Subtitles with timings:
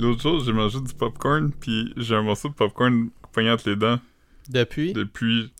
[0.00, 3.76] l'autre jour, j'ai mangé du popcorn, puis j'ai un morceau de popcorn pogné entre les
[3.76, 3.98] dents.
[4.48, 4.92] Depuis?
[4.92, 5.52] Depuis.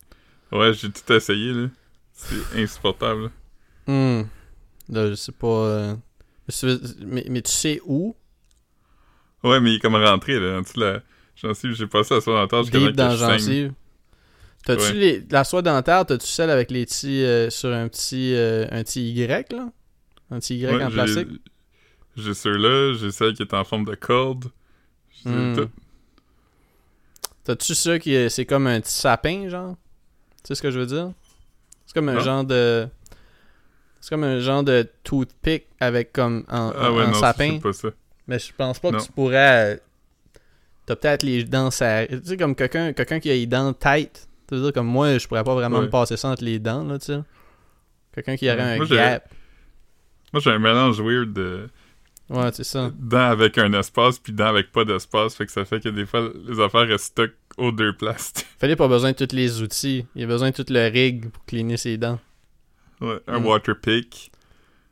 [0.51, 1.67] Ouais, j'ai tout essayé, là.
[2.13, 3.31] C'est insupportable.
[3.87, 4.23] Hmm.
[4.89, 5.47] Là, je sais pas.
[5.47, 5.95] euh,
[7.05, 8.15] Mais, mais tu sais où?
[9.43, 10.57] Ouais, mais il est comme rentré, là.
[10.57, 11.01] En dessous de la
[11.35, 13.73] gencive, j'ai passé la soie dentaire jusqu'à dans la gencive.
[14.65, 14.93] T'as-tu Ouais.
[14.93, 17.23] les- la soie dentaire, t'as-tu celle avec les petits.
[17.23, 18.35] euh, sur un petit.
[18.35, 19.69] euh, un petit Y, là?
[20.29, 21.27] Un petit Y Ouais, en plastique?
[22.17, 24.45] J'ai ceux-là, j'ai celle qui est en forme de corde.
[25.23, 25.55] J'ai Hmm.
[25.55, 25.69] tout.
[27.43, 28.29] T'as-tu ça qui est.
[28.29, 29.75] C'est comme un petit sapin, genre?
[30.43, 31.11] Tu sais ce que je veux dire?
[31.85, 32.19] C'est comme un Non.
[32.19, 32.87] genre de.
[33.99, 37.59] C'est comme un genre de toothpick avec comme un, Ah ouais, un non, sapin.
[37.59, 37.89] pas ça.
[38.27, 38.99] Mais je pense pas Non.
[38.99, 39.75] que tu pourrais.
[39.75, 39.77] euh,
[40.87, 42.07] T'as peut-être les dents serrées.
[42.09, 44.27] Tu sais, comme quelqu'un quelqu'un qui a les dents tight.
[44.47, 45.85] Tu veux dire, comme moi, je pourrais pas vraiment Ouais.
[45.85, 47.19] me passer ça entre les dents, là, tu sais.
[48.13, 48.63] Quelqu'un qui aurait Ouais.
[48.73, 49.29] un Moi, j'ai- gap.
[50.33, 51.69] Moi, j'ai un mélange weird de
[52.31, 52.91] Ouais, c'est ça.
[52.97, 55.35] dents avec un espace puis dents avec pas d'espace.
[55.35, 58.33] Fait que ça fait que des fois, les affaires restent stock aux deux places.
[58.59, 60.05] Philippe a besoin de tous les outils.
[60.15, 62.19] Il a besoin de tout le rig pour cleaner ses dents.
[63.01, 63.45] ouais, un Hmm.
[63.45, 64.31] water pick.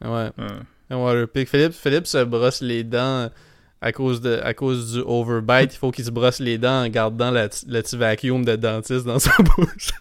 [0.01, 0.31] Ouais.
[0.37, 0.47] Ouais.
[0.89, 1.47] Un water pick.
[1.49, 3.29] Philippe, Philippe se brosse les dents
[3.81, 5.73] à cause, de, à cause du overbite.
[5.73, 9.19] Il faut qu'il se brosse les dents en gardant le petit vacuum de dentiste dans
[9.19, 9.91] sa bouche.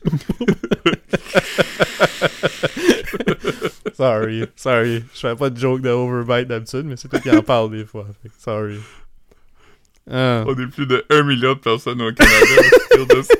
[3.94, 5.04] sorry, sorry.
[5.14, 7.84] Je fais pas de joke de overbite d'habitude, mais c'est toi qui en parle des
[7.84, 8.06] fois.
[8.38, 8.78] Sorry.
[10.10, 10.44] Ah.
[10.46, 13.22] On est plus de 1 million de personnes au Canada.
[13.22, 13.34] ça.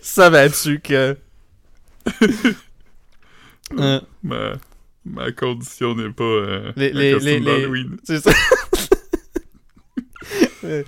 [0.00, 1.16] Savais-tu que?
[3.76, 4.00] Ah.
[4.22, 4.52] ma,
[5.06, 7.96] ma condition n'est pas euh, Les- les- costume les- les- d'Halloween.
[8.04, 8.32] C'est ça.
[10.62, 10.84] Le-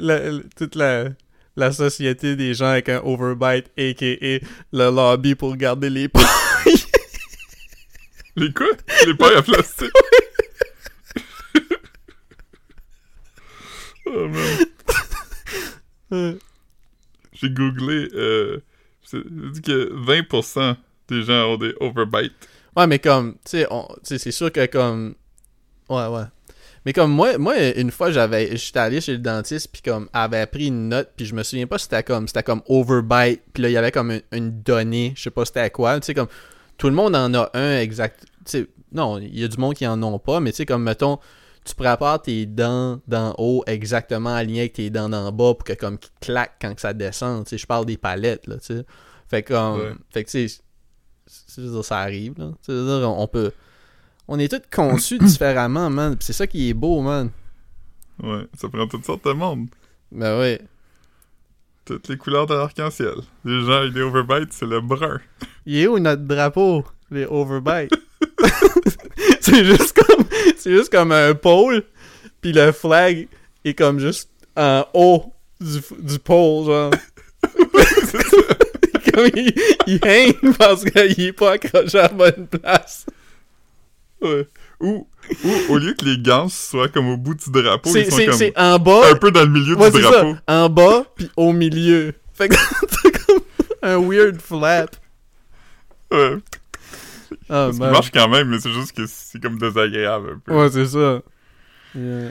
[0.00, 1.10] la- le- toute la,
[1.56, 4.38] la société des gens avec un overbite, a.k.a.
[4.72, 6.24] le lobby pour garder les pailles.
[8.36, 8.66] Les quoi?
[9.06, 9.90] Les pailles à plastique?
[14.06, 14.28] oh
[16.10, 16.38] man.
[17.32, 18.58] J'ai googlé, euh,
[19.12, 20.76] dit que 20%
[21.08, 22.48] des gens ont des overbites.
[22.80, 23.58] Ouais, mais comme, tu
[24.02, 25.14] sais, c'est sûr que comme...
[25.90, 26.22] Ouais, ouais.
[26.86, 30.20] Mais comme moi, moi une fois, j'avais, j'étais allé chez le dentiste, puis comme, elle
[30.20, 33.42] avait pris une note, puis je me souviens pas si c'était comme, c'était comme overbite,
[33.52, 36.06] puis là, il y avait comme une, une donnée, je sais pas c'était quoi, tu
[36.06, 36.28] sais, comme,
[36.78, 39.74] tout le monde en a un exact, tu sais, non, il y a du monde
[39.74, 41.18] qui en ont pas, mais tu sais, comme, mettons,
[41.66, 45.74] tu prépares tes dents d'en haut exactement alignées avec tes dents d'en bas pour que,
[45.74, 48.74] comme, qu'ils claquent quand que ça descend, tu sais, je parle des palettes, là, tu
[48.78, 48.86] sais.
[49.28, 49.92] Fait que, comme, Ouais.
[50.08, 50.62] fait que, tu sais,
[51.82, 52.52] ça arrive, là.
[52.66, 53.52] Je veux dire, on peut...
[54.28, 56.16] On est tous conçus différemment, man.
[56.16, 57.30] Pis c'est ça qui est beau, man.
[58.22, 59.68] Ouais, ça prend toutes sortes de monde.
[60.12, 60.58] Ben oui.
[61.84, 63.14] Toutes les couleurs de l'arc-en-ciel.
[63.44, 65.20] Les gens avec des overbites, c'est le brun.
[65.66, 66.84] Il est où notre drapeau?
[67.10, 67.92] Les overbites?
[69.40, 70.26] c'est juste comme...
[70.56, 71.84] C'est juste comme un pôle.
[72.40, 73.26] Puis le flag
[73.64, 76.90] est comme juste en haut du, du pôle, genre.
[79.12, 79.52] comme il,
[79.86, 83.06] il hang parce qu'il est pas accroché à la bonne place.
[84.20, 84.46] Ouais.
[84.80, 85.06] Ou,
[85.44, 88.50] ou au lieu que les ganses soient comme au bout du drapeau, ils sont comme
[88.64, 89.10] en bas.
[89.10, 90.34] un peu dans le milieu Ouais, du drapeau.
[90.34, 90.64] ça.
[90.64, 92.12] En bas, puis au milieu.
[92.34, 92.54] Fait que
[93.02, 93.40] t'as comme
[93.82, 94.96] un weird flap.
[96.10, 96.36] Ouais.
[97.48, 97.92] Ah, Ça man.
[97.92, 100.54] marche quand même, mais c'est juste que c'est comme désagréable un peu.
[100.54, 101.20] Ouais, c'est ça.
[101.94, 102.30] Yeah.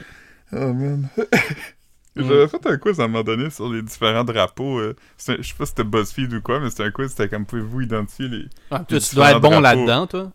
[0.52, 1.08] Oh man.
[2.16, 4.78] J'avais fait un quiz à un moment donné sur les différents drapeaux.
[4.78, 4.96] euh,
[5.28, 7.46] un- je sais pas si c'était BuzzFeed ou quoi, mais c'était un quiz, c'était comme
[7.46, 8.44] pouvez-vous identifier les.
[8.70, 10.32] Ah, Les tu dois être bon là-dedans, toi?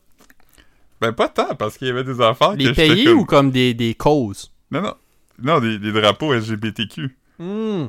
[1.02, 3.20] Ben pas tant, parce qu'il y avait des affaires Les que pays comme...
[3.20, 4.52] ou comme des, des causes?
[4.72, 4.94] Non, non.
[5.44, 7.16] Non, des, des drapeaux LGBTQ.
[7.40, 7.88] Hmm.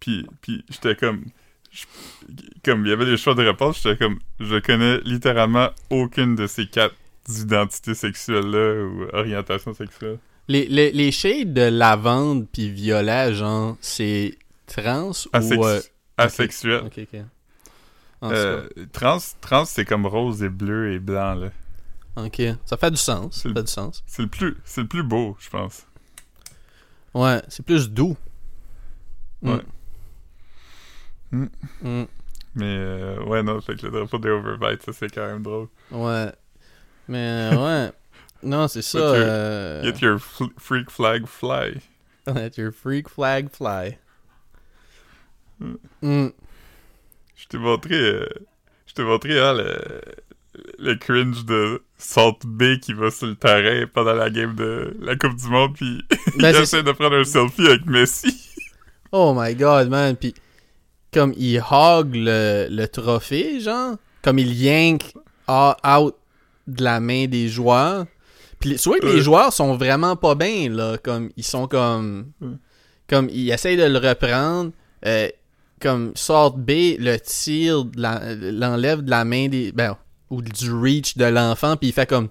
[0.00, 1.24] Puis, puis j'étais comme...
[1.70, 1.84] je-
[2.64, 4.18] comme il y avait des choix de réponse, j'étais comme...
[4.40, 6.96] Je connais littéralement aucune de ces quatre
[7.28, 10.18] identités sexuelles-là ou orientations sexuelles.
[10.48, 14.36] Les, les, les shades de lavande puis violet, genre, c'est
[14.66, 15.64] trans Asex- ou...
[15.66, 15.80] euh,
[16.18, 16.82] Asexuel.
[16.86, 17.20] Ok, ok.
[18.24, 21.50] Euh, trans, trans c'est comme rose et bleu et blanc, là.
[22.16, 22.40] ok.
[22.66, 23.34] Ça fait du sens.
[23.36, 24.02] Ça c'est- fait du sens.
[24.06, 25.86] C'est le plus, c'est le plus beau, je pense.
[27.14, 28.16] Ouais, c'est plus doux.
[29.42, 29.50] Hmm.
[29.50, 29.60] Ouais.
[31.32, 31.46] Hmm.
[31.82, 32.04] Hmm.
[32.54, 35.68] Mais euh, ouais, non, fait que le drapeau des Overbite, ça c'est quand même drôle.
[35.90, 36.30] Ouais.
[37.08, 37.90] Mais ouais.
[38.42, 38.98] Non, c'est ça.
[38.98, 40.18] Euh, Get your
[40.58, 41.80] freak flag fly.
[42.26, 43.98] Let your freak flag fly.
[46.02, 46.28] Hmm.
[47.36, 48.26] Je t'ai montré, euh,
[48.86, 50.00] je t'ai montré hein, le,
[50.78, 55.14] le cringe de Salt Bay qui va sur le terrain pendant la game de la
[55.16, 56.02] Coupe du Monde, puis
[56.38, 58.48] Ben, il essaie de prendre un selfie avec Messi.
[59.14, 60.16] Oh my god, man.
[60.16, 60.32] Puis,
[61.12, 65.12] comme il hog le, le trophée, genre, comme il yank
[65.46, 66.16] out
[66.66, 68.06] de la main des joueurs.
[68.62, 69.14] Puis tu vois que Ouais.
[69.16, 70.96] les joueurs sont vraiment pas bien, là.
[70.96, 72.32] Comme, ils sont comme.
[72.40, 72.48] Ouais.
[73.08, 74.70] Comme, ils essayent de le reprendre.
[75.04, 75.28] euh,
[75.80, 77.18] comme, sort B, le
[77.96, 79.72] la- l'enlève de la main des.
[79.72, 79.96] Ben,
[80.30, 82.28] ou du reach de l'enfant, puis il fait comme.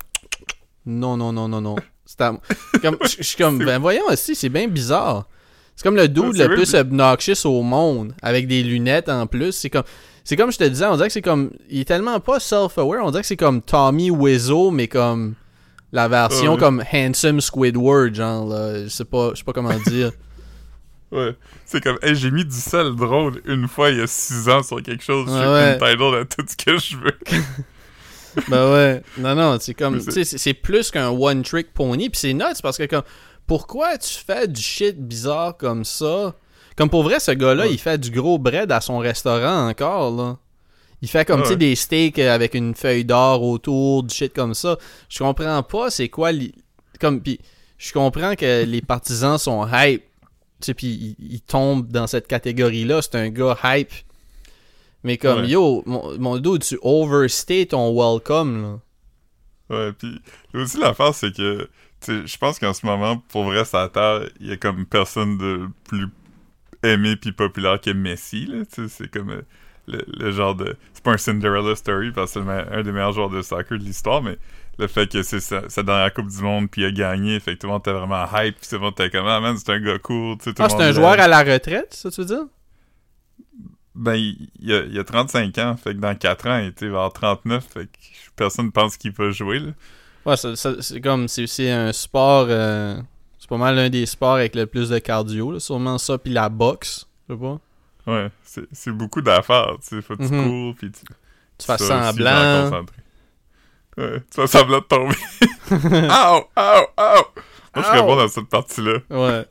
[0.85, 1.75] Non, non, non, non, non.
[2.05, 2.33] C'est à-
[2.81, 5.27] comme, je suis comme, ben voyons aussi, c'est bien bizarre.
[5.75, 9.51] C'est comme le dude le plus obnoxious au monde, avec des lunettes en plus.
[9.53, 9.83] C'est comme,
[10.23, 13.03] c'est comme je te disais, on dirait que c'est comme, il est tellement pas self-aware,
[13.05, 15.35] on dirait que c'est comme Tommy Wiseau, mais comme
[15.91, 16.59] la version Ouais.
[16.59, 18.83] comme Handsome Squidward, genre, là.
[18.83, 20.11] Je sais pas, je sais pas comment dire.
[21.11, 21.35] Ouais.
[21.65, 24.63] C'est comme, hey, j'ai mis du sel drôle une fois il y a 6 ans
[24.63, 25.27] sur quelque chose.
[25.27, 25.73] Je Ouais, ouais.
[25.75, 27.17] entitled à tout ce que je veux.
[28.47, 29.03] ben ouais.
[29.17, 32.33] Non, non, c'est comme, tu c'est- sais, c'est- c'est plus qu'un one-trick pony, puis c'est
[32.33, 33.03] nuts parce que comme,
[33.45, 36.33] pourquoi tu fais du shit bizarre comme ça?
[36.77, 37.73] Comme pour vrai, ce gars-là, Ouais.
[37.73, 40.37] il fait du gros bread à son restaurant encore, là.
[41.01, 41.57] Il fait comme, tu sais, ouais.
[41.57, 44.77] des steaks avec une feuille d'or autour, du shit comme ça.
[45.09, 46.31] Je comprends pas c'est quoi...
[46.31, 46.53] li-
[46.99, 47.39] Comme, puis
[47.77, 52.27] je comprends que les partisans sont hype, tu sais, puis ils, ils tombent dans cette
[52.27, 53.01] catégorie-là.
[53.01, 53.91] C'est un gars hype.
[55.03, 55.47] Mais comme, Ouais.
[55.49, 58.79] yo, mon, mon dude, tu overstay ton welcome, là.
[59.75, 60.19] Ouais, puis
[60.53, 61.63] aussi l'affaire, c'est que,
[62.01, 64.85] tu sais, je pense qu'en ce moment, pour vrai, la Terre, il y a comme
[64.85, 66.05] personne de plus
[66.83, 69.41] aimé puis populaire que Messi, là, tu sais, c'est comme euh,
[69.91, 70.75] le, le genre de...
[70.93, 73.77] C'est pas un Cinderella story, parce que c'est me- un des meilleurs joueurs de soccer
[73.77, 74.37] de l'histoire, mais
[74.79, 77.55] le fait que c'est sa, sa dernière Coupe du Monde, puis il a gagné, fait
[77.55, 79.57] que tout le monde était vraiment hype, puis tout le monde était comme, ah man,
[79.57, 82.09] c'est un gars cool, tu sais, tout Ah, c'est un joueur à la retraite, ça
[82.09, 82.45] tu veux dire?
[83.93, 86.87] Ben, il, il a, il a 35 ans, fait que dans 4 ans, il était
[86.87, 87.89] vers 39, fait que
[88.37, 89.71] personne pense qu'il va jouer, là.
[90.25, 92.95] Ouais, ça- ça- c'est comme, c'est c'est un sport, euh,
[93.39, 95.59] c'est pas mal l'un des sports avec le plus de cardio, là.
[95.59, 97.59] sûrement ça, puis la boxe, je sais pas.
[98.11, 100.43] Ouais, c'est c'est beaucoup d'affaires, tu sais, faut que tu Mhm.
[100.49, 101.01] cours, puis tu...
[101.57, 102.69] Tu fais semblant.
[103.97, 105.15] Ouais, tu fais semblant de tomber.
[105.71, 106.43] Ow!
[106.57, 106.85] Ow!
[106.97, 107.23] Ow!
[107.73, 108.99] Moi, je serais bon dans cette partie-là.
[109.09, 109.45] Ouais.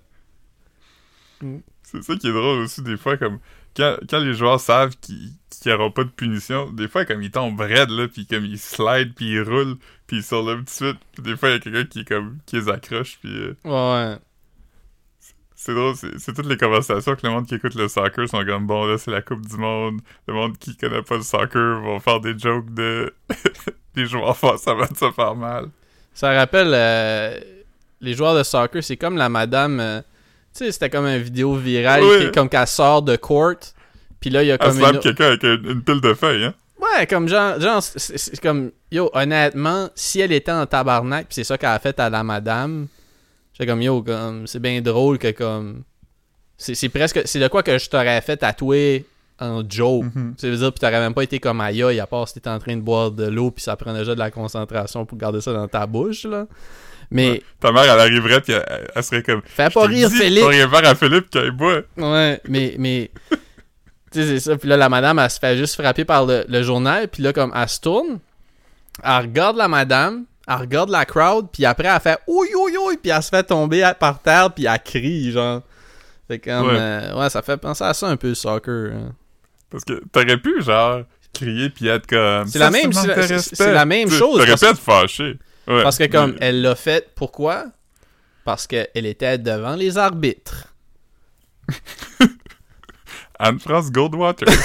[1.83, 3.39] C'est ça qui est drôle aussi, des fois, comme...
[3.77, 5.31] Quand, quand les joueurs savent qu'ils
[5.63, 8.59] qu'ils auront pas de punition, des fois, comme ils tombent raides, là, puis comme ils
[8.59, 10.97] slide, puis ils roulent, puis ils sont là tout de suite.
[11.19, 13.31] Des fois, il y a quelqu'un qui, comme, qui les accroche, puis...
[13.33, 14.19] euh, Ouais.
[15.63, 18.67] C'est drôle, c'est toutes les conversations que le monde qui écoute le soccer sont comme,
[18.67, 20.01] bon, là, c'est la Coupe du Monde.
[20.27, 23.13] Le monde qui connaît pas le soccer vont faire des jokes de...
[23.95, 25.67] des joueurs forts, ça va se faire mal.
[26.15, 27.39] Ça rappelle euh,
[28.01, 29.81] les joueurs de soccer, c'est comme la madame.
[29.81, 30.01] euh,
[30.57, 33.55] tu sais, c'était comme une vidéo virale, qui- comme qu'elle sort de court.
[34.19, 35.01] Puis là, il y a Elle comme slap une.
[35.01, 36.55] quelqu'un avec une, une pile de feuilles, hein?
[36.81, 41.45] Ouais, comme genre, genre c'est- comme, yo, honnêtement, si elle était en tabarnak, pis c'est
[41.45, 42.87] ça qu'elle a fait à la madame,
[43.61, 45.83] j'étais comme, yo, comme, c'est bien drôle que comme,
[46.57, 49.05] c'est presque, c'est de quoi que je t'aurais fait tatouer
[49.39, 50.05] en joke.
[50.15, 50.35] Mhm.
[50.37, 52.59] Ça veut dire, pis t'aurais même pas été comme aïe, à part si t'étais en
[52.59, 55.53] train de boire de l'eau, pis ça prend déjà de la concentration pour garder ça
[55.53, 56.47] dans ta bouche, là.
[57.11, 57.43] Mais, Ouais.
[57.59, 59.43] Ta mère, elle arriverait, puis elle, serait comme...
[59.45, 60.43] fais pas rire, dit, Philippe!
[60.43, 61.83] Faut rien faire à Philippe quand il boit.
[61.97, 64.57] Ouais, mais, mais, tu sais, c'est ça.
[64.57, 67.09] Puis là, la madame, elle se fait juste frapper par le, le journal.
[67.09, 68.21] Puis là, comme, elle se tourne,
[69.03, 72.97] elle regarde la madame, elle regarde la crowd, puis après, elle fait ouïe, ouïe, ouïe,
[72.97, 75.63] puis elle se fait tomber par terre, puis elle crie, genre.
[76.29, 76.77] C'est comme, Ouais.
[76.79, 78.93] euh, ouais, ça fait penser à ça un peu, le soccer.
[78.93, 79.13] hein.
[79.71, 82.47] Parce que t'aurais pu, genre, crier puis être comme...
[82.49, 85.39] C'est la même- c'est la- même chose, T'aurais pu être fâché.
[85.69, 85.83] Ouais.
[85.85, 87.67] Parce que, comme, Mais elle l'a fait, pourquoi?
[88.45, 90.67] Parce qu'elle était devant les arbitres.
[93.39, 94.49] Anne-France Goldwater.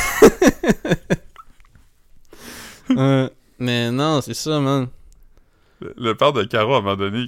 [2.92, 4.88] Euh, mais non, c'est ça, man.
[5.86, 7.28] Le le père de Caro, à un moment donné,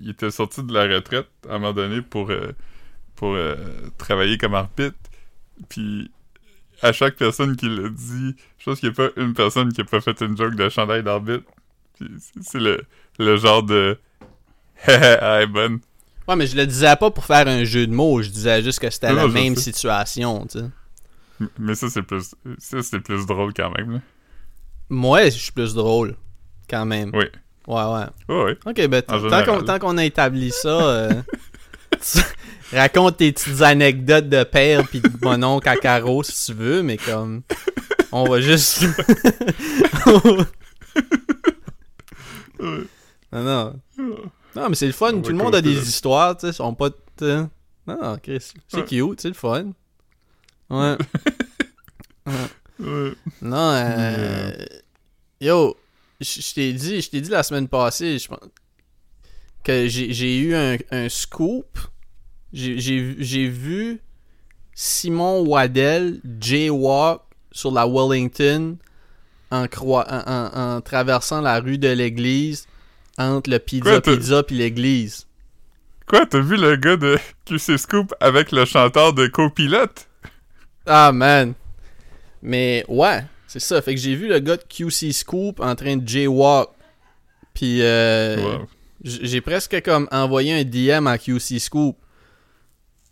[0.00, 2.52] il- était sorti de la retraite, à un moment donné, pour, euh,
[3.16, 3.54] pour euh,
[3.98, 4.96] travailler comme arbitre.
[5.68, 6.10] Puis,
[6.80, 9.80] à chaque personne qui l'a dit, je pense qu'il n'y a pas une personne qui
[9.82, 11.44] a pas fait une joke de chandail d'arbitre.
[11.98, 12.08] Puis,
[12.40, 12.82] c'est- le,
[13.18, 13.98] le genre de...
[14.88, 15.80] Hé bonne.
[16.26, 18.78] Ouais, mais je le disais pas pour faire un jeu de mots, je disais juste
[18.78, 19.72] que c'était Non, la même sais.
[19.72, 20.64] situation, tu sais.
[21.58, 22.34] Mais ça, c'est plus...
[22.58, 24.00] Ça, c'est plus drôle quand même, là.
[24.88, 26.16] Moi, je suis plus drôle,
[26.70, 27.10] quand même.
[27.14, 27.24] Oui.
[27.66, 28.06] Ouais, ouais.
[28.34, 28.58] Ouais.
[28.66, 31.22] Ok, ben, En tant qu'on, a établi ça, euh,
[32.00, 32.18] tu-
[32.76, 36.82] raconte tes petites anecdotes de père pis de mon oncle à Caro si tu veux,
[36.82, 37.42] mais comme,
[38.10, 38.84] on va juste...
[42.60, 42.84] Ouais.
[43.32, 43.80] non, non.
[44.54, 46.74] Non, mais c'est le fun, On tout le monde a des histoires, tu sais, sont
[46.74, 46.90] pas...
[47.20, 47.48] Non,
[47.86, 48.84] non, Chris, c'est Ouais.
[48.84, 49.70] cute, c'est le fun.
[50.70, 50.96] Ouais.
[52.78, 53.12] Ouais.
[53.42, 54.52] Non, euh...
[55.40, 55.76] Yo,
[56.22, 58.38] je je t'ai dit, je t'ai dit la semaine passée, je pense
[59.64, 61.78] que j'ai eu un, un scoop.
[62.52, 64.00] J'ai- vu-
[64.74, 68.76] Simon Waddell jaywalk sur la Wellington
[69.50, 72.66] en, croi- en, en- en traversant la rue de l'église
[73.18, 75.26] entre le pizza Quoi, pizza puis l'église.
[76.06, 80.08] Quoi, t'as vu le gars de QC Scoop avec le chanteur de copilote?
[80.86, 81.54] Ah, man.
[82.42, 83.82] Mais ouais, c'est ça.
[83.82, 86.70] Fait que j'ai vu le gars de QC Scoop en train de jaywalk.
[87.54, 88.66] Puis euh, Wow.
[89.04, 91.96] j'ai presque comme envoyé un DM à QC Scoop.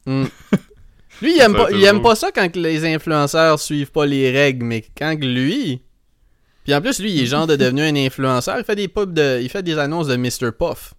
[0.06, 0.24] Hmm.
[1.20, 4.64] Lui, il aime, pas, il aime pas ça quand les influenceurs suivent pas les règles,
[4.64, 5.82] mais quand lui.
[6.64, 8.56] Puis en plus, lui, il est genre de devenu un influenceur.
[8.58, 9.38] Il fait des pubs de.
[9.42, 10.52] Il fait des annonces de Mr.
[10.58, 10.94] Puff.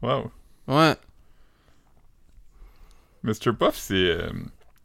[0.00, 0.30] Wow.
[0.68, 0.94] Ouais.
[3.22, 3.52] Mr.
[3.58, 4.30] Puff, c'est euh,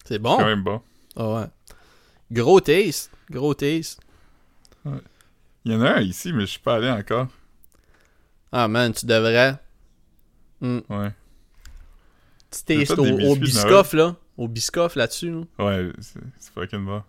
[0.06, 0.36] C'est bon.
[0.38, 0.82] quand même bon.
[1.16, 1.46] Ah ouais.
[2.32, 3.12] Gros taste.
[3.30, 4.00] Gros taste.
[5.66, 7.28] Il y en a un ici, mais je suis pas allé encore.
[8.52, 9.60] Ah man, tu devrais.
[10.62, 10.80] Hmm.
[10.90, 11.12] Ouais.
[12.50, 14.16] Petit taste au, au biscoff, là.
[14.38, 15.32] Au biscoff là-dessus.
[15.32, 15.66] là.
[15.66, 17.04] Ouais, c'est fucking bon.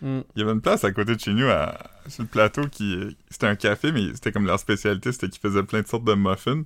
[0.00, 0.20] Hmm.
[0.36, 3.16] Il y avait une place à côté de chez nous, à, sur le plateau, qui
[3.30, 6.14] c'était un café, mais c'était comme leur spécialité, c'était qu'ils faisaient plein de sortes de
[6.14, 6.62] muffins.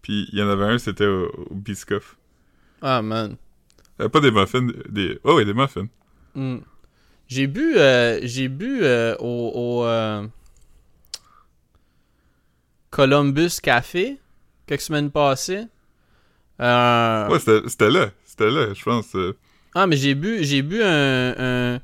[0.00, 2.16] Puis il y en avait un, c'était au, au Biscoff.
[2.80, 3.36] Ah man.
[4.00, 5.18] Euh, pas des muffins, des...
[5.24, 5.88] Oh oui, des muffins.
[6.34, 6.58] Hmm.
[7.28, 10.26] J'ai bu, euh, j'ai bu euh, au, au euh,
[12.90, 14.18] Columbus Café
[14.66, 15.66] quelques semaines passées.
[16.58, 18.10] Ouais, c'était là.
[18.24, 19.16] C'était là, je pense.
[19.74, 21.80] Ah, mais j'ai bu, j'ai bu un, un,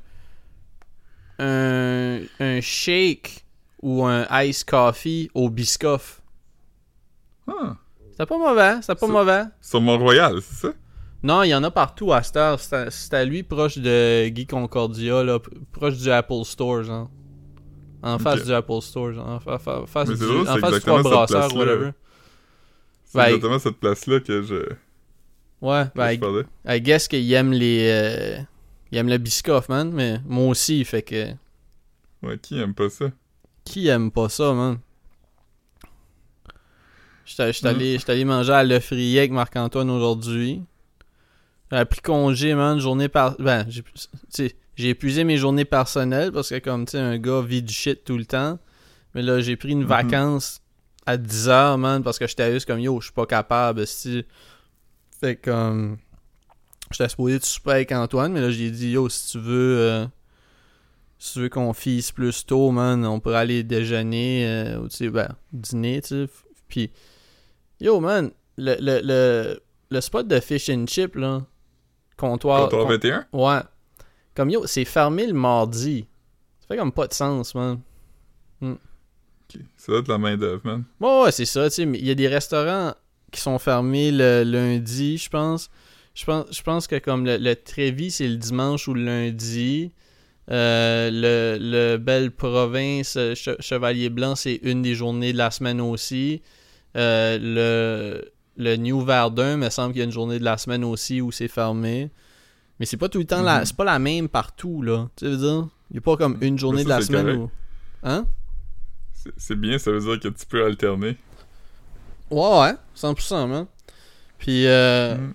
[1.39, 3.45] un, un shake
[3.81, 6.21] ou un ice coffee au Biscoff.
[7.47, 7.75] Ah,
[8.11, 9.43] C'était pas mauvais, c'était pas mauvais.
[9.61, 10.73] sur Mont-Royal, c'est ça?
[11.23, 12.59] Non, il y en a partout à heure.
[12.59, 15.39] C'est à- à lui, proche de Guy Concordia, là,
[15.71, 17.09] proche du Apple Store, genre.
[18.01, 19.27] En face du Apple Store, genre.
[19.29, 21.53] En fa- fa- face Mais du, drôle, en c'est face du exactement Trois cette Brasseurs,
[21.53, 21.59] place-là.
[21.59, 21.91] whatever.
[23.05, 24.55] C'est Ben, exactement cette place-là que je,
[25.61, 26.43] Ouais, ben, je parlais.
[26.65, 27.87] I, I guess qu'il aime les...
[27.89, 28.37] euh,
[28.91, 31.31] il aime le Biscoff, man, mais moi aussi, fait que...
[32.21, 33.11] Ouais, qui aime pas ça?
[33.63, 34.79] Qui aime pas ça, man?
[37.25, 37.75] J'étais j'étais Mm.
[37.75, 40.61] allé, allé manger à Le Frier avec Marc-Antoine aujourd'hui.
[41.73, 43.35] J'ai pris congé, man, journée par...
[43.39, 43.89] Ben, j'ai tu
[44.29, 47.73] sais, j'ai épuisé mes journées personnelles parce que comme, tu sais, un gars vit du
[47.73, 48.59] shit tout le temps.
[49.15, 49.85] Mais là, j'ai pris une Mhm.
[49.87, 50.61] vacance
[51.05, 54.23] à 10 heures, man, parce que j'étais juste comme, yo, je suis pas capable, si
[55.19, 55.97] Fait comme...
[56.91, 59.77] J'étais supposé de souper avec Antoine, mais là, j'ai dit, yo, si tu veux...
[59.79, 60.05] euh,
[61.17, 64.97] si tu veux qu'on fisse plus tôt, man, on pourrait aller déjeuner, euh, ou tu
[64.97, 66.29] sais, ben, dîner, tu sais.
[66.67, 66.91] Puis,
[67.79, 71.41] yo, man, le, le, le, le spot de fish and chip, là,
[72.29, 72.61] comptoir.
[72.63, 73.25] Comptoir con- 21?
[73.33, 73.59] Ouais.
[74.35, 76.07] Comme yo, c'est fermé le mardi.
[76.61, 77.79] Ça fait comme pas de sens, man.
[78.61, 78.77] Ok.
[79.77, 80.83] Ça doit être la main d'œuvre, man.
[80.99, 82.93] Ouais, ouais, c'est ça, tu sais, mais il y a des restaurants
[83.31, 85.69] qui sont fermés le lundi, je pense.
[86.15, 89.91] Je pense, je pense que comme le, le Trévis, c'est le dimanche ou le lundi.
[90.51, 95.79] Euh, le, le Belle Province, Che- Chevalier Blanc, c'est une des journées de la semaine
[95.81, 96.41] aussi.
[96.97, 100.83] Euh, le, le New Verdun, me semble qu'il y a une journée de la semaine
[100.83, 102.11] aussi où c'est fermé.
[102.79, 103.65] Mais c'est pas tout le temps la, Mhm.
[103.65, 105.09] c'est pas la même partout, là.
[105.15, 105.67] Tu veux dire?
[105.91, 107.39] Il y a pas comme une journée ça, de la semaine correct.
[107.39, 107.51] où.
[108.03, 108.25] Hein?
[109.37, 111.17] C'est- bien, ça veut dire que tu peux alterner.
[112.29, 113.67] Ouais, ouais, 100%, man.
[114.39, 115.33] Puis, euh, Mhm.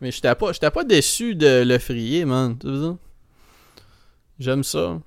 [0.00, 2.58] mais j'étais pas, j'étais pas déçu de le frier, man.
[2.58, 2.96] Tu veux dire?
[4.38, 5.00] J'aime ça.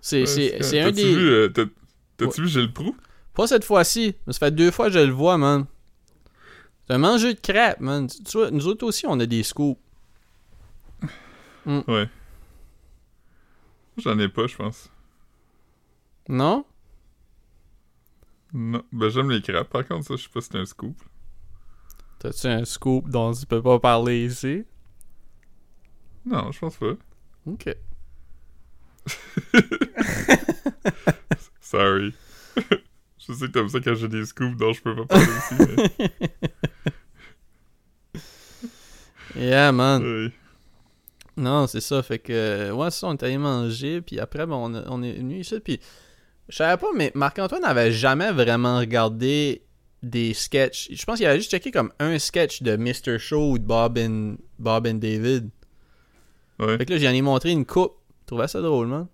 [0.00, 1.14] C'est, Ouais, un T'as-tu des.
[1.14, 1.64] vu, euh, t'as-
[2.16, 2.96] T'as-tu vu Gilles Proux?
[3.34, 5.66] Pas cette fois-ci, mais ça fait deux fois que je le vois, man.
[6.86, 8.06] C'est un mangeur de crêpes, man.
[8.06, 9.80] Tu vois, nous autres aussi, on a des scoops.
[11.64, 12.08] Ouais.
[13.98, 14.90] J'en ai pas, je pense.
[16.28, 16.64] Non?
[18.52, 18.82] Non.
[18.92, 19.68] Ben, j'aime les crêpes.
[19.68, 20.96] Par contre, ça, je sais pas si c'est un scoop.
[22.18, 24.64] T'as-tu un scoop dont tu peux pas parler ici?
[26.24, 26.94] Non, je pense pas.
[27.46, 27.74] Ok.
[31.60, 32.14] Sorry.
[33.26, 35.54] je sais que t'aimes ça quand j'ai des scoops dont je peux pas parler ici,
[35.58, 36.10] mais...
[39.36, 40.30] Yeah, man.
[41.36, 42.02] Non, c'est ça.
[42.02, 45.14] Fait que, ouais, c'est ça, on est allé manger, puis après, ben, on, on est
[45.14, 45.80] venu ici, puis
[46.48, 49.62] je savais pas, mais Marc-Antoine n'avait jamais vraiment regardé
[50.02, 50.88] des sketchs.
[50.92, 53.18] Je pense qu'il avait juste checké comme un sketch de Mr.
[53.18, 55.48] Show ou de Bob and, Bob and David.
[56.58, 56.76] Ouais.
[56.76, 57.94] Fait que là, j'en ai montré une coupe.
[58.22, 59.06] Je trouvais ça drôle, man.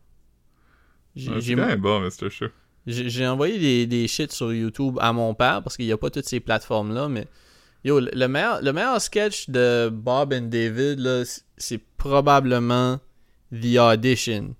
[1.15, 2.31] J'ai- Ouais, j'ai- c'est quand même bon, Mr.
[2.31, 2.47] Show.
[2.91, 6.11] J'ai envoyé des, des shit sur YouTube à mon père parce qu'il n'y a pas
[6.11, 7.27] toutes ces plateformes-là, mais
[7.85, 11.25] yo, le- le meilleur, le meilleur sketch de Bob and David,
[11.59, 12.99] c'est probablement
[13.53, 14.55] The Audition.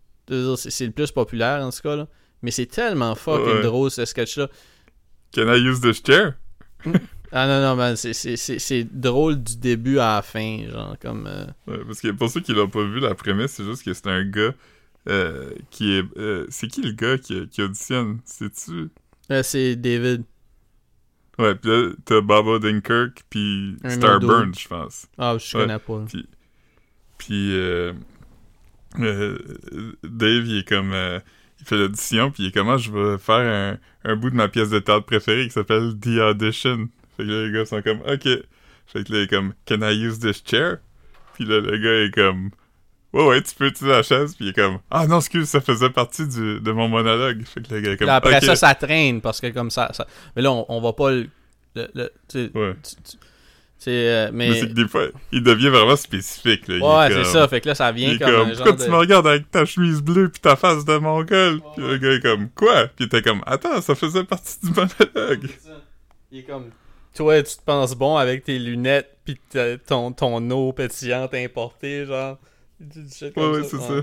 [0.57, 2.07] C'est le plus populaire en tout cas, là.
[2.43, 3.63] Mais c'est tellement fucking Ouais.
[3.63, 4.49] drôle ce sketch-là.
[5.35, 6.35] Can I use this chair?
[7.31, 11.27] Ah non, non, man, c'est- drôle du début à la fin, genre comme.
[11.27, 13.93] euh, Ouais, parce que pour ceux qui l'ont pas vu, la prémisse, c'est juste que
[13.93, 14.55] c'est un gars
[15.09, 16.05] euh, qui est...
[16.19, 18.21] euh, c'est qui le gars qui, qui auditionne?
[18.25, 18.89] C'est-tu...
[19.31, 20.25] Euh, c'est David.
[21.39, 23.77] Ouais, pis là, t'as Bob Odenkirk puis
[24.49, 24.59] autre.
[24.59, 25.07] je pense.
[25.19, 25.63] Ah, je Ouais.
[25.65, 26.05] connais pas.
[27.19, 27.53] Puis
[30.03, 30.93] Dave, il est comme...
[30.93, 31.21] euh,
[31.61, 34.37] il fait l'audition, puis il est comme, Ah, je vais faire un, un bout de
[34.37, 36.89] ma pièce de théâtre préférée qui s'appelle The Audition.
[37.17, 38.29] Fait que là, les gars sont comme, OK.
[38.87, 40.79] Fait que là, il est comme, Can I use this chair?
[41.35, 42.51] Puis là, le gars est comme,
[43.13, 44.35] Ouais, ouais, tu peux utiliser la chaise.
[44.35, 47.43] Puis il est comme, Ah non, excuse, ça faisait partie du, de mon monologue.
[47.47, 49.91] Fait que le gars est comme, Là, après ça, ça traîne parce que comme ça.
[49.95, 50.07] ça...
[50.37, 51.29] Mais là, on, on va pas le.
[51.75, 52.75] le, le- tu sais, Ouais.
[53.89, 54.61] euh, Mais, mais.
[54.61, 56.69] c'est que des fois, il devient vraiment spécifique.
[56.69, 56.75] Là.
[56.77, 57.49] Il ouais, est c'est ça.
[57.49, 58.91] Fait que là, ça Il vient est comme, comme, pourquoi tu de.
[58.91, 61.61] me regardes avec ta chemise bleue puis ta face de mongol?
[61.77, 62.87] Puis le gars est comme, quoi?
[62.89, 65.49] Puis il était comme, attends, ça faisait partie du monologue.
[65.61, 65.77] C'est ça.
[66.33, 66.71] Il est comme.
[67.15, 72.05] Toi, tu te penses bon avec tes lunettes pis ta- ton, ton eau pétillante importée,
[72.05, 72.37] genre.
[72.81, 73.83] Du- du shit Ouais, c'est ouais.
[73.83, 74.03] ça.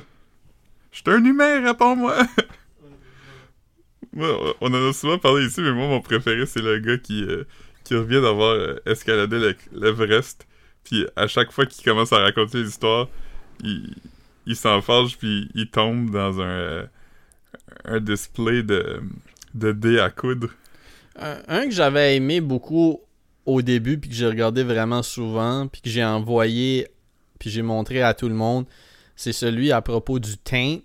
[0.91, 2.17] Je suis un humain, réponds-moi!
[4.13, 7.24] Moi, on en a souvent parlé ici, mais moi, mon préféré, c'est le gars qui,
[7.24, 7.44] euh,
[7.84, 10.48] qui revient d'avoir euh, escaladé le- l'Everest.
[10.86, 13.10] Puis à chaque fois qu'il commence à raconter l'histoire,
[13.63, 13.94] il,
[14.46, 16.86] il s'en fâche, puis il tombe dans un, euh,
[17.86, 19.01] un display de,
[19.53, 20.50] de dés à coudre.
[21.17, 23.01] Un, un que j'avais aimé beaucoup
[23.46, 26.88] au début, puis que j'ai regardé vraiment souvent, puis que j'ai envoyé,
[27.39, 28.65] puis j'ai montré à tout le monde,
[29.15, 30.80] c'est celui à propos du taint.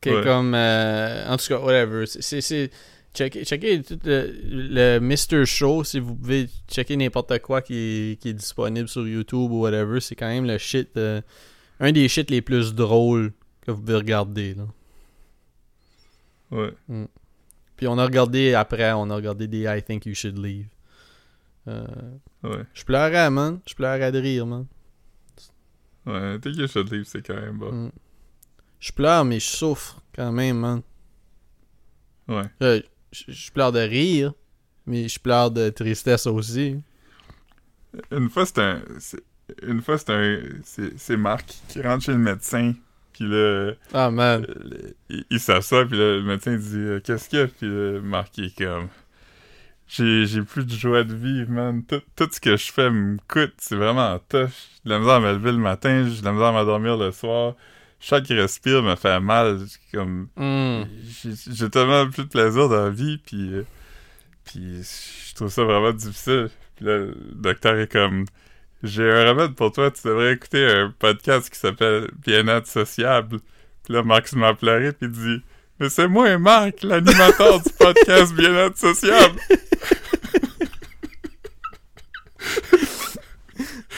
[0.00, 0.54] Qui est comme.
[0.54, 2.04] euh, en tout cas, whatever.
[2.06, 2.70] C'est-
[3.16, 5.46] Checkez, checkez tout le, le Mr.
[5.46, 9.60] Show si vous pouvez checker n'importe quoi qui est, qui est disponible sur YouTube ou
[9.60, 10.00] whatever.
[10.00, 10.88] C'est quand même le shit.
[10.96, 11.20] euh,
[11.78, 13.32] un des shit les plus drôles
[13.64, 14.54] que vous pouvez regarder.
[14.54, 14.64] Là.
[16.50, 16.72] Ouais.
[17.76, 20.66] Puis on a regardé après, on a regardé des I Think You Should Leave.
[21.68, 21.86] Euh,
[22.42, 22.64] Ouais.
[22.74, 23.60] je pleurais, man.
[23.66, 24.66] Je pleurais de rire, man.
[26.06, 27.72] Ouais, Take Your Shot Leave, c'est quand même bon.
[27.72, 27.92] Mm.
[28.80, 30.82] Je pleure, mais je souffre quand même, man.
[32.28, 32.42] Ouais.
[32.62, 32.80] Euh,
[33.12, 34.32] je, je pleure de rire,
[34.86, 36.76] mais je pleure de tristesse aussi.
[38.10, 38.82] Une fois, c'est un.
[39.62, 40.40] Une fois, c'est un.
[40.96, 42.74] C'est Marc qui rentre chez le médecin.
[43.12, 44.44] Puis là, Ah, man.
[44.48, 45.86] euh, il, il s'assoit.
[45.86, 47.46] Puis là, le médecin dit euh, Qu'est-ce qu'il y a?
[47.46, 48.88] Puis là, Marc il est comme.
[49.86, 51.84] J'ai plus de joie de vivre, man.
[51.84, 53.54] Tout, tout ce que je fais me coûte.
[53.58, 54.48] C'est vraiment tough.
[54.84, 56.06] J'ai de la misère à me lever le matin.
[56.08, 57.54] J'ai de la misère à m'endormir le soir.
[58.00, 59.58] Chaque respire me fait mal.
[59.60, 60.28] J'ai Comme.
[60.36, 60.84] Mm.
[61.50, 63.66] J'ai tellement plus de plaisir dans la vie, puis, euh,
[64.44, 66.50] puis je trouve ça vraiment difficile.
[66.76, 68.24] Puis là, le docteur est comme,
[68.82, 73.38] j'ai un remède pour toi, tu devrais écouter un podcast qui s'appelle Bien-être sociable.
[73.84, 75.42] Puis là, Max m'a pleuré, puis il dit,
[75.80, 79.38] mais c'est moi, Marc, l'animateur du podcast Bien-être sociable.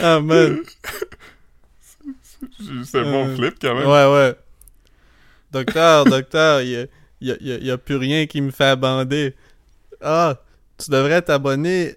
[0.00, 0.60] Ah, man.
[2.84, 3.86] C'est bon Euh, flip quand même.
[3.86, 4.34] Ouais, ouais.
[5.52, 6.86] Docteur, docteur, il y a,
[7.40, 9.34] y a- y a- plus rien qui me fait bander.
[10.00, 10.40] Ah,
[10.78, 11.96] tu devrais t'abonner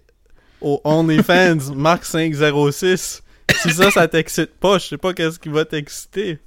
[0.61, 3.21] au OnlyFans Mark 506.
[3.61, 6.39] Si ça, ça t'excite pas, je sais pas qu'est-ce qui va t'exciter.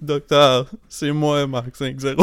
[0.00, 2.16] Docteur, c'est moi, Mark 506.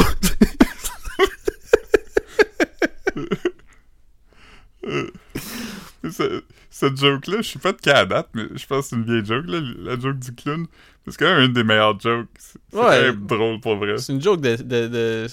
[6.09, 8.95] Ce- Cette joke-là, je suis pas de cas à date, mais je pense que c'est
[8.95, 10.65] une vieille joke, là, la joke du clown.
[11.07, 12.27] C'est quand même une des meilleures jokes.
[12.39, 12.81] C'est Ouais.
[12.81, 13.97] quand même drôle pour vrai.
[13.97, 15.27] C'est une joke de, de, de,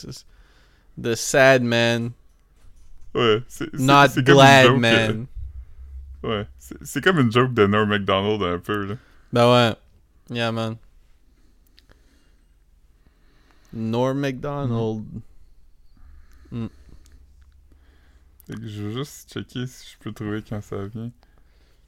[0.98, 2.10] de sad man,
[3.14, 5.26] Ouais, c'est not c'est comme une glad joke, man.
[6.24, 8.94] euh, ouais, c'est c'est comme une joke de Norm MacDonald un peu, là.
[9.32, 9.76] Ben ouais.
[10.36, 10.76] Yeah, man.
[13.72, 15.04] Norm MacDonald.
[18.48, 21.10] Fait que je veux juste checker si je peux trouver quand ça vient.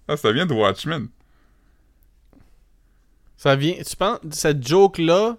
[0.07, 1.09] Ah, ça vient de Watchmen.
[3.37, 3.75] Ça vient.
[3.87, 4.19] Tu penses.
[4.31, 5.37] Cette joke-là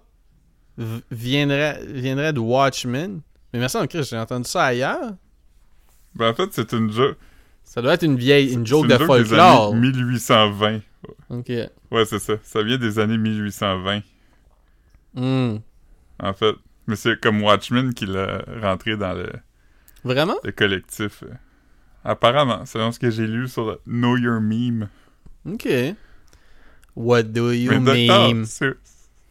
[1.10, 3.20] viendrait, viendrait de Watchmen?
[3.52, 5.12] Mais merci, Chris, j'ai entendu ça ailleurs.
[6.14, 7.16] Ben, en fait, c'est une joke.
[7.64, 8.52] Ça doit être une vieille.
[8.52, 9.72] Une joke c'est de des folklore.
[9.72, 10.80] années 1820.
[11.30, 11.48] Ok.
[11.90, 12.34] Ouais, c'est ça.
[12.42, 14.02] Ça vient des années 1820,
[15.14, 15.58] Hmm.
[16.20, 16.54] en fait.
[16.86, 19.30] Mais c'est comme Watchmen qui l'a rentré dans le,
[20.04, 20.36] Vraiment?
[20.44, 21.22] le collectif.
[21.22, 21.32] euh.
[22.04, 24.88] Apparemment, selon ce que j'ai lu sur le Know Your Meme.
[25.48, 25.68] Ok.
[26.96, 28.44] What do you Mais mean?
[28.44, 28.74] c'est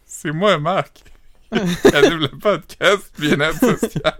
[0.06, 1.04] c'est moi, Marc.
[1.52, 4.16] qui anime le podcast Bien-être social.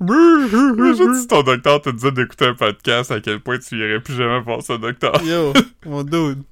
[0.00, 4.14] Imagine si ton docteur te disait d'écouter un podcast, à quel point tu irais plus
[4.14, 5.22] jamais voir ce docteur?
[5.22, 5.52] Yo,
[5.86, 6.42] mon dude.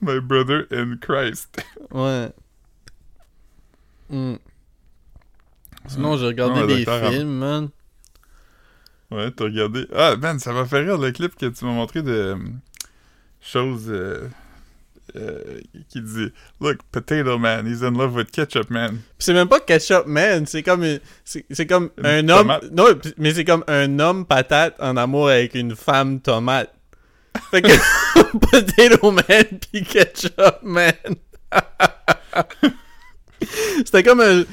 [0.00, 1.60] My brother in Christ.
[1.90, 2.30] Ouais.
[4.10, 4.36] Hmm.
[5.86, 7.68] Sinon, j'ai regardé des films, man.
[9.10, 9.86] Ouais, t'as regardé.
[9.94, 12.36] Ah, man, ça m'a fait rire le clip que tu m'as montré de euh,
[13.40, 13.86] choses.
[13.88, 14.28] euh,
[15.16, 19.00] euh, qui dit Look, Potato Man, he's in love with Ketchup Man.
[19.18, 20.84] C'est même pas ketchup man, c'est comme
[21.24, 25.54] c'est comme Une un homme non, mais c'est comme un homme patate en amour avec
[25.54, 26.74] une femme tomate.
[27.50, 27.68] Fait que
[28.38, 30.92] potato man puis ketchup man.
[33.78, 34.44] C'était comme un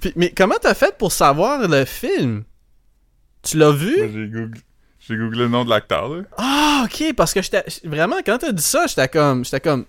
[0.00, 2.44] Puis- mais comment t'as fait pour savoir le film?
[3.42, 3.96] Tu l'as vu?
[3.98, 4.60] Moi, J'ai googlé,
[5.00, 6.22] j'ai googlé le nom de l'acteur, là.
[6.36, 7.64] Ah, ok, parce que j'étais.
[7.84, 9.44] Vraiment, quand t'as dit ça, j'étais comme.
[9.44, 9.84] J'étais comme.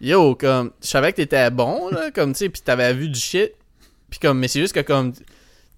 [0.00, 0.72] Yo, comme.
[0.82, 3.52] Je savais que t'étais bon, là, comme, tu sais, pis t'avais vu du shit.
[4.10, 4.38] Pis comme.
[4.38, 5.12] Mais c'est juste que, comme.
[5.12, 5.22] Tu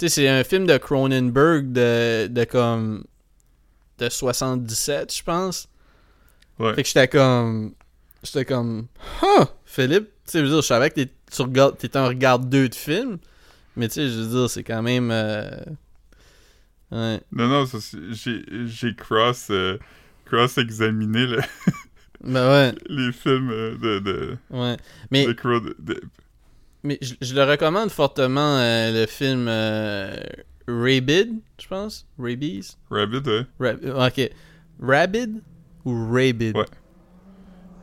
[0.01, 2.27] sais, c'est un film de Cronenberg de.
[2.29, 3.05] de comme.
[3.99, 5.69] de 77, je pense.
[6.59, 6.75] Ouais.
[6.75, 7.73] Fait que j'étais comme.
[8.23, 8.87] J'étais comme.
[9.23, 10.09] Huh, Philippe.
[10.27, 13.19] Tu sais, je veux dire, je savais que t'es- tu regardes, un regardeur de films.
[13.77, 15.11] Mais tu sais, je veux dire, c'est quand même.
[15.11, 15.51] euh,
[16.93, 17.21] Ouais.
[17.31, 17.65] Non, non,
[18.11, 19.79] j'ai, j'ai cross, euh,
[20.25, 21.39] cross-examiné le-
[22.25, 24.77] Ben ouais, les films euh, de, de, ouais.
[25.13, 25.25] Mais.
[25.27, 26.03] de Crow- de- de-
[26.83, 29.47] Mais je, je le recommande fortement, euh, le film
[30.67, 32.07] Rabid, je pense.
[32.19, 32.77] Rabies?
[32.91, 33.47] Rabbit, ouais.
[33.89, 34.31] Ra- ok.
[34.83, 35.43] Rabid
[35.85, 36.57] ou Rabid?
[36.57, 36.67] Ouais.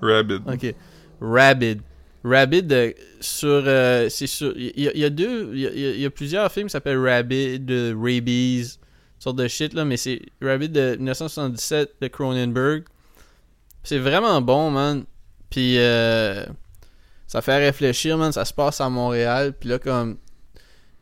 [0.02, 0.42] Rabbit.
[0.46, 0.76] Ok.
[1.22, 1.82] Rabid.
[2.24, 3.48] Rabid, sur.
[3.66, 4.54] euh, c'est sur.
[4.58, 5.52] Il y, a- il y a deux.
[5.54, 8.80] Il y a, il y a plusieurs films qui s'appellent Rabid, Rabies,
[9.20, 12.84] sorte de shit, là, mais c'est Rabid de 1977 de Cronenberg.
[13.84, 15.06] C'est vraiment bon, man.
[15.50, 15.78] Puis.
[15.78, 16.46] euh,
[17.28, 18.32] ça fait réfléchir, man.
[18.32, 19.54] Ça se passe à Montréal.
[19.60, 20.18] Puis là, comme.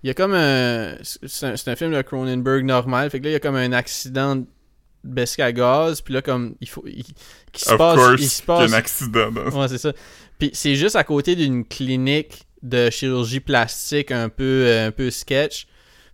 [0.03, 0.95] Il y a comme un.
[1.03, 3.09] C'est un, film de Cronenberg normal.
[3.09, 6.01] Fait que là, il y a comme un accident de à gaz.
[6.01, 6.55] Puis là, comme.
[6.61, 6.83] Il faut.
[6.87, 7.05] Il,
[7.55, 9.93] se passe, course, il se passe un accident dans Ouais, c'est ça.
[10.39, 15.09] Puis c'est juste à côté d'une clinique de chirurgie plastique un peu, euh, un peu
[15.11, 15.67] sketch.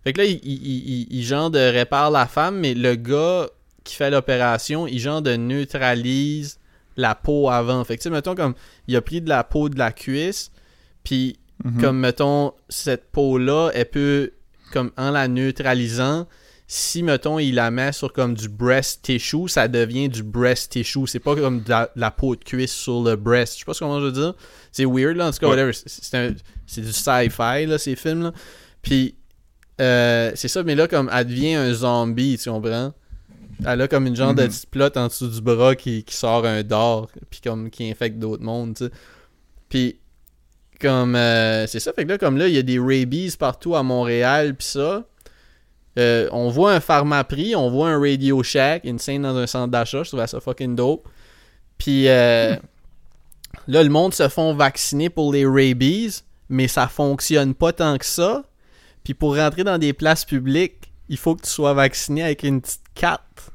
[0.04, 3.48] Fait que là, il, il, il, il genre de répare la femme, mais le gars
[3.84, 6.58] qui fait l'opération, il genre de neutralise
[6.96, 7.82] la peau avant.
[7.84, 8.54] Fait que tu sais, mettons comme,
[8.86, 10.50] il a pris de la peau de la cuisse,
[11.04, 11.80] puis Mhm.
[11.80, 14.32] comme mettons, cette peau-là, elle peut,
[14.72, 16.26] comme en la neutralisant,
[16.74, 21.06] si mettons il la met sur comme du breast tissue, ça devient du breast tissue.
[21.06, 23.54] C'est pas comme de la, de la peau de cuisse sur le breast.
[23.54, 24.34] Je sais pas comment je veux dire.
[24.70, 25.72] C'est weird là, en tout cas, whatever.
[25.74, 28.32] C'est- du sci-fi là, ces films là.
[28.80, 29.16] Puis
[29.82, 32.94] euh, c'est ça, mais là comme elle devient un zombie, tu comprends?
[33.66, 34.48] Elle a comme une genre de Mhm.
[34.48, 38.18] petite plot en dessous du bras qui, qui sort un dard, puis comme qui infecte
[38.18, 38.90] d'autres mondes, tu sais.
[39.68, 39.98] Puis
[40.80, 43.76] comme euh, c'est ça fait que là comme là il y a des rabies partout
[43.76, 45.04] à Montréal puis ça
[45.98, 49.70] Euh, on voit un pharmaprix on voit un Radio Shack une scène dans un centre
[49.70, 51.06] d'achat je trouvais ça fucking dope.
[51.76, 52.56] Puis euh,
[53.68, 58.06] là le monde se font vacciner pour les rabies mais ça fonctionne pas tant que
[58.06, 58.42] ça.
[59.04, 62.62] Puis pour rentrer dans des places publiques il faut que tu sois vacciné avec une
[62.62, 63.50] petite carte.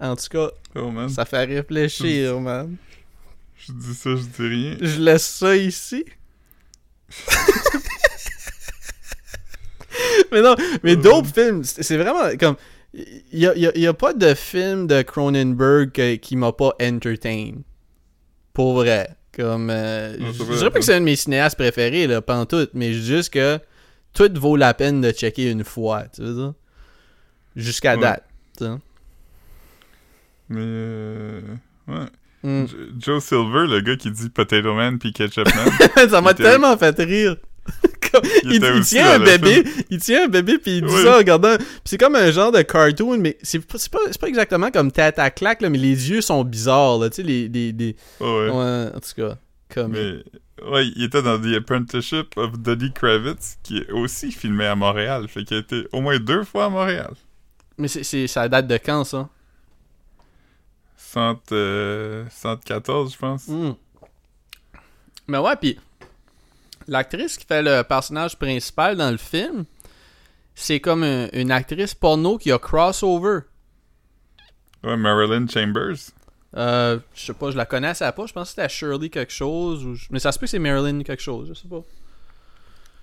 [0.00, 2.76] En tout cas Oh ça fait réfléchir man.
[3.56, 4.76] Je dis ça, je dis rien.
[4.80, 6.04] je laisse ça ici.
[10.32, 12.56] mais non, mais d'autres films, c'est vraiment comme.
[12.92, 16.52] Il y a, y a- y a pas de film de Cronenberg que- qui m'a
[16.52, 17.52] pas entertain.
[18.52, 19.10] Pour vrai.
[19.36, 19.70] Comme.
[19.70, 22.66] euh, Non, je je dirais pas que c'est un de mes cinéastes préférés, là, tout
[22.74, 23.60] mais juste que
[24.12, 26.54] tout vaut la peine de checker une fois, tu veux dire.
[27.54, 28.00] Jusqu'à Ouais.
[28.00, 28.24] date.
[28.58, 28.70] tu sais.
[30.48, 31.40] Mais, euh,
[31.86, 32.06] ouais.
[32.42, 32.66] Mm.
[32.66, 36.76] Jo- Joe Silver, le gars qui dit Potato Man puis Ketchup Man, ça m'a tellement
[36.76, 37.36] fait rire.
[38.12, 41.02] Comme- il, tient un bébé, il tient un bébé puis il dit Oui.
[41.04, 41.56] ça en regardant.
[41.84, 43.78] C'est comme un genre de cartoon, mais c'est pas,
[44.20, 47.22] pas, exactement comme tête à claque, là, mais les yeux sont bizarres, là, tu sais,
[47.22, 48.50] les, les, les- Oh, ouais.
[48.50, 49.36] ouais, en tout cas,
[49.72, 49.92] comme.
[49.92, 50.22] Mais,
[50.70, 55.26] ouais, il était dans The Apprenticeship of Dudley Kravitz, qui est aussi filmé à Montréal.
[55.28, 57.12] Fait qu'il a été au moins deux fois à Montréal.
[57.78, 59.28] Mais c'est, ça date de quand, ça?
[60.96, 63.48] Cent, euh, 114, je pense.
[63.48, 63.72] Hmm.
[65.26, 65.78] Mais ouais, puis
[66.88, 69.64] l'actrice qui fait le personnage principal dans le film,
[70.54, 73.40] c'est comme un- une actrice porno qui a crossover.
[74.82, 75.96] Ouais, Marilyn Chambers.
[76.56, 78.26] Euh, je sais pas, je la connaissais pas.
[78.26, 79.84] Je pense que c'était Shirley quelque chose.
[79.84, 81.82] Ou je- Mais ça se peut que c'est Marilyn quelque chose, je sais pas.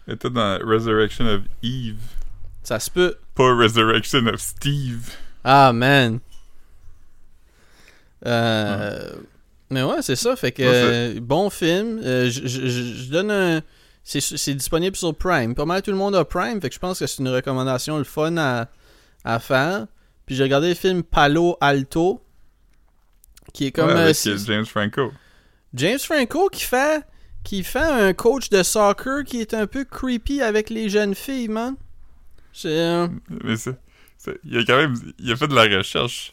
[0.07, 1.97] Elle était dans Resurrection of Eve.
[2.63, 3.17] Ça se peut.
[3.35, 5.11] Pas Resurrection of Steve.
[5.43, 6.19] Ah, man.
[8.25, 9.13] Euh,
[9.69, 10.35] Mais ouais, c'est ça.
[10.35, 11.99] Fait que euh, bon film.
[12.03, 13.61] Euh, je- donne un.
[14.03, 15.53] C'est disponible sur Prime.
[15.53, 16.61] Pas mal tout le monde a Prime.
[16.61, 18.69] Fait que je pense que c'est une recommandation le fun à,
[19.25, 19.87] à faire.
[20.25, 22.21] Puis j'ai regardé le film Palo Alto.
[23.53, 23.87] Qui est comme.
[23.87, 25.11] Ouais, euh, avec euh, James Franco.
[25.73, 27.03] James Franco qui fait
[27.43, 31.47] qui fait un coach de soccer qui est un peu creepy avec les jeunes filles,
[31.49, 31.75] man.
[32.53, 33.07] C'est
[33.43, 33.77] Mais c'est-
[34.43, 34.95] Il a quand même...
[35.19, 36.31] Il a fait de la recherche.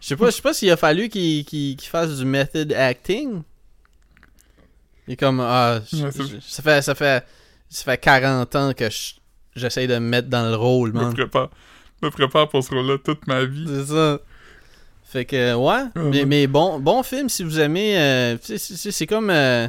[0.00, 3.42] Je sais pas, je sais pas s'il a fallu qu'il fasse du method acting.
[5.06, 7.24] Il est comme, ah, je- Ouais, je- ça fait, ça fait,
[7.68, 9.14] ça fait 40 ans que je-
[9.56, 11.14] j'essaye de me mettre dans le rôle, Je me man.
[11.14, 11.50] prépare,
[12.00, 13.66] je me prépare pour ce rôle-là toute ma vie.
[13.66, 14.18] C'est ça.
[15.04, 15.84] Fait que, ouais.
[15.96, 16.24] mais, ouais.
[16.24, 17.98] mais bon, bon film si vous aimez.
[17.98, 19.30] euh, c'est- comme.
[19.30, 19.66] euh,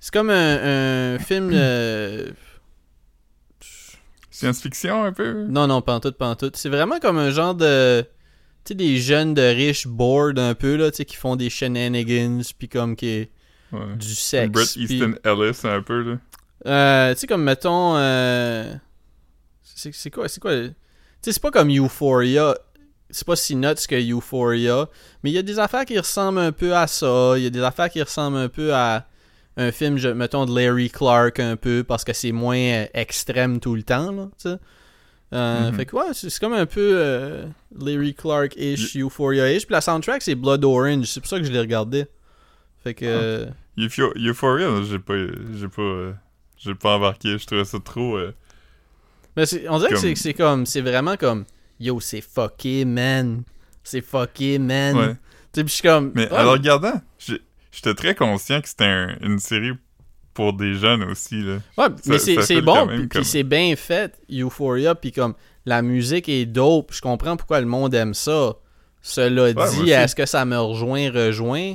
[0.00, 1.50] c'est comme un, un film.
[1.54, 2.28] euh,
[4.30, 5.44] Science-fiction un peu?
[5.48, 6.56] non, non, pantoute, pantoute.
[6.56, 8.04] C'est vraiment comme un genre de.
[8.68, 11.48] Tu sais, des jeunes de riches bored un peu, là, tu sais, qui font des
[11.48, 13.28] shenanigans, puis comme qui.
[13.72, 13.96] Ouais.
[13.98, 14.50] du sexe.
[14.52, 16.18] Brett Easton Ellis un peu là.
[16.66, 17.96] Euh, tu sais, comme mettons.
[17.96, 18.74] euh,
[19.62, 20.68] C'est c'est quoi C'est quoi Tu
[21.22, 22.54] sais, c'est pas comme Euphoria.
[23.10, 24.88] C'est pas si nuts que Euphoria.
[25.22, 27.34] Mais il y a des affaires qui ressemblent un peu à ça.
[27.38, 29.06] Il y a des affaires qui ressemblent un peu à
[29.56, 31.84] un film, je- mettons, de Larry Clark un peu.
[31.84, 34.28] Parce que c'est moins euh, extrême tout le temps, là.
[34.42, 34.56] Tu sais.
[35.34, 35.76] Euh, Mhm.
[35.76, 37.44] Fait que ouais, c'est comme un peu euh,
[37.78, 39.66] Larry Clark-ish, Euphoria-ish.
[39.66, 41.04] Puis la soundtrack, c'est Blood Orange.
[41.06, 42.06] C'est pour ça que je l'ai regardé.
[42.82, 43.04] Fait que.
[43.04, 43.08] Ah.
[43.08, 45.14] euh, Eupho- Euphoria, j'ai pas,
[45.54, 46.12] j'ai pas,
[46.56, 47.36] j'ai pas embarqué.
[47.38, 48.16] Je trouvais ça trop.
[48.16, 48.32] euh,
[49.36, 51.44] Mais on dirait que Comme- c'est- c'est comme, c'est vraiment comme,
[51.78, 53.42] yo, c'est fucké, man.
[53.84, 54.96] C'est fucké, man.
[54.96, 55.08] Ouais.
[55.12, 55.14] Tu
[55.60, 58.84] sais, puis je suis comme, Mais ouais, en le regardant, j'étais très conscient que c'était
[58.84, 59.72] un- une série
[60.38, 61.58] pour des jeunes aussi là.
[61.76, 65.34] ouais, mais ça c'est bon, puis- comme- c'est bien fait, Euphoria, puis comme,
[65.66, 68.54] la musique est dope, je comprends pourquoi le monde aime ça.
[69.02, 71.74] Cela dit, est-ce que ça me rejoint, rejoint?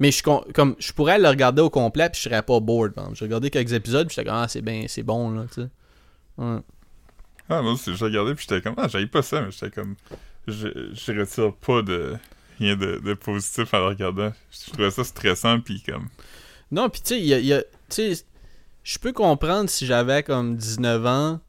[0.00, 2.92] Mais je, comme, je pourrais le regarder au complet, puis je serais pas bored.
[3.14, 5.68] J'ai regardé quelques épisodes, puis j'étais comme, ah, c'est bien, c'est bon, là, tu sais.
[6.36, 6.58] Ouais.
[7.48, 9.94] Ah moi aussi, j'ai regardé puis j'étais comme ah j'avais pas ça mais j'étais comme
[10.46, 12.14] je, je retire pas de
[12.60, 14.32] rien de, de positif en le regardant.
[14.52, 16.08] Je trouvais ça stressant puis comme
[16.70, 18.24] Non, puis tu sais, il y a, il y a- tu sais,
[18.82, 21.40] je peux comprendre si j'avais comme 19 ans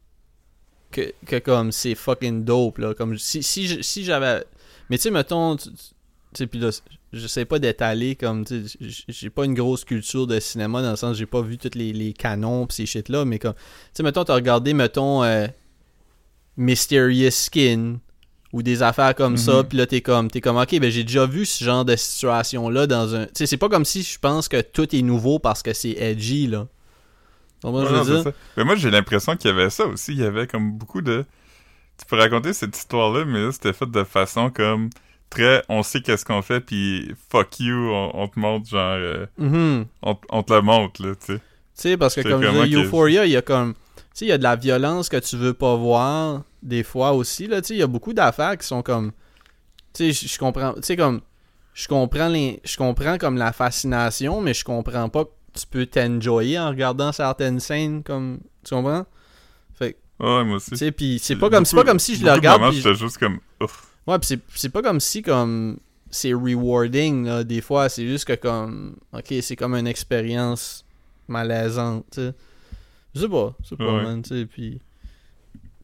[0.91, 2.93] que, que comme c'est fucking dope, là.
[2.93, 4.43] Comme si, si, si j'avais.
[4.89, 5.69] Mais tu sais, mettons, tu
[6.33, 6.69] sais, puis là,
[7.13, 10.95] je sais pas d'étaler comme, tu j'ai pas une grosse culture de cinéma dans le
[10.95, 13.59] sens, j'ai pas vu tous les, les canons pis ces shit-là, mais comme, tu
[13.93, 15.47] sais, mettons, t'as regardé, mettons, euh,
[16.57, 17.99] Mysterious Skin
[18.53, 19.63] ou des affaires comme ça, Mhm.
[19.65, 22.69] puis là t'es comme t'es comme ok ben j'ai déjà vu ce genre de situation
[22.69, 25.37] là dans un tu sais c'est pas comme si je pense que tout est nouveau
[25.39, 26.65] parce que c'est edgy là
[27.63, 28.31] Donc, moi, Ouais, je veux dire?
[28.57, 30.13] Mais moi, j'ai l'impression qu'il y avait ça aussi.
[30.13, 31.25] Il y avait comme beaucoup de.
[31.97, 34.89] Tu peux raconter cette histoire-là, mais là, c'était fait de façon comme
[35.29, 35.61] très.
[35.67, 38.95] On sait qu'est-ce qu'on fait, puis fuck you, on, on te montre, genre.
[38.97, 39.85] euh, Mhm.
[40.03, 41.39] on, on te le montre, là, tu sais.
[41.39, 41.41] Tu
[41.75, 43.73] sais, parce que comme je dis, Euphoria, il y a comme.
[43.73, 47.13] Tu sais, il y a de la violence que tu veux pas voir, des fois
[47.13, 47.59] aussi, là.
[47.69, 49.11] Il y a beaucoup d'affaires qui sont comme.
[49.93, 50.73] Tu sais, je- comprends.
[50.73, 51.21] Tu sais, comme.
[51.73, 52.59] Je comprends les.
[52.63, 57.11] Je comprends comme la fascination, mais je comprends pas que tu peux t'enjoyer en regardant
[57.11, 58.39] certaines scènes, comme.
[58.63, 59.05] Tu comprends?
[59.73, 60.71] Fait Ouais, moi aussi.
[60.71, 61.65] tu sais, puis c'est pas comme.
[61.65, 62.59] C'est pas comme si je le regarde.
[62.59, 63.39] moments, puis- J'étais juste comme.
[63.61, 63.87] Ouf.
[64.07, 65.77] Ouais, c'est, c'est pas comme si comme
[66.11, 70.83] c'est rewarding là, des fois, c'est juste que comme OK, c'est comme une expérience
[71.27, 72.33] malaisante, tu sais.
[73.15, 74.03] Je sais pas, je sais pas Ouais.
[74.03, 74.81] man, tu sais puis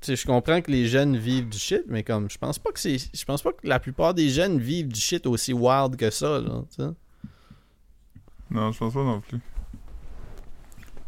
[0.07, 2.97] je comprends que les jeunes vivent du shit, mais comme je pense pas que c'est
[2.97, 6.39] je pense pas que la plupart des jeunes vivent du shit aussi wild que ça
[6.39, 6.63] là.
[8.51, 9.39] Non, je pense pas non plus.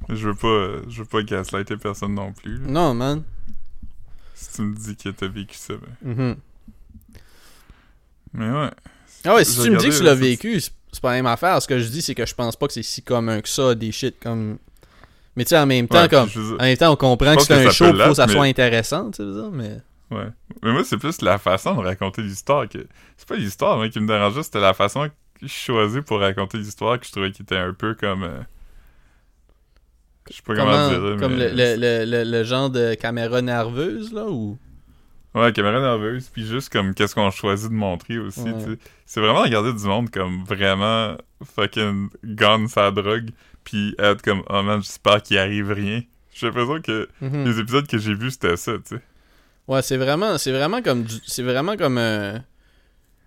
[0.10, 2.58] Je veux pas, je veux pas gaslighter personne non plus.
[2.58, 2.68] là.
[2.68, 3.24] Non, man.
[4.34, 6.14] Si tu me dis que t'as vécu ça, ben.
[6.14, 6.36] Mhm.
[8.34, 8.72] Mais ouais.
[9.26, 11.26] Ah ouais, si tu me dis que tu l'as vécu, c'est c'est pas la même
[11.28, 11.62] affaire.
[11.62, 13.76] Ce que je dis, c'est que je pense pas que c'est si commun que ça,
[13.76, 14.58] des shit comme.
[15.38, 16.28] Mais tu sais, en même temps, Ouais, comme.
[16.28, 18.44] je En même temps, on comprend que c'est un show, il faut que ça soit
[18.46, 19.78] intéressant, tu sais, mais.
[20.12, 20.28] Ouais.
[20.64, 22.80] Mais moi, c'est plus la façon de raconter l'histoire que.
[23.18, 25.14] C'est pas l'histoire hein, qui me dérangeait, c'était la façon que
[25.46, 28.24] je choisis pour raconter l'histoire que je trouvais qui était un peu comme.
[28.24, 28.40] euh,
[30.30, 31.20] Je sais pas comment, Comment, dire.
[31.20, 34.58] comme le, le, le, le, genre de caméra nerveuse, là, ou...
[35.36, 38.78] Ouais, caméra nerveuse, puis juste comme qu'est-ce qu'on choisit de montrer aussi, Ouais.
[39.06, 41.16] C'est vraiment regarder du monde comme vraiment
[41.56, 43.30] fucking gone sa drogue,
[43.68, 46.02] puis être comme, oh man, j'espère qu'il arrive rien.
[46.34, 47.44] J'ai l'impression que Mhm.
[47.44, 49.02] les épisodes que j'ai vus, c'était ça, tu sais.
[49.68, 52.38] Ouais, c'est vraiment, c'est vraiment comme, c'est vraiment comme, euh,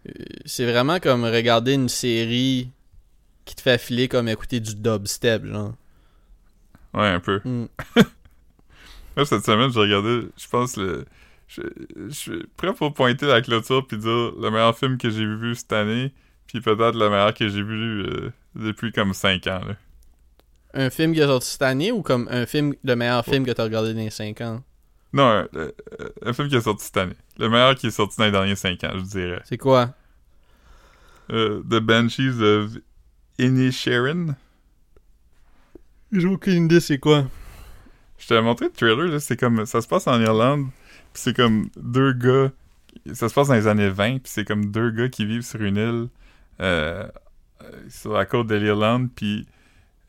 [0.09, 0.13] euh,
[0.47, 2.71] c'est vraiment comme regarder une série
[3.45, 5.75] qui te fait filer comme écouter du dubstep, genre.
[6.95, 7.43] Ouais, un peu.
[7.45, 7.67] Mm.
[9.17, 11.05] Moi, cette semaine, j'ai regardé, je pense, le.
[11.49, 11.61] Je,
[12.09, 14.09] je suis prêt pour pointer la clôture puis dire
[14.41, 16.15] le meilleur film que j'ai vu cette année,
[16.47, 19.75] puis peut-être le meilleur que j'ai vu euh, depuis comme 5 ans, là.
[20.75, 23.51] Un film qui est sorti cette année ou comme un film, le meilleur film que
[23.51, 24.63] t'as regardé dans les 5 ans?
[25.13, 25.73] Non, un, euh,
[26.25, 27.17] un film qui est sorti cette année.
[27.39, 29.43] Le meilleur qui est sorti dans les derniers 5 ans, je dirais.
[29.45, 29.95] C'est quoi?
[31.31, 32.71] Euh, The Banshees of
[33.39, 34.37] Inisherin.
[36.13, 37.25] J'ai aucune idée c'est quoi.
[38.19, 40.67] Je t'avais montré le trailer, là, c'est comme, ça se passe en Irlande,
[41.13, 42.51] puis c'est comme deux gars,
[43.15, 45.63] ça se passe dans les années 20, puis c'est comme deux gars qui vivent sur
[45.63, 46.09] une île,
[46.61, 47.09] euh,
[47.63, 49.47] euh, sur la côte de l'Irlande, puis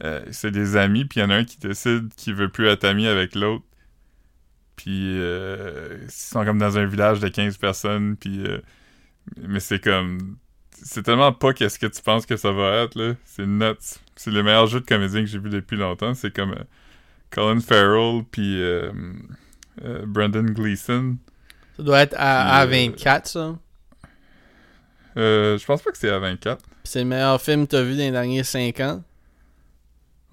[0.03, 2.67] euh, c'est des amis, puis il y en a un qui décide qu'il veut plus
[2.67, 3.65] être ami avec l'autre.
[4.75, 8.59] Puis euh, ils sont comme dans un village de 15 personnes, puis euh,
[9.37, 10.37] mais c'est comme
[10.71, 13.99] c'est tellement pas qu'est-ce que tu penses que ça va être là, c'est nuts.
[14.15, 16.55] C'est le meilleur jeu de comédien que j'ai vu depuis longtemps, c'est comme
[17.29, 18.59] Colin Farrell puis
[20.07, 21.17] Brendan Gleeson.
[21.81, 23.55] Ça doit être à, Puis, euh, A24, ça.
[25.15, 26.61] Je pense pas que c'est à 24.
[26.61, 29.03] Puis C'est le meilleur film que t'as vu dans les derniers 5 ans.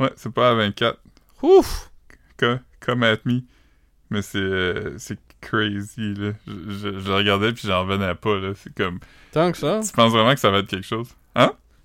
[0.01, 0.99] Ouais, c'est pas à 24.
[1.43, 1.91] Ouf!
[2.39, 3.41] Co- Come at me.
[4.11, 6.33] Mais c'est euh, c'est crazy là.
[6.47, 8.53] Je, je, je regardais puis j'en revenais pas là.
[8.57, 9.01] C'est comme
[9.33, 9.81] Tant que ça.
[9.85, 11.09] tu penses vraiment que ça va être quelque chose?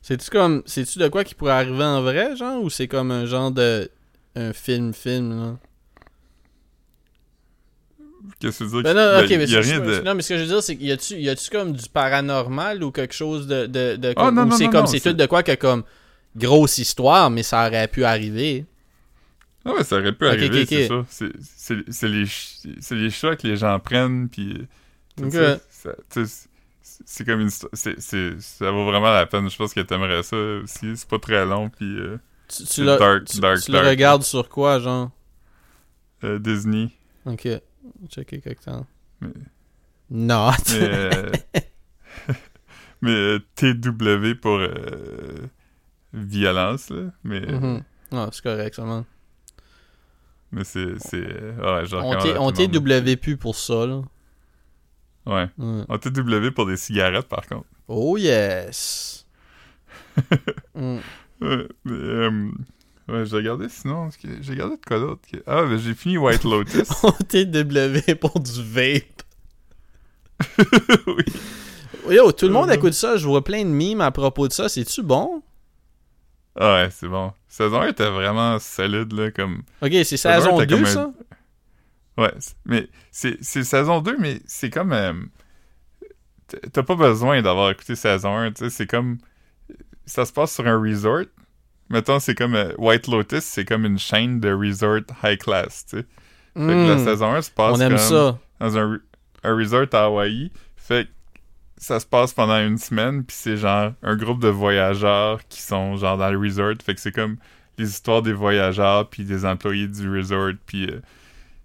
[0.05, 0.63] C'est-tu comme.
[0.65, 2.61] C'est-tu de quoi qui pourrait arriver en vrai, genre?
[2.61, 3.89] Ou c'est comme un genre de.
[4.35, 5.57] Un film-film, là?
[8.39, 8.93] Qu'est-ce que tu veux dire?
[8.93, 10.63] Ben non, ben, mais y a rien de non, mais ce que je veux dire,
[10.63, 13.65] c'est qu'il y a-tu, comme du paranormal ou quelque chose de.
[13.65, 14.87] de, de Ah, non, ou non, c'est comme.
[14.87, 15.83] c'est- tout de quoi que comme.
[16.35, 18.65] Grosse histoire, mais ça aurait pu arriver.
[19.65, 21.05] Ah ouais, ça aurait pu arriver, c'est ça.
[21.09, 22.25] C'est- les
[22.91, 24.67] les choix que les gens prennent puis
[27.05, 27.99] c'est comme une histoire- c'est
[28.41, 29.49] ça vaut vraiment la peine.
[29.49, 30.95] Je pense que t'aimerais ça aussi.
[30.97, 32.17] C'est pas très long puis euh,
[32.47, 35.11] Tu, tu, le, dark, tu, dark, tu le regardes sur quoi, genre?
[36.23, 36.89] euh, Disney.
[37.25, 37.47] Ok.
[38.09, 38.85] Checker quelque temps.
[39.21, 39.29] Mais-
[40.09, 40.51] Not.
[40.69, 41.31] Mais, euh,
[43.01, 45.47] mais euh, TW pour euh,
[46.13, 47.11] violence, là.
[47.23, 47.41] Mais.
[48.11, 49.03] Non, c'est correct, ça, man.
[50.51, 50.79] mais c'est.
[51.15, 52.51] euh, ouais, On.
[52.51, 54.01] TW plus pour ça, là.
[55.25, 55.47] Ouais.
[55.57, 55.83] Ouais.
[55.89, 57.65] On TW pour des cigarettes, par contre.
[57.87, 59.25] Oh yes!
[60.75, 60.97] Mm.
[61.41, 62.49] Ouais, mais, euh,
[63.09, 64.09] ouais, j'ai regardé sinon.
[64.41, 66.89] J'ai regardé de quoi d'autre que- Ah, mais j'ai fini White Lotus.
[67.03, 69.21] On TW pour du vape.
[71.07, 71.23] oui.
[72.15, 72.75] Yo, tout le monde Mhm.
[72.75, 74.67] écoute ça, je vois plein de mimes à propos de ça.
[74.69, 75.41] C'est-tu bon?
[76.59, 77.33] Ah ouais, c'est bon.
[77.47, 79.63] Saison 1 était vraiment solide, là, comme.
[79.81, 81.11] Ok, c'est Saison saison un, t'as 2, comme un- ça?
[82.17, 82.33] Ouais,
[82.65, 84.93] mais c'est saison 2, mais c'est comme...
[84.93, 85.13] euh,
[86.71, 89.17] T'as pas besoin d'avoir écouté saison 1, tu sais, c'est comme...
[90.05, 91.23] Ça se passe sur un resort.
[91.89, 92.53] Mettons, c'est comme...
[92.55, 96.05] euh, White Lotus, c'est comme une chaîne de resort high class, tu sais.
[96.55, 97.03] Fait que la Mm.
[97.05, 98.37] saison 1 se passe On aime comme ça.
[98.59, 98.99] dans un,
[99.43, 100.51] un resort à Hawaï.
[100.75, 101.09] Fait que
[101.83, 105.97] ça se passe pendant une semaine, puis c'est genre un groupe de voyageurs qui sont
[105.97, 106.75] genre dans le resort.
[106.81, 107.35] Fait que c'est comme
[107.77, 111.01] les histoires des voyageurs, puis des employés du resort, puis euh,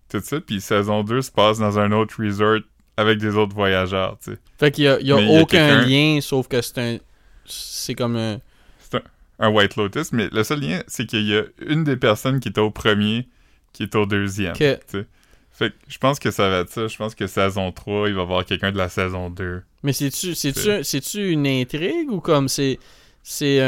[0.09, 0.41] tout ça.
[0.41, 2.59] Puis saison 2 se passe dans un autre resort
[2.97, 4.39] avec des autres voyageurs, tu sais.
[4.59, 6.61] Fait qu'il y a, il y a Mais il y a aucun lien, sauf que
[6.63, 6.99] c'est un...
[7.45, 8.41] C'est comme un...
[9.39, 12.49] Un White Lotus, mais le seul lien, c'est qu'il y a une des personnes qui
[12.49, 13.29] était au premier
[13.73, 14.55] qui est au deuxième.
[14.55, 14.81] Que...
[15.53, 16.89] Fait que je pense que ça va être ça.
[16.89, 19.63] Je pense que saison 3, il va y avoir quelqu'un de la saison 2.
[19.83, 22.79] Mais c'est-tu c'est-tu C'est- c'est-tu une intrigue ou comme c'est
[23.23, 23.59] c'est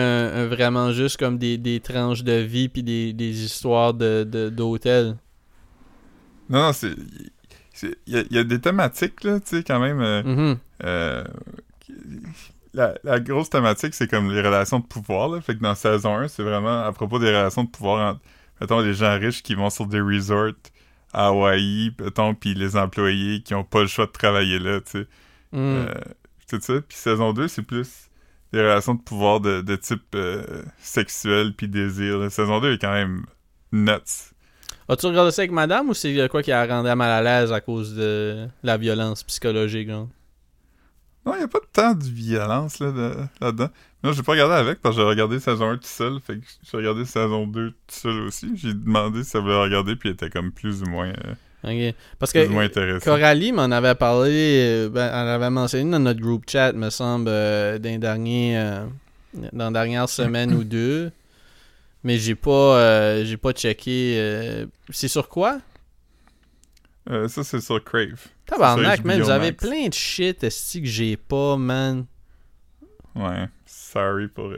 [0.49, 5.17] vraiment juste comme des, des tranches de vie puis des, des histoires de de- d'hôtel?
[6.49, 6.95] Non, non, c'est.
[7.83, 10.01] Il y, a- il y a des thématiques, là, tu sais, quand même.
[10.01, 10.59] euh, Mhm.
[10.85, 11.25] euh,
[12.75, 15.41] la grosse thématique, c'est comme les relations de pouvoir, là.
[15.41, 18.21] Fait que dans saison 1, c'est vraiment à propos des relations de pouvoir entre,
[18.61, 20.53] mettons, les gens riches qui vont sur des resorts
[21.13, 24.91] à Hawaï, mettons, puis les employés qui ont pas le choix de travailler là, tu
[25.01, 25.07] sais.
[25.53, 25.59] Mm.
[25.59, 25.95] Euh,
[26.49, 26.81] tout ça.
[26.81, 28.09] Puis saison 2, c'est plus
[28.53, 32.19] des relations de pouvoir de, de type euh, sexuel puis désir.
[32.19, 32.31] là.
[32.31, 33.25] Saison 2 est quand même
[33.73, 34.33] nuts.
[34.89, 37.61] As-tu regardé ça avec madame ou c'est quoi qui a rendu mal à l'aise à
[37.61, 39.89] cause de la violence psychologique?
[39.89, 43.69] Non, il n'y a pas tant de violence là, de- là-dedans.
[44.03, 46.19] non, j'ai pas regardé avec parce que j'ai regardé saison 1 tout seul.
[46.21, 48.51] Fait que j'ai regardé saison 2 tout seul aussi.
[48.57, 51.35] J'ai demandé si ça voulait regarder puis elle était comme plus ou moins, euh,
[52.19, 53.05] Parce que.
[53.05, 57.29] Coralie m'en avait parlé, euh, ben, elle avait mentionné dans notre group chat, me semble,
[57.29, 58.87] euh, dans les derniers, euh,
[59.53, 61.11] dans la dernière semaine ou deux.
[62.03, 64.67] Mais j'ai pas, euh, j'ai pas checké.
[64.89, 65.61] c'est sur quoi?
[67.29, 68.27] Ça, c'est sur Crave.
[68.47, 72.07] Tabarnak, man, vous avez plein de shit, esti que j'ai pas, man.
[73.15, 74.53] Ouais, sorry pour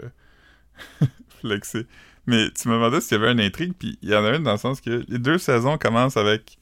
[1.40, 1.86] flexer.
[2.26, 4.44] Mais tu me demandais s'il y avait une intrigue, puis il y en a une
[4.44, 6.58] dans le sens que les deux saisons commencent avec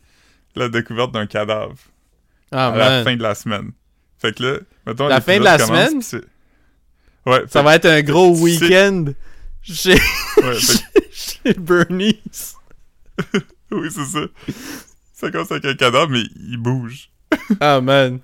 [0.57, 1.75] la découverte d'un cadavre
[2.53, 3.73] Ah, à la fin de la semaine.
[4.19, 5.09] Fait que là, mettons...
[5.09, 6.01] La fin de la semaine?
[7.27, 9.07] Ouais, Ça fait- va être un gros week-end
[9.63, 9.93] chez,
[10.43, 12.57] ouais, fait chez Bernice.
[13.71, 14.21] oui, c'est ça.
[15.13, 17.11] Ça commence avec un cadavre, mais il bouge.
[17.61, 18.21] Ah, man.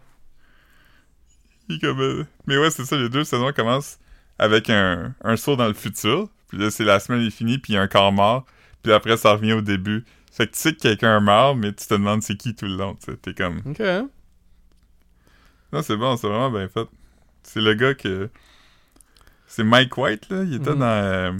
[1.69, 2.01] Il comme...
[2.01, 3.99] euh, Mais ouais, c'est ça, les deux saisons commencent
[4.39, 6.29] avec un, un saut dans le futur.
[6.49, 8.47] Puis là, c'est la semaine est finie, puis il y a un corps mort.
[8.83, 10.05] Puis après, ça revient au début.
[10.37, 12.77] Fait que tu sais que quelqu'un meurt, mais tu te demandes c'est qui tout le
[12.77, 13.17] long, tu sais.
[13.17, 13.63] T'es comme...
[13.65, 13.81] Ok.
[15.73, 16.87] Non, c'est bon, c'est vraiment bien fait.
[17.43, 18.29] C'est le gars que...
[19.47, 20.43] C'est Mike White, là.
[20.43, 20.79] Il était Mhm.
[20.79, 20.85] dans...
[20.87, 21.33] euh,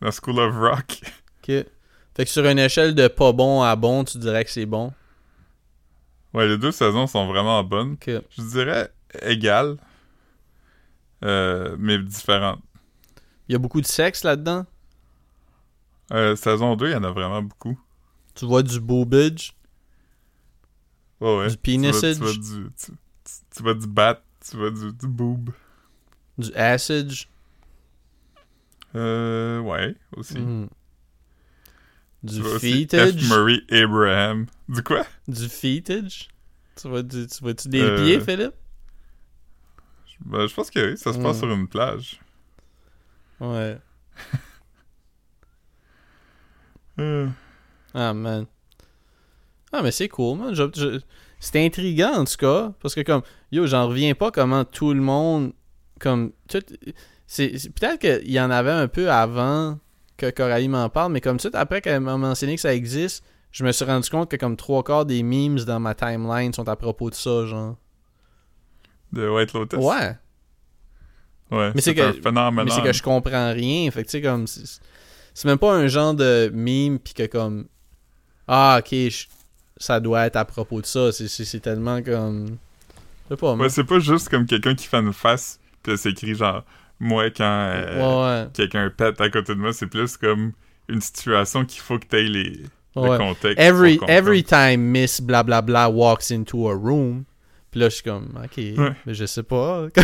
[0.00, 1.00] dans School of Rock.
[1.46, 1.48] Ok.
[2.16, 4.94] Fait que sur une échelle de pas bon à bon, tu dirais que c'est bon?
[6.32, 7.92] Ouais, les deux saisons sont vraiment bonnes.
[7.94, 8.10] Ok.
[8.38, 9.76] Je dirais égales,
[11.22, 12.60] euh, mais différentes.
[13.48, 14.64] Il y a beaucoup de sexe là-dedans?
[16.12, 17.78] Euh, saison 2, il y en a vraiment beaucoup.
[18.34, 19.52] Tu vois du boobage.
[21.20, 21.48] Ouais, ouais.
[21.48, 22.16] Du Tu vois, penisage?
[22.16, 22.40] tu vois du,
[22.76, 22.92] tu,
[23.24, 25.50] tu- tu vois du bat, tu vois du, du boob.
[26.38, 27.12] Du acid?
[28.96, 30.38] Euh, ouais, aussi.
[30.38, 30.68] Mhm.
[32.22, 32.88] Du Tu vois aussi F.
[32.88, 33.28] feetage.
[33.28, 34.46] Murray Abraham.
[34.68, 35.04] Du quoi?
[35.28, 36.28] Du feetage.
[36.76, 38.54] Tu vois, du, tu vois-tu des Euh, pieds, Philippe?
[40.20, 41.40] Ben, je pense que oui, ça se passe Mm.
[41.40, 42.20] sur une plage.
[43.40, 43.78] Ouais.
[47.00, 47.28] Euh,
[47.94, 48.46] Ah, man.
[49.72, 50.54] Ah, mais c'est cool, man.
[50.54, 51.00] Je- je-
[51.40, 52.72] C'est intriguant, en tout cas.
[52.80, 53.22] Parce que, comme,
[53.52, 55.52] yo, j'en reviens pas comment tout le monde.
[56.00, 56.60] Comme, tout.
[57.36, 59.78] Peut-être qu'il y en avait un peu avant
[60.16, 63.64] que Coralie m'en parle, mais comme tout après qu'elle m'a mentionné que ça existe, je
[63.64, 66.76] me suis rendu compte que, comme, trois quarts des memes dans ma timeline sont à
[66.76, 67.76] propos de ça, genre.
[69.12, 69.78] de White Lotus.
[69.78, 70.16] Ouais.
[71.50, 72.20] Ouais, Mais c'est que-.
[72.64, 73.90] Mais c'est que je comprends rien.
[73.90, 74.46] Fait que, tu sais, comme.
[74.46, 74.80] C'est
[75.34, 77.66] c'est même pas un genre de meme, pis que, comme.
[78.48, 79.26] Ah, ok, je-
[79.76, 81.10] ça doit être à propos de ça.
[81.12, 82.56] C'est- tellement comme.
[83.24, 83.64] Je sais pas, moi.
[83.66, 86.62] Ouais, c'est pas juste comme quelqu'un qui fait une face, puis c'est écrit genre,
[87.00, 90.52] moi quand euh, Ouais, quelqu'un pète à côté de moi, c'est plus comme
[90.88, 92.66] une situation qu'il faut que t'aies les, ouais.
[92.96, 93.18] le ouais.
[93.18, 93.58] contexte.
[93.58, 97.24] Every, every time Miss blablabla walks into a room.
[97.70, 98.56] Pis là, je suis comme, ok,
[99.06, 99.86] mais je sais pas.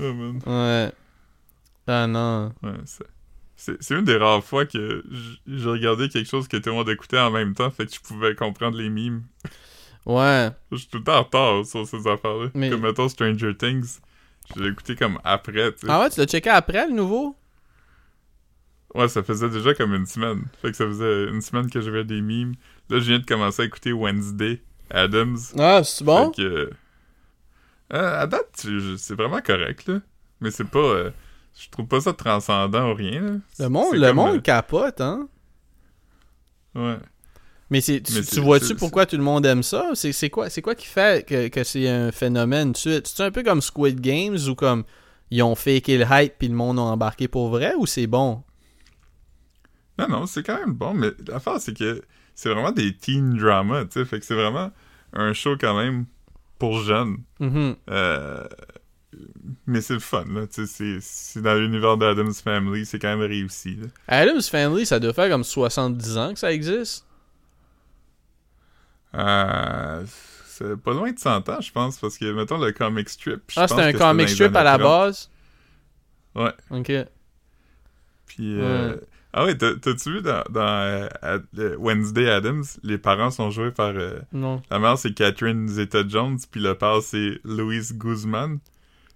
[0.00, 0.40] Oh, man.
[0.46, 0.92] ouais.
[1.86, 2.52] Ah non.
[2.62, 3.04] Ouais, c'est-
[3.60, 5.02] c'est une des rares fois que
[5.46, 8.00] j'ai regardé quelque chose que tout le monde écoutait en même temps, fait que je
[8.00, 9.24] pouvais comprendre les mimes.
[10.06, 10.50] Ouais.
[10.70, 12.50] Je suis tout le temps en retard sur ces affaires-là.
[12.54, 13.98] Mais- Comme mettons Stranger Things,
[14.56, 15.74] je l'ai écouté comme après.
[15.88, 17.36] Ah ouais, tu l'as checké après le nouveau?
[18.94, 20.44] Ouais, ça faisait déjà comme une semaine.
[20.62, 22.54] Fait que ça faisait une semaine que j'avais des mimes.
[22.88, 25.36] Là, je viens de commencer à écouter Wednesday Adams.
[25.58, 26.32] Ah, c'est bon?
[26.32, 26.70] Fait que...
[27.92, 28.48] euh, à date,
[28.96, 30.00] c'est vraiment correct, là.
[30.40, 30.78] Mais c'est pas...
[30.78, 31.10] euh,
[31.58, 33.32] je trouve pas ça transcendant ou rien, là.
[33.58, 35.28] Le monde, le monde capote, hein?
[36.76, 37.00] euh, ouais.
[37.70, 39.90] Mais, c'est, tu, Mais tu vois-tu pourquoi tout le monde aime ça?
[39.94, 42.74] C'est, c'est quoi, c'est quoi qui fait que, que c'est un phénomène?
[42.74, 44.84] C'est un peu comme Squid Games où comme
[45.30, 48.42] ils ont faké le hype puis le monde a embarqué pour vrai ou c'est bon?
[49.98, 52.02] Non, non, c'est quand même bon, mais l'affaire, c'est que
[52.34, 54.04] c'est vraiment des teen dramas, tu sais.
[54.04, 54.70] Fait que c'est vraiment
[55.12, 56.06] un show quand même
[56.58, 57.18] pour jeunes.
[57.40, 57.76] Mhm.
[57.90, 58.46] Euh,
[59.66, 60.46] mais c'est le fun, là.
[60.50, 63.86] C'est- dans l'univers d'Adam's Family, c'est quand même réussi, là.
[64.08, 67.04] Adam's Family, ça doit faire comme 70 ans que ça existe.
[69.14, 70.04] Euh,
[70.46, 73.40] c'est pas loin de 100 ans, je pense, parce que, mettons, le comic strip.
[73.56, 75.06] Ah, c'était un comic strip à la années 30.
[75.06, 75.30] base?
[76.34, 76.52] Ouais.
[76.70, 76.92] Ok.
[78.26, 79.00] Puis, euh, Ouais.
[79.34, 83.92] Ah ouais, t'as- t'as-tu vu dans, dans euh, Wednesday Adams, les parents sont joués par...
[83.94, 84.62] euh, Non.
[84.70, 88.58] la mère, c'est Catherine Zeta-Jones, puis le père, c'est Louise Guzman.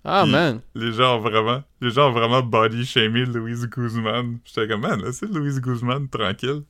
[0.05, 0.61] Ah, Puis- man.
[0.75, 4.39] Les gens ont vraiment, les gens ont vraiment body shamé Louise Guzman.
[4.45, 6.63] J'étais comme, man, là, c'est Louise Guzman, tranquille.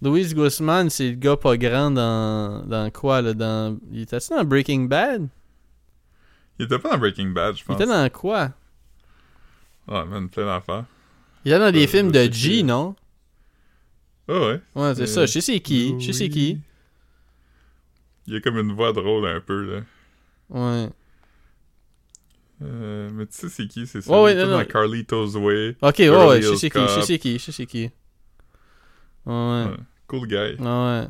[0.00, 3.34] Louis Guzman, c'est le gars pas grand dans, dans quoi, là?
[3.34, 3.78] Dans...
[3.92, 5.28] Il était-tu dans Breaking Bad?
[6.58, 7.76] Il était pas dans Breaking Bad, je Il pense.
[7.76, 8.50] était dans quoi?
[9.86, 10.84] Ah, man, plein d'affaires.
[11.44, 12.96] Il était dans des Euh, films de G, non?
[14.28, 14.60] Ah ouais.
[14.74, 15.26] Ouais, c'est Euh, ça.
[15.26, 15.94] Je sais c'est qui.
[16.00, 16.58] Je sais qui.
[18.26, 19.80] Il a comme une voix drôle un peu, là.
[20.50, 20.88] Ouais.
[22.62, 24.12] Euh, mais tu sais c'est qui, c'est ça?
[24.12, 24.64] Ouais, ouais, non, non.
[24.64, 25.76] Carlito's Way.
[25.82, 27.90] Ok, ouais, ouais, je sais qui, je sais qui, je sais qui.
[29.26, 29.76] Ouais, Ouais.
[30.06, 30.34] Cool guy.
[30.34, 30.56] ouais.
[30.60, 31.08] ouais.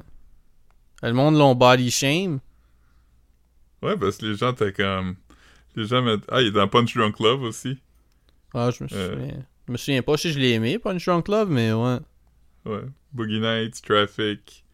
[1.03, 2.38] Le monde l'ont body shame.
[3.82, 5.16] Ouais, parce que les gens étaient comme...
[5.74, 6.24] Les gens mettent...
[6.28, 7.78] Ah, il est dans Punch Drunk Love aussi.
[8.55, 9.12] Ah, je me Euh.
[9.14, 9.46] souviens.
[9.66, 11.98] Je me souviens pas si je l'ai aimé, Punch Drunk Love, mais ouais.
[12.64, 12.82] Ouais.
[13.12, 14.64] Boogie Nights, Traffic.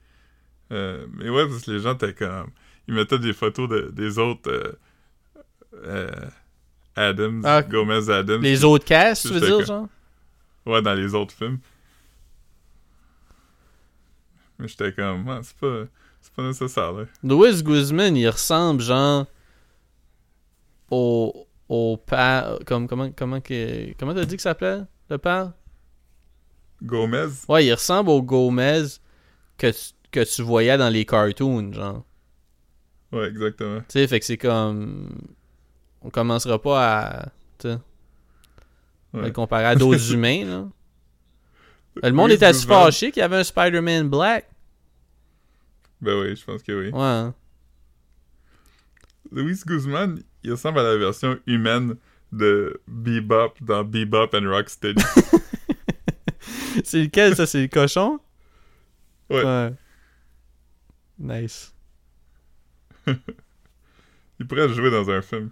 [0.73, 2.51] Euh, mais ouais, parce que les gens étaient comme...
[2.87, 4.51] Ils mettaient des photos de, des autres...
[4.51, 4.73] euh,
[5.85, 6.11] euh,
[6.99, 7.63] Adams, Ah.
[7.63, 8.43] Gomez Adams.
[8.43, 9.87] Les autres casts, tu veux dire, genre?
[10.67, 11.59] Ouais, dans les autres films.
[14.59, 15.27] Mais j'étais comme...
[15.29, 15.85] Ouais, c'est pas...
[16.21, 17.05] C'est pas nécessaire, là.
[17.23, 19.27] Louis Guzman, il ressemble, genre,
[20.91, 25.53] au, au père, comme, comment, comment que, comment t'as dit que ça s'appelait, le père?
[26.83, 27.27] Gomez?
[27.49, 28.83] Ouais, il ressemble au Gomez
[29.57, 32.05] que tu, que tu voyais dans les cartoons, genre.
[33.13, 33.79] Ouais, exactement.
[33.83, 35.09] Tu sais, fait que c'est comme.
[36.03, 37.29] On commencera pas à.
[37.65, 39.23] Ouais.
[39.23, 40.69] le comparer à d'autres humains, là.
[42.03, 44.49] Le monde Louis était assez fâché qu'il y avait un Spider-Man Black.
[46.01, 46.91] Ben oui, je pense que oui.
[46.93, 47.01] Ouais.
[47.01, 47.35] hein.
[49.33, 51.97] Luis Guzman, il ressemble à la version humaine
[52.31, 55.03] de Bebop dans Bebop and Rocksteady.
[56.85, 57.47] C'est lequel, ça?
[57.47, 58.21] C'est le cochon?
[59.29, 59.73] Ouais.
[61.19, 61.75] Nice.
[64.39, 65.51] Il pourrait jouer dans un film.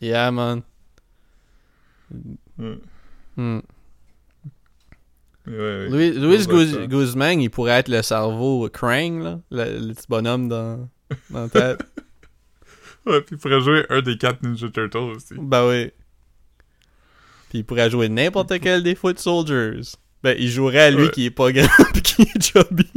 [0.00, 0.62] Yeah, man.
[2.58, 2.78] Ouais.
[3.36, 3.60] Hmm.
[5.46, 5.88] Ouais.
[5.88, 6.86] Louis, Louis Guz-.
[6.88, 9.40] Guzman, il pourrait être le cerveau Krang, là.
[9.50, 10.88] Le, le petit bonhomme dans,
[11.30, 11.82] dans la tête.
[13.06, 15.34] Ouais, puis il pourrait jouer un des quatre Ninja Turtles aussi.
[15.38, 15.90] ben oui.
[17.48, 19.80] Puis il pourrait jouer n'importe quel des Foot Soldiers.
[20.22, 21.10] Ben, il jouerait à lui Ouais.
[21.10, 22.90] qui est pas grand pis qui est chubby.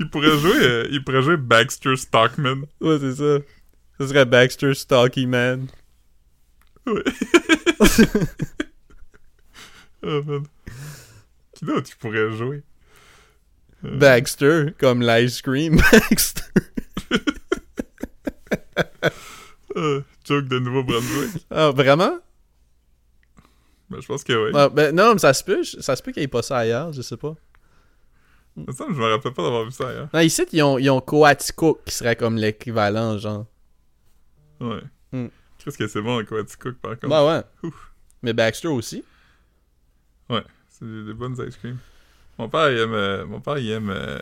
[0.00, 2.62] Il pourrait jouer, euh, il pourrait jouer Baxter Stockman.
[2.80, 3.38] Ouais, c'est ça.
[4.00, 5.66] Ce serait Baxter Stocky Man.
[6.86, 7.04] Ouais.
[10.02, 10.44] oh man.
[11.52, 12.62] Qui d'autre il pourrait jouer?
[13.84, 16.44] Euh, Baxter, comme l'ice cream Baxter.
[19.76, 21.46] euh, joke de Nouveau-Brunswick.
[21.50, 22.20] Ah, vraiment?
[23.90, 24.52] Ben, je pense que oui.
[24.54, 25.62] Ah, ben, non, mais ça se peut.
[25.62, 27.36] Ça se peut qu'il n'y ait pas ça ailleurs, je sais pas.
[28.56, 30.08] Semble que je me rappelle pas d'avoir vu ça ailleurs.
[30.12, 33.46] Non, ici, ils ont, ils ont Coaticook qui serait comme l'équivalent, genre.
[34.60, 34.82] Ouais.
[35.12, 35.28] Hmm.
[35.58, 37.08] Qu'est-ce que c'est bon en Quantic Cook par contre?
[37.08, 37.42] Ouais, ouais.
[37.68, 37.92] Ouf.
[38.22, 39.04] Mais Baxter aussi.
[40.28, 41.78] C'est des, des bonnes ice cream.
[42.38, 44.18] Mon père, il aime, euh, mon père, il aime euh,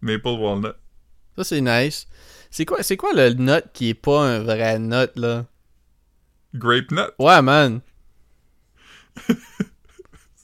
[0.00, 0.74] Maple Walnut.
[1.36, 2.06] Ça, c'est nice.
[2.50, 5.44] C'est quoi, c'est quoi le nut qui est pas un vrai nut, là?
[6.54, 7.10] Grape Nut.
[7.18, 7.80] Ouais, man.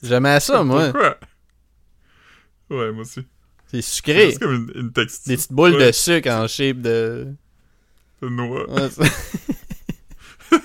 [0.03, 0.91] J'aimais ça, moi.
[0.91, 1.17] Pourquoi?
[2.73, 3.21] Ouais, moi aussi.
[3.67, 4.25] C'est C'est sucré.
[4.27, 5.29] juste comme une, une texture.
[5.29, 7.27] Des petites boules Ouais, de sucre en shape de...
[8.21, 8.69] de noix.
[8.69, 10.57] Ouais, c'est-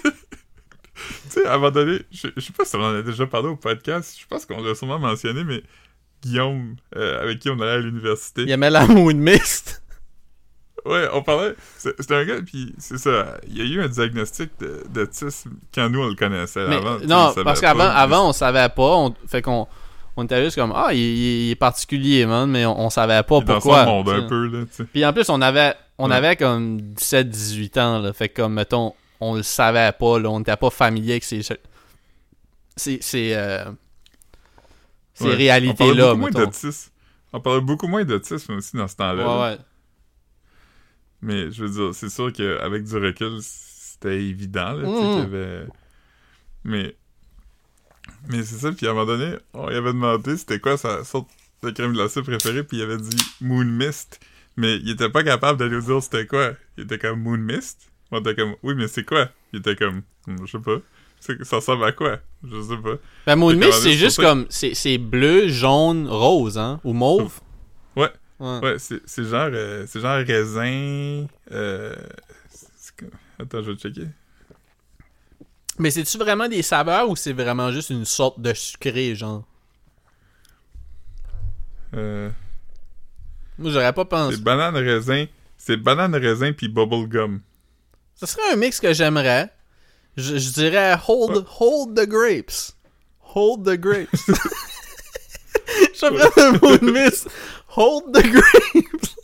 [1.30, 3.26] Tu sais, à un moment donné, je, je sais pas si on en a déjà
[3.26, 5.62] parlé au podcast, je pense qu'on l'a sûrement mentionné, mais
[6.22, 8.42] Guillaume, euh, avec qui on allait à l'université.
[8.42, 9.82] Il aimait la moon mist.
[10.84, 11.54] Ouais, on parlait.
[11.76, 13.36] c'est- C'était un gars, puis c'est ça.
[13.46, 16.66] Il y a eu un diagnostic de- d'autisme quand nous on le connaissait.
[16.66, 18.96] Mais, avant, non, parce qu'avant, avant, on savait pas.
[18.96, 19.68] On, fait qu'on
[20.18, 23.54] on était juste comme, ah, il, est particulier, man, mais on, on savait pas dans
[23.54, 23.84] pourquoi.
[23.84, 24.64] monde tu un peu, là.
[24.92, 26.16] Puis en plus, on avait, on Ouais.
[26.16, 28.12] avait comme 17-18 ans, là.
[28.12, 30.28] Fait que, comme, mettons, on le savait pas, là.
[30.30, 31.42] On n'était pas familier avec ces.
[31.42, 32.98] Ces.
[33.00, 33.64] Ces, euh,
[35.14, 35.32] ces Ouais.
[35.32, 36.90] On réalités-là, parlait beaucoup moins d'autisme.
[37.32, 39.24] On parlait beaucoup moins d'autisme aussi dans ce temps-là.
[39.24, 39.36] là.
[39.36, 39.58] Ouais, ouais.
[41.20, 45.10] Mais je veux dire, c'est sûr qu'avec du recul, c'était évident, là, tu sais, Mhm.
[45.14, 45.66] qu'il y avait...
[46.64, 46.96] Mais...
[48.28, 51.04] Mais c'est ça, puis à un moment donné, on lui avait demandé c'était quoi sa
[51.04, 51.28] sorte
[51.62, 54.20] de crème glacée préférée, puis il avait dit Moon Mist.
[54.56, 56.52] Mais il était pas capable de nous dire c'était quoi.
[56.76, 57.78] Il était comme Moon Mist.
[58.10, 59.28] On était comme, oui, mais c'est quoi?
[59.52, 60.78] Il était comme, je sais pas.
[61.44, 62.18] Ça ressemble à quoi?
[62.44, 62.96] Je sais pas.
[63.26, 64.46] Ben, Moon Mist, c'est juste comme.
[64.50, 66.80] C'est bleu, jaune, rose, hein?
[66.84, 67.40] Ou mauve.
[67.96, 68.10] Ouais.
[68.40, 68.60] Ouais.
[68.62, 71.26] Ouais, c'est genre, euh, genre raisin.
[71.50, 71.96] Euh,
[73.40, 74.06] Attends, je vais checker.
[75.78, 79.44] Mais c'est-tu vraiment des saveurs ou c'est vraiment juste une sorte de sucré, genre?
[81.94, 82.28] Euh,
[83.58, 84.36] Moi, j'aurais pas pensé.
[84.36, 85.26] c'est banane raisin.
[85.56, 87.40] C'est banane raisin puis bubble gum.
[88.14, 89.50] Ce serait un mix que j'aimerais.
[90.16, 92.72] Je, je dirais hold, hold the grapes.
[93.34, 94.08] Hold the grapes.
[96.00, 97.26] J'aimerais le mot de miss.
[97.76, 99.14] Hold the grapes.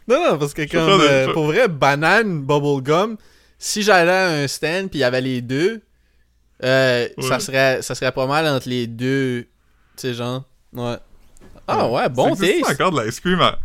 [0.09, 3.17] non, non, parce que comme, euh, pour vrai, banane, bubblegum,
[3.59, 5.83] si j'allais à un stand puis il y avait les deux,
[6.65, 9.43] euh, ça, serait, ça serait pas mal entre les deux.
[9.97, 10.45] Tu sais, genre.
[10.73, 10.97] Ouais.
[11.67, 12.71] Ah ouais, bon taste.
[12.81, 13.41] encore de l'ice cream.
[13.41, 13.59] à-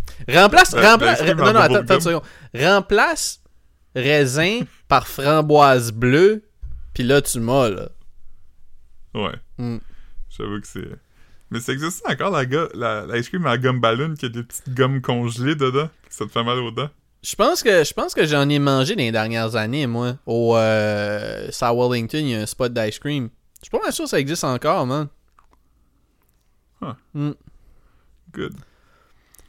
[0.91, 2.23] Remplace, non, non, attends, une seconde.
[2.53, 3.39] Remplace
[3.95, 6.43] raisin par framboise bleue,
[6.93, 7.89] puis là, tu m'as, là.
[9.13, 9.35] Ouais.
[9.57, 9.77] Mm.
[10.29, 10.89] J'avoue que c'est.
[11.53, 14.41] Mais ça existe encore la, ga- la, l'ice cream à gomme ballon qui a des
[14.43, 15.87] petites gommes congelées dedans.
[16.09, 16.89] Ça te fait mal aux dents.
[17.21, 20.17] Je pense que je pense que j'en ai mangé dans les dernières années, moi.
[20.25, 23.29] Au euh, South Wellington, il y a un spot d'ice cream.
[23.59, 25.07] Je suis pas mal sûr que ça existe encore, man.
[26.81, 26.93] Huh.
[27.13, 27.31] Mm.
[28.33, 28.53] Good.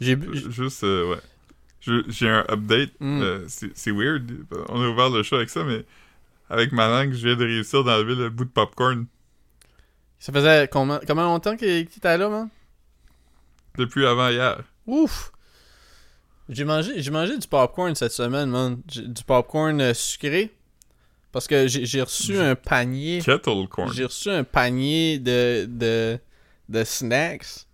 [0.01, 0.17] J'ai
[0.51, 2.03] Juste, euh, ouais.
[2.09, 2.91] J'ai un update.
[3.01, 3.23] Mm.
[3.23, 4.31] Euh, c'est c'est weird.
[4.69, 5.85] On a ouvert le show avec ça, mais
[6.51, 9.07] avec ma langue, je viens de réussir d'enlever le bout de popcorn
[10.25, 12.49] Ça faisait combien, combien longtemps qu'il était là, man?
[13.77, 14.65] depuis avant hier.
[14.87, 15.31] Ouf!
[16.49, 18.81] J'ai mangé, j'ai mangé du popcorn cette semaine, man.
[18.87, 20.51] Du popcorn euh, sucré.
[21.31, 23.21] Parce que j'ai reçu un panier.
[23.21, 23.93] Kettle corn.
[23.93, 26.19] J'ai reçu un panier de, de,
[26.71, 27.67] de snacks.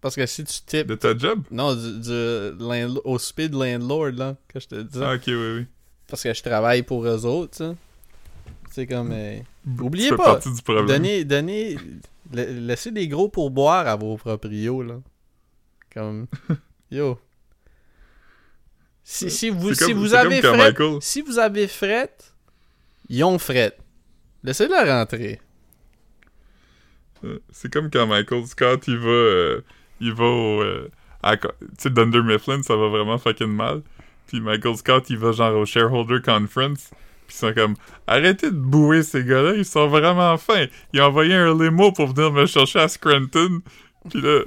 [0.00, 0.86] Parce que si tu types.
[0.86, 1.42] De ta job?
[1.50, 4.98] Non, du, au speed landlord, là, que je te dis.
[5.02, 5.66] Ah, ok, oui, oui.
[6.06, 7.76] Parce que je travaille pour eux autres, tu sais.
[8.72, 9.10] C'est comme.
[9.12, 9.38] euh,
[9.80, 10.86] Oubliez pas, partie du problème.
[10.86, 11.76] Donnez, donnez,
[12.32, 15.00] la- laissez des gros pourboires à vos proprios, là.
[15.94, 16.26] Comme,
[16.90, 17.18] yo,
[19.04, 22.14] Si, si vous, si vous avez fret, si vous avez fret,
[23.08, 23.76] ils ont fret.
[24.42, 25.40] Laissez-le rentrer.
[27.24, 29.60] Euh, C'est comme quand Michael Scott, il va, euh,
[30.00, 30.62] il va au...
[30.62, 30.88] euh,
[31.24, 31.38] tu
[31.78, 33.82] sais, Dunder Mifflin, ça va vraiment fucking mal.
[34.26, 36.90] Puis Michael Scott, il va genre au Shareholder Conference.
[37.32, 37.76] Puis ils sont comme,
[38.06, 40.66] arrêtez de bouer ces gars-là, ils sont vraiment fins.
[40.92, 43.60] Ils ont envoyé un limo pour venir me chercher à Scranton.
[44.10, 44.42] Puis là,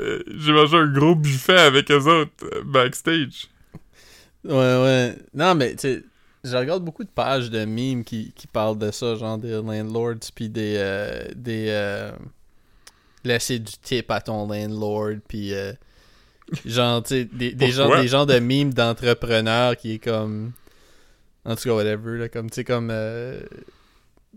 [0.00, 3.48] euh, j'ai mangé un gros buffet avec eux autres euh, backstage.
[4.44, 5.16] Ouais, ouais.
[5.32, 6.02] Non, mais tu sais,
[6.44, 10.30] je regarde beaucoup de pages de memes qui, qui parlent de ça, genre des landlords,
[10.34, 10.74] puis des.
[10.76, 12.10] euh, des euh,
[13.24, 15.52] laisser du tip à ton landlord, puis.
[16.66, 20.52] genre, tu sais, des, des, gens, des gens de memes d'entrepreneurs qui est comme.
[21.46, 22.88] En tout cas, whatever, là, comme, tu sais, comme.
[22.90, 23.40] euh,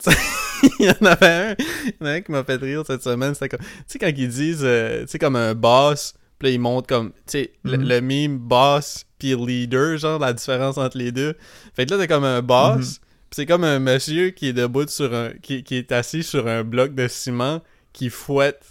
[0.79, 1.55] il y en avait un,
[1.85, 3.65] il y en a un qui m'a fait rire cette semaine, c'était comme.
[3.65, 6.87] Tu sais, quand ils disent, euh, tu sais, comme un boss, puis là, ils montrent
[6.87, 7.87] comme, tu sais, le- Mhm.
[7.87, 11.35] le, meme boss puis leader, genre, la différence entre les deux.
[11.75, 14.87] Fait que là, t'as comme un boss, puis c'est comme un monsieur qui est debout
[14.87, 15.31] sur un.
[15.41, 18.63] qui, qui est assis sur un bloc de ciment qui fouette.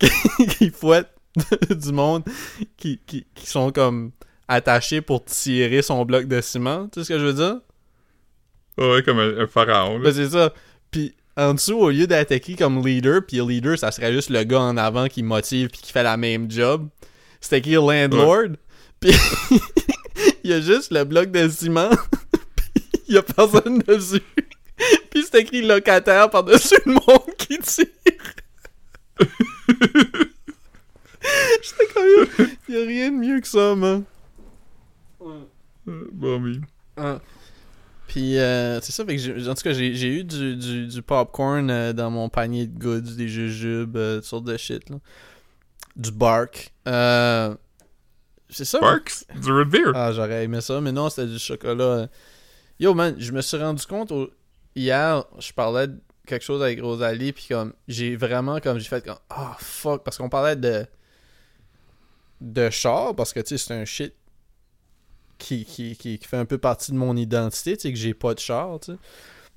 [0.58, 1.08] qui fouette
[1.70, 2.22] du monde
[2.78, 4.12] qui, qui, qui sont comme
[4.48, 6.88] attachés pour tirer son bloc de ciment.
[6.88, 7.60] Tu sais ce que je veux dire?
[8.80, 9.98] Ouais, comme un, un pharaon.
[9.98, 10.04] là.
[10.04, 10.52] Ben, c'est ça.
[10.90, 14.42] Puis en dessous, au lieu d'être écrit comme leader, puis leader, ça serait juste le
[14.44, 16.88] gars en avant qui motive puis qui fait la même job.
[17.40, 18.56] C'est écrit landlord.
[18.98, 19.12] Puis
[20.44, 21.90] il y a juste le bloc de ciment.
[22.56, 24.22] puis il y a personne dessus.
[25.10, 27.86] puis c'est écrit locataire par-dessus le monde qui tire.
[31.62, 34.04] J'étais comme, il y a rien de mieux que ça, man.
[35.22, 35.40] Euh,
[36.12, 36.52] Bon, mais...
[36.96, 37.20] Ah.
[38.12, 41.70] Puis, euh, c'est ça, fait que en tout cas, j'ai eu du, du, du popcorn
[41.70, 44.96] euh, dans mon panier de goods, des jujubes, euh, toutes sortes de shit, là.
[45.94, 46.72] Du bark.
[48.48, 48.78] C'est ça?
[48.78, 49.92] Sparks, du root beer?
[49.94, 52.08] Ah, j'aurais aimé ça, mais non, c'était du chocolat.
[52.80, 54.30] Yo, man, je me suis rendu compte, au-
[54.74, 59.04] hier, je parlais de quelque chose avec Rosalie, puis comme, j'ai vraiment, comme, j'ai fait
[59.04, 60.84] comme, ah, fuck, parce qu'on parlait de,
[62.40, 64.14] de char, parce que, tu sais, c'est un shit
[65.40, 68.14] qui, qui, qui, qui fait un peu partie de mon identité, tu sais, que j'ai
[68.14, 68.98] pas de char, tu sais.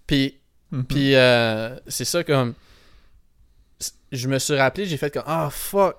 [0.08, 0.40] Puis,
[0.72, 0.86] Mhm.
[0.86, 2.56] puis euh, c'est ça comme.
[4.12, 5.98] Je me suis rappelé, j'ai fait comme Ah fuck!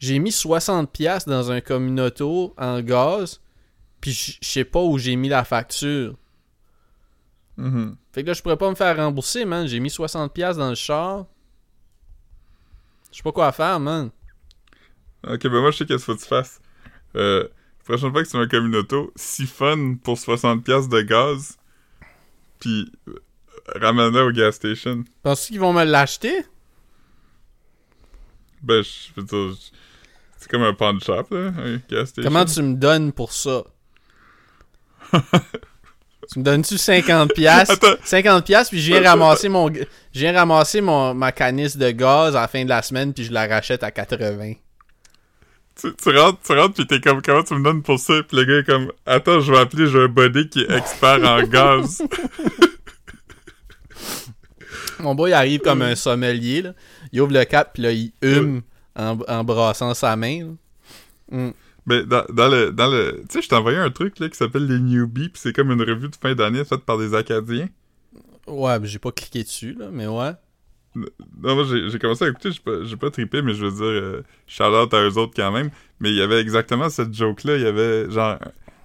[0.00, 3.40] J'ai mis 60$ dans un communauto en gaz,
[4.00, 6.16] puis je je sais pas où j'ai mis la facture.
[7.56, 7.96] Mhm.
[8.12, 9.66] Fait que là, je pourrais pas me faire rembourser, man.
[9.66, 11.26] J'ai mis 60$ dans le char.
[13.10, 14.10] Je sais pas quoi faire, man.
[15.26, 16.60] Ok, ben moi, je sais qu'est-ce qu'il faut que tu fasses.
[17.16, 17.48] Euh,
[17.88, 21.56] prochaine fois que tu mets un communauto, siphonne pour 60$ de gaz,
[22.60, 23.14] puis euh,
[23.76, 25.04] ramène-le au gas station.
[25.22, 26.44] Penses-tu qu'ils vont me l'acheter?
[28.62, 29.56] Ben, je veux dire,
[30.36, 32.30] c'est comme un pawn shop, là, un gas station.
[32.30, 33.64] Comment tu me donnes pour ça?
[35.12, 37.32] tu me donnes-tu 50$?
[37.32, 37.72] piastres?
[37.72, 38.02] Attends.
[38.04, 42.36] 50$ piastres, puis je viens ramasser mon je viens ramasser mon ma canisse de gaz
[42.36, 44.54] à la fin de la semaine puis je la rachète à 80.
[45.80, 48.22] Tu, tu rentres, tu rentres, pis t'es comme, comment tu me donnes pour ça?
[48.24, 51.22] Pis le gars est comme, attends, je vais appeler, j'ai un body qui est expert
[51.24, 52.02] en gaz.
[55.00, 56.72] Mon boy arrive comme un sommelier là.
[57.12, 58.62] Il ouvre le cap puis là il hume
[58.96, 60.56] en, en brassant sa main.
[61.30, 61.50] Mm.
[61.86, 64.36] Mais dans, dans le, dans le, tu sais, je t'ai envoyé un truc, là, qui
[64.36, 67.68] s'appelle les Newbies, pis c'est comme une revue de fin d'année faite par des Acadiens.
[68.46, 70.32] Ouais, mais j'ai pas cliqué dessus là, mais ouais.
[71.42, 74.24] Non, moi, j'ai commencé à écouter, j'ai pas, pas trippé, mais je veux dire, euh,
[74.46, 75.70] shout-out à eux autres quand même.
[76.00, 77.56] Mais il y avait exactement cette joke-là.
[77.56, 78.38] Il y avait, genre,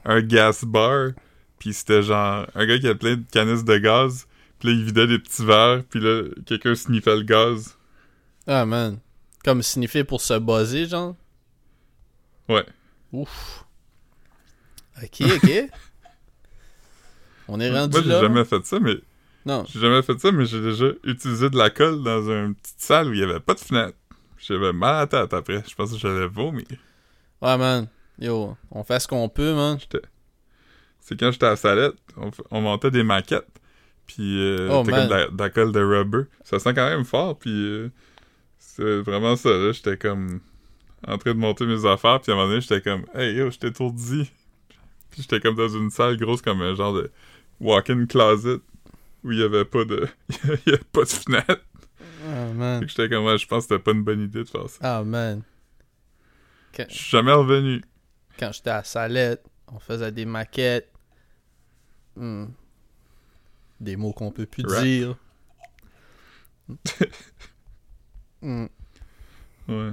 [0.05, 1.11] un gas bar,
[1.59, 4.28] puis c'était genre, un gars qui avait plein de canisses de gaz,
[4.59, 7.78] puis là, il vidait des petits verres, puis là, quelqu'un sniffait le gaz.
[8.47, 8.99] Ah man.
[9.43, 11.16] Comme sniffer pour se buzzer genre?
[12.49, 12.66] Ouais.
[13.11, 13.66] Ouf.
[15.01, 15.70] OK, OK.
[17.47, 18.95] On est rendu Moi, j'ai jamais fait ça, mais
[19.46, 19.66] Non.
[19.68, 23.10] j'ai jamais fait ça, mais j'ai déjà utilisé de la colle dans une petite salle
[23.10, 23.98] où il y avait pas de fenêtre.
[24.38, 25.64] J'avais mal à la tête après.
[25.70, 26.66] Je pensais que j'allais vomir.
[27.41, 27.88] Ouais man.
[28.20, 29.78] Yo, on fait ce qu'on peut, man.
[31.02, 33.48] C'est quand j'étais à la salette, on, f- on montait des maquettes,
[34.06, 34.96] puis euh, Oh, man.
[34.96, 36.24] comme de la, de la colle de rubber.
[36.44, 37.89] Ça sent quand même fort, puis euh,
[38.60, 39.72] c'est vraiment ça, là.
[39.74, 40.39] J'étais comme
[41.06, 43.50] en train de monter mes affaires, puis à un moment donné, j'étais comme «Hey, yo,
[43.52, 44.32] j'étais étourdi!»
[45.12, 47.12] Puis j'étais comme dans une salle grosse comme un genre de
[47.60, 48.60] walk-in closet,
[49.24, 50.07] où il y avait pas de...
[50.30, 51.61] il y avait pas de fenêtre.
[52.26, 52.82] Ah Fait man.
[52.82, 54.78] que j'étais comme «Ouais, je pense que c'était pas une bonne idée de faire ça.
[54.82, 55.41] Ah man.
[56.76, 57.82] Quand,» Je suis jamais revenu.
[58.39, 60.91] quand j'étais à Salette, on faisait des maquettes.
[62.15, 62.45] Hmm.
[63.80, 64.84] Des mots qu'on peut plus Rap.
[64.84, 65.15] dire.
[68.41, 68.65] Hmm.
[69.69, 69.91] Ouais.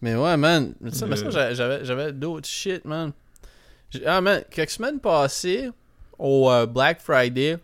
[0.00, 0.74] Mais ouais, man.
[0.80, 3.12] Mais ça, mais ça, j'a- j'avais, j'avais d'autres shit, man.
[3.90, 5.70] J'ai- Ah, man, quelques semaines passées,
[6.18, 7.58] au euh, Black Friday,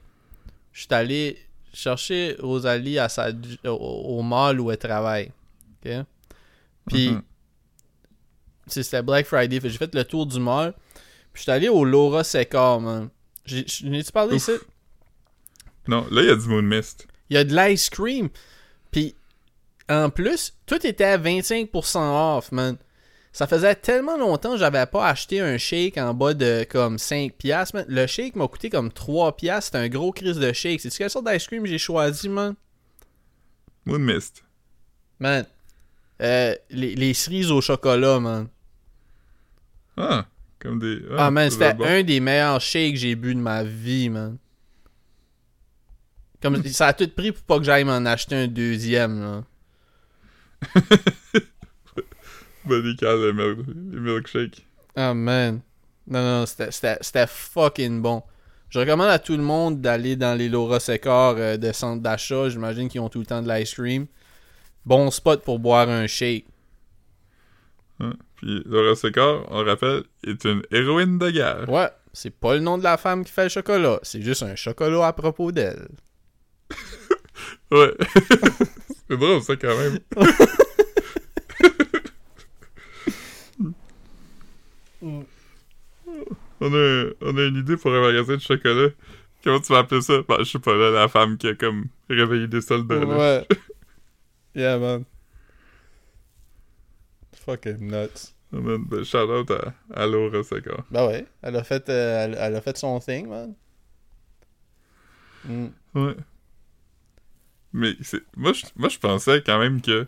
[0.74, 1.38] je suis allé
[1.72, 3.30] chercher Rosalie à sa,
[3.64, 3.68] au,
[4.18, 5.32] au mall où elle travaille.
[5.84, 5.92] OK?
[6.88, 7.22] Puis, Mhm.
[8.66, 10.74] sais, c'était Black Friday, j'ai fait le tour du mall.
[11.32, 13.08] Puis, je suis allé au Laura Secor, man.
[13.50, 14.42] N'ai-tu parlé Ouf.
[14.48, 14.52] ici?
[15.88, 17.06] Non, là, il y a du Moon Mist.
[17.30, 18.28] Il y a de l'ice cream.
[18.90, 19.14] Puis,
[19.88, 22.76] en plus, tout était à 25% off, man.
[23.34, 27.32] Ça faisait tellement longtemps que j'avais pas acheté un shake en bas de comme 5
[27.32, 27.84] piastres, man.
[27.88, 29.72] Le shake m'a coûté comme 3 piastres.
[29.72, 30.80] C'était un gros crise de shake.
[30.80, 32.54] C'est-tu quelle sorte d'ice cream j'ai choisi, man?
[33.86, 34.44] Moon Mist.
[35.18, 35.46] Man.
[36.22, 38.46] Euh, les, les cerises au chocolat, man.
[39.96, 40.26] Ah,
[40.60, 41.02] comme des...
[41.18, 44.10] Ah, man, ça doit c'était un des meilleurs shakes que j'ai bu de ma vie,
[44.10, 44.38] man.
[46.40, 49.44] Comme, ça a tout pris pour pas que j'aille m'en acheter un deuxième, là.
[52.66, 54.66] Ben, des cales de mil- les milkshakes.
[54.96, 55.60] Ah man.
[56.06, 58.22] Non, non, c'était- fucking bon.
[58.70, 62.48] Je recommande à tout le monde d'aller dans les Laura Secor euh, de centre d'achat.
[62.48, 64.06] J'imagine qu'ils ont tout le temps de l'ice cream.
[64.84, 66.46] Bon spot pour boire un shake.
[68.00, 68.14] Hein?
[68.36, 71.68] Puis Laura Secor, on le rappelle, est une héroïne de guerre.
[71.68, 74.00] Ouais, c'est pas le nom de la femme qui fait le chocolat.
[74.02, 75.88] C'est juste un chocolat à propos d'elle.
[77.70, 77.92] Ouais.
[79.08, 79.98] c'est drôle, ça, quand même.
[85.04, 88.88] on, a, on a une idée pour un magasin de chocolat.
[89.42, 90.22] Comment tu vas appeler ça?
[90.28, 93.04] Ben, je sais pas, là, la femme qui a comme réveillé des soldats.
[93.04, 93.46] Ouais.
[94.54, 95.04] yeah, man.
[97.44, 98.34] Fucking nuts.
[98.52, 100.84] Ah, man, Ben, shout out à, à Laura Secor.
[100.90, 103.54] Ben ouais, elle a fait, euh, elle, elle a fait son thing, man.
[105.44, 105.66] Mm.
[105.94, 106.16] Ouais.
[107.72, 110.06] Mais c'est moi je moi je pensais quand même que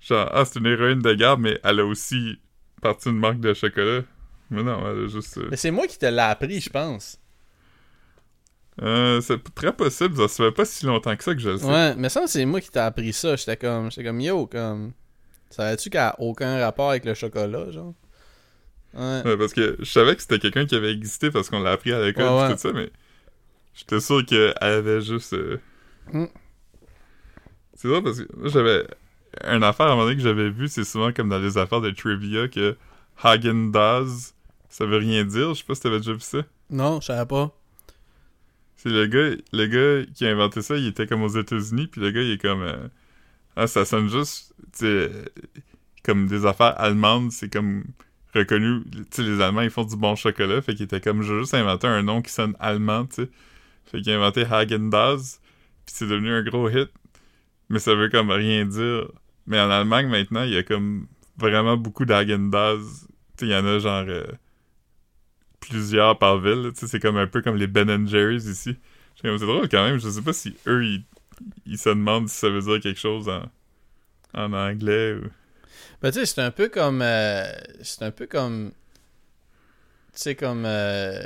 [0.00, 2.40] genre ah c'est une héroïne de guerre mais elle a aussi
[2.80, 4.02] parti une marque de chocolat.
[4.50, 7.18] Mais non, elle a juste euh, Mais c'est moi qui te l'ai appris, je pense.
[8.82, 11.58] euh, c'est très possible, ça se fait pas si longtemps que ça que je le
[11.58, 11.64] sais.
[11.66, 13.34] Ouais, mais ça, c'est moi qui t'ai appris ça.
[13.36, 14.92] J'étais comme, j'étais comme, yo, comme.
[15.50, 17.94] Savais-tu qu'elle a aucun rapport avec le chocolat, genre?
[18.94, 19.22] Ouais.
[19.24, 21.92] Ouais, parce que je savais que c'était quelqu'un qui avait existé parce qu'on l'a appris
[21.92, 22.90] à l'école Ouais, tout ça, mais
[23.74, 25.32] j'étais sûr qu'elle avait juste.
[25.34, 25.58] euh,
[26.12, 26.26] Mm.
[27.74, 28.86] C'est drôle parce que moi j'avais
[29.44, 31.80] une affaire à un moment donné que j'avais vu, c'est souvent comme dans les affaires
[31.80, 32.76] de trivia que
[33.22, 34.34] Hagen Dazs,
[34.68, 35.54] ça veut rien dire.
[35.54, 36.38] Je sais pas si t'avais déjà vu ça.
[36.70, 37.50] Non, je savais pas.
[38.76, 42.00] C'est le gars, le gars qui a inventé ça, il était comme aux États-Unis, puis
[42.00, 42.88] le gars il est comme euh,
[43.56, 45.24] ah ça sonne juste, tu sais, euh,
[46.04, 47.84] comme des affaires allemandes, c'est comme
[48.34, 51.32] reconnu, tu sais les Allemands ils font du bon chocolat, fait qu'il était comme je
[51.32, 53.30] vais juste inventer un nom qui sonne allemand, tu sais,
[53.86, 55.40] fait qu'il a inventé Hagen Dazs,
[55.86, 56.90] puis c'est devenu un gros hit,
[57.70, 59.08] mais ça veut comme rien dire.
[59.46, 63.78] Mais en Allemagne maintenant il y a comme vraiment beaucoup sais il y en a
[63.78, 64.26] genre euh,
[65.60, 66.72] plusieurs par ville.
[66.74, 68.76] c'est comme un peu comme les Ben Jerry's ici.
[69.20, 69.98] C'est drôle quand même.
[69.98, 71.04] Je sais pas si eux, ils,
[71.66, 73.44] ils se demandent si ça veut dire quelque chose en,
[74.34, 75.28] en anglais ou...
[76.02, 77.00] Ben, tu sais, c'est un peu comme.
[77.02, 77.44] euh,
[77.82, 78.72] c'est un peu comme.
[80.12, 80.64] Tu sais, comme.
[80.66, 81.22] euh,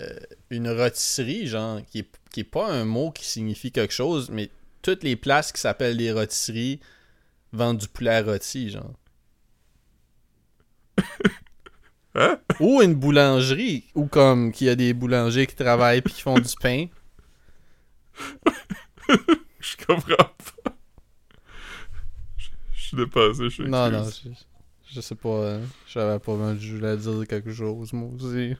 [0.51, 4.51] une rôtisserie, genre, qui est, qui est pas un mot qui signifie quelque chose, mais
[4.83, 6.81] toutes les places qui s'appellent des rôtisseries
[7.53, 8.95] vendent du poulet rôti, genre.
[12.17, 12.41] Hein?
[12.59, 16.35] Ou une boulangerie, ou comme qu'il y a des boulangers qui travaillent puis qui font
[16.41, 16.87] du pain.
[19.61, 20.73] Je comprends pas.
[22.37, 24.29] Je, suis dépassé, je suis Non, non, je,
[24.93, 25.29] je sais pas.
[25.29, 28.57] euh, Je savais pas, je voulais dire quelque chose, moi aussi.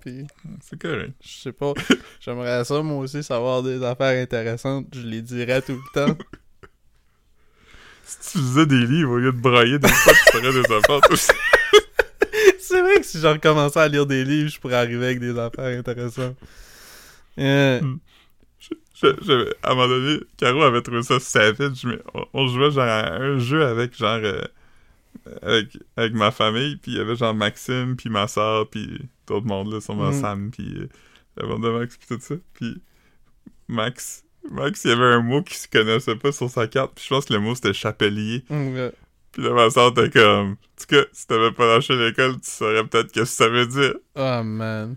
[0.00, 0.26] Puis,
[0.60, 1.12] C'est correct.
[1.20, 1.72] je sais pas.
[2.20, 4.86] J'aimerais ça, moi aussi, savoir des affaires intéressantes.
[4.92, 6.16] Je les dirais tout le temps.
[8.20, 11.00] Si tu lisais des livres au lieu de brailler des fois, tu ferais des affaires.
[12.58, 15.36] C'est vrai que si je recommençais à lire des livres, je pourrais arriver avec des
[15.38, 16.36] affaires intéressantes.
[17.38, 17.80] Euh,
[19.02, 22.70] Je- j'avais- à un moment donné, Caro avait trouvé ça savage, mais on, on jouait
[22.70, 24.42] genre à un jeu avec genre euh,
[25.42, 29.46] avec, avec ma famille, puis il y avait genre Maxime, puis ma soeur, puis d'autres
[29.46, 30.20] mondes là, sûrement Mm.
[30.20, 30.88] Sam, puis euh,
[31.38, 32.80] la bande de Max, puis tout ça, puis
[33.68, 37.04] Max, Max, il y avait un mot qu'il se connaissait pas sur sa carte, puis
[37.04, 38.92] je pense que le mot c'était chapelier, ouais.
[39.32, 42.50] puis là ma soeur était comme, en tout cas, si t'avais pas lâché l'école, tu
[42.50, 43.94] saurais peut-être qu'est-ce que ça veut dire.
[44.16, 44.96] Oh, man.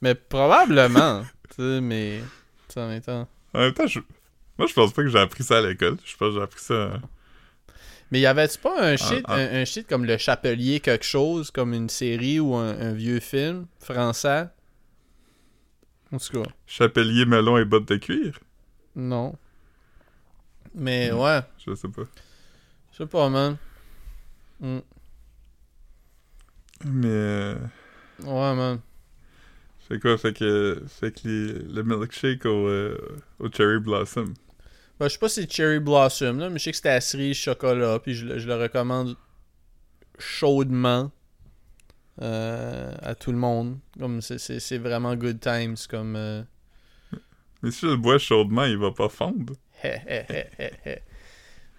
[0.00, 1.24] mais probablement.
[1.50, 2.20] Tu sais, mais.
[2.76, 3.28] en même temps.
[3.54, 4.00] En même temps, je...
[4.58, 6.60] moi je pense pas que j'ai appris ça à l'école, je pense que j'ai appris
[6.60, 6.74] ça...
[6.74, 6.98] euh,
[8.12, 9.34] Mais y avait-tu pas un shit, ah.
[9.34, 13.20] Un, un shit comme Le Chapelier quelque chose, comme une série ou un, un vieux
[13.20, 14.46] film français?
[16.12, 18.38] En tout cas, Chapelier, melon et bottes de cuir?
[18.94, 19.36] non.
[20.74, 21.18] Mais Hmm.
[21.18, 22.02] ouais, Je sais pas.
[22.92, 23.56] je sais pas, man.
[24.60, 24.78] Hmm.
[26.84, 27.08] Mais.
[27.08, 27.56] euh,
[28.20, 28.80] Ouais, man.
[29.88, 30.16] Fait quoi?
[30.18, 30.82] Fait que.
[30.88, 32.98] Fait que les- le milkshake au, euh,
[33.38, 34.34] au Cherry Blossom.
[34.98, 37.00] Ben, je sais pas si c'est Cherry Blossom, là, mais je sais que c'était à
[37.00, 39.16] cerise chocolat, puis je, le- je le recommande
[40.18, 41.10] chaudement
[42.22, 43.78] euh, à tout le monde.
[43.98, 46.16] Comme c'est- vraiment good times, comme...
[46.16, 46.42] euh,
[47.62, 49.54] Mais si je le bois chaudement, il va pas fondre.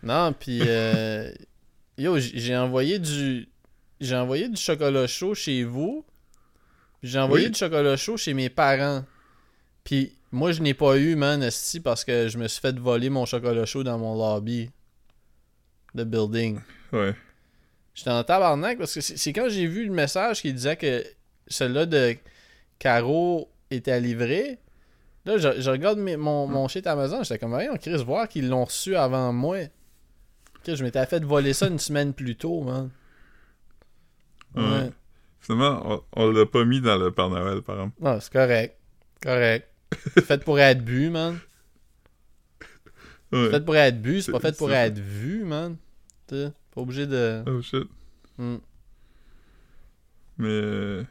[0.04, 1.32] Non, puis euh,
[1.98, 3.48] yo, j'ai envoyé du
[4.00, 6.06] j'ai envoyé du chocolat chaud chez vous.
[7.04, 7.52] J'ai envoyé Oui.
[7.52, 9.04] du chocolat chaud chez mes parents.
[9.84, 13.10] Puis moi je n'ai pas eu man esti parce que je me suis fait voler
[13.10, 14.70] mon chocolat chaud dans mon lobby
[15.96, 16.60] de building.
[16.94, 17.16] Ouais.
[17.98, 21.04] J'étais en tabarnak parce que c'est quand j'ai vu le message qui disait que
[21.48, 22.16] celui-là de
[22.78, 24.60] Caro était livré.
[25.26, 28.50] Là, je, je regarde mes- mon, mon shit Amazon, j'étais comme, on Chris, voir qu'ils
[28.50, 29.58] l'ont reçu avant moi.
[30.68, 32.92] Je m'étais fait voler ça une semaine plus tôt, man.
[34.56, 34.64] Ouais.
[34.64, 34.92] Ouais.
[35.40, 35.82] Finalement,
[36.16, 37.96] on, on l'a pas mis dans le Père Noël, par exemple.
[38.00, 38.78] Non, c'est correct.
[39.24, 39.68] Correct.
[40.14, 41.40] C'est fait pour être bu, man.
[43.34, 45.78] C'est fait pour être bu, c'est pas fait pour être vu, man.
[46.28, 47.44] T'sais, pas obligé de.
[47.48, 47.88] Oh shit.
[48.38, 48.58] Hmm.
[50.38, 50.48] Mais.
[50.48, 51.04] euh,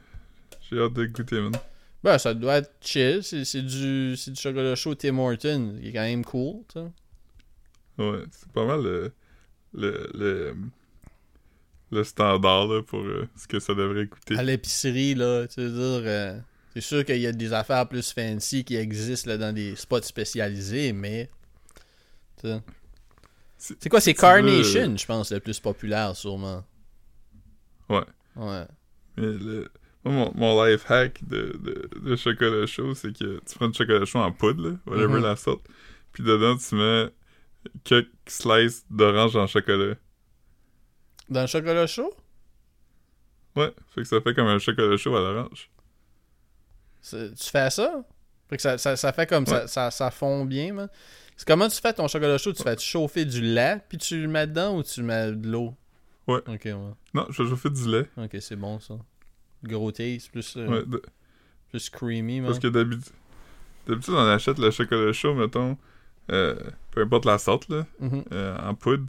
[0.70, 1.52] J'ai hâte de goûter, man.
[2.04, 3.20] Ben, ça doit être chill.
[3.24, 6.78] C'est c'est du, c'est du chocolat chaud Tim Horton, qui est quand même cool, tu.
[7.98, 9.12] Ouais, c'est pas mal le.
[9.74, 10.10] Le.
[10.14, 10.56] Le,
[11.92, 14.36] le standard, là, pour euh, ce que ça devrait coûter.
[14.36, 16.38] À l'épicerie, là, tu veux dire, euh,
[16.74, 20.02] c'est sûr qu'il y a des affaires plus fancy qui existent là, dans des spots
[20.02, 21.28] spécialisés, mais.
[22.40, 22.54] tu sais.
[22.56, 22.62] Si-
[23.58, 26.64] C'est quoi, c'est si tu veux- Carnation, je pense, le plus populaire, sûrement.
[27.88, 28.04] Ouais.
[28.36, 28.66] Ouais.
[29.16, 29.70] Mais le.
[30.04, 33.76] Moi, mon, mon life hack de, de, de chocolat chaud, c'est que tu prends du
[33.76, 35.22] chocolat chaud en poudre, là, whatever Mhm.
[35.22, 35.66] la sorte,
[36.12, 37.08] puis dedans, tu mets
[37.82, 39.94] quelques slices d'orange en chocolat.
[41.28, 42.14] Dans le chocolat chaud?
[43.56, 45.70] Ouais, fait que ça fait comme un chocolat chaud à l'orange.
[47.02, 48.04] Tu fais ça?
[48.48, 49.66] Fait que ça, ça, ça fait comme ça, Ouais.
[49.66, 50.88] ça, ça fond bien, man.
[51.44, 52.52] Comment tu fais ton chocolat chaud?
[52.52, 55.74] Tu fais chauffer du lait, puis tu le mets dedans ou tu mets de l'eau?
[56.26, 56.38] Ouais.
[56.48, 56.74] Ok, ouais.
[57.14, 58.06] Non, je vais chauffer du lait.
[58.16, 58.94] Ok, c'est bon ça.
[59.62, 61.02] Gros taste, plus, euh, Ouais, de-
[61.70, 62.48] plus creamy, man.
[62.50, 63.12] parce que d'habitude,
[63.86, 65.76] d'habitude, on achète le chocolat chaud, mettons,
[66.30, 66.56] euh,
[66.90, 68.24] peu importe la sorte, là, Mhm.
[68.32, 69.06] euh, en poudre,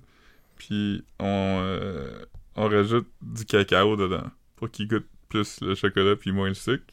[0.57, 2.25] puis on, euh,
[2.55, 4.25] on rajoute du cacao dedans
[4.55, 6.85] pour qu'il goûte plus le chocolat puis moins le sucre.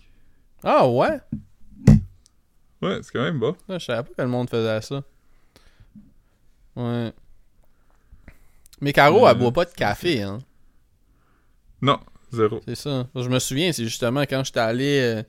[0.62, 1.20] Ah ouais?
[2.82, 3.57] Ouais, c'est quand même bon.
[3.68, 5.03] Là, je savais pas que le monde faisait ça.
[6.77, 7.12] Ouais.
[8.81, 10.39] Mais Caro, elle Euh, boit pas de café, hein.
[11.81, 11.99] Non,
[12.33, 12.61] zéro.
[12.66, 13.07] C'est ça.
[13.14, 15.22] Je me souviens, c'est justement quand j'étais allé euh,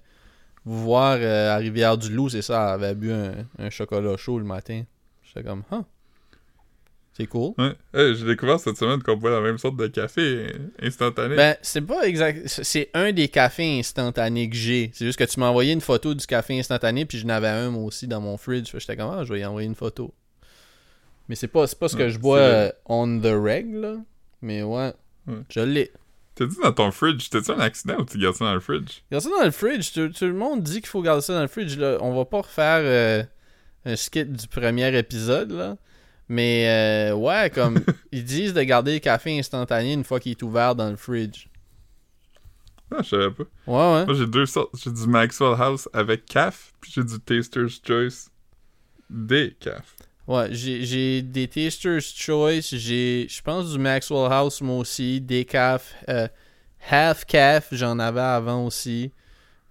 [0.64, 4.46] vous voir euh, à Rivière-du-Loup, c'est ça, elle avait bu un, un chocolat chaud le
[4.46, 4.84] matin.
[5.24, 5.84] J'étais comme, ah.
[7.18, 7.54] C'est cool.
[7.58, 7.72] Ouais.
[7.94, 10.50] Hey, j'ai découvert cette semaine qu'on boit la même sorte de café euh,
[10.82, 11.38] instantané.
[11.38, 12.46] Ben, c'est pas exact.
[12.48, 14.92] c'est- un des cafés instantanés que j'ai.
[14.94, 17.70] C'est juste que tu m'as envoyé une photo du café instantané, puis je n'avais un
[17.70, 18.70] moi aussi dans mon fridge.
[18.78, 20.14] J'étais comme, ah, je vais y envoyer une photo.
[21.28, 23.96] Mais c'est pas, pas ce que Ouais, je bois euh, on the reg, là.
[24.42, 24.94] Mais ouais,
[25.28, 25.42] Ouais.
[25.50, 25.92] je l'ai.
[26.36, 29.02] T'as dit dans ton fridge, t'as-tu un accident ou tu gardes ça dans le fridge?
[29.12, 29.92] Garde ça dans le fridge.
[29.94, 31.78] Tout, tout le monde dit qu'il faut garder ça dans le fridge.
[31.78, 31.98] Là.
[32.02, 33.24] On va pas refaire euh,
[33.86, 35.78] un skit du premier épisode, là.
[36.28, 37.80] Mais euh, ouais, comme
[38.12, 41.48] ils disent de garder le café instantané une fois qu'il est ouvert dans le fridge.
[42.92, 43.44] Ah, je savais pas.
[43.68, 44.06] Ouais, ouais.
[44.06, 44.72] Moi, j'ai deux sortes.
[44.84, 48.30] J'ai du Maxwell House avec CAF, puis j'ai du Taster's Choice
[49.10, 49.96] des CAF.
[50.28, 55.46] Ouais, j'ai j'ai des Taster's Choice, j'ai, je pense, du Maxwell House, moi aussi, des
[55.46, 56.28] caf, euh,
[56.90, 59.12] Half Caf, j'en avais avant aussi.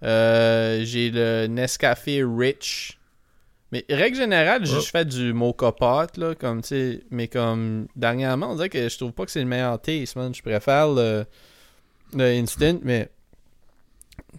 [0.03, 2.97] Euh, j'ai le Nescafé Rich.
[3.71, 4.65] Mais règle générale, Oh.
[4.65, 8.87] je fais du Mocha Pot, là, comme, tu sais, mais comme, dernièrement, on dirait que
[8.87, 10.33] je trouve pas que c'est le meilleur taste, man.
[10.33, 11.25] Je préfère le,
[12.13, 13.09] le Instant, mais,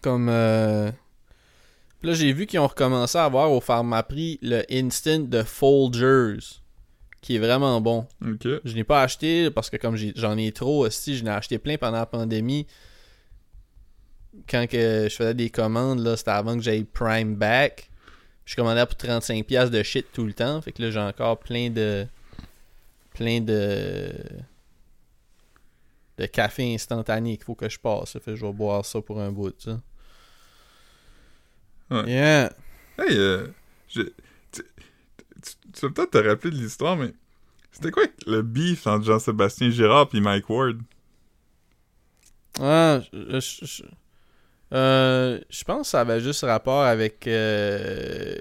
[0.01, 0.91] comme, euh,
[2.01, 6.39] puis là, j'ai vu qu'ils ont recommencé à avoir au Pharmaprix le Instant de Folgers,
[7.23, 8.07] qui est vraiment bon.
[8.25, 8.47] Ok.
[8.65, 11.79] Je n'ai pas acheté parce que comme j'en ai trop aussi, je n'ai acheté plein
[11.79, 12.67] pendant la pandémie.
[14.49, 17.91] Quand que je faisais des commandes, là, c'était avant que j'aille Prime Back.
[18.45, 20.61] Je commandais pour 35$ de shit tout le temps.
[20.61, 22.07] Fait que là, j'ai encore plein de.
[23.15, 24.13] plein de.
[26.19, 28.13] de café instantané qu'il faut que je passe.
[28.13, 29.81] Fait que je vais boire ça pour un bout, ça.
[31.91, 32.05] Ouais.
[32.11, 32.53] Yeah.
[32.99, 33.47] Hey, euh,
[33.89, 34.11] tu,
[34.53, 34.63] tu,
[35.73, 37.13] tu vas peut-être te rappeler de l'histoire, mais
[37.73, 40.79] c'était quoi le beef entre Jean-Sébastien Girard et Mike Ward?
[42.59, 43.83] Ah, je, je- je-
[44.73, 47.27] euh, je pense que ça avait juste rapport avec.
[47.27, 48.37] euh,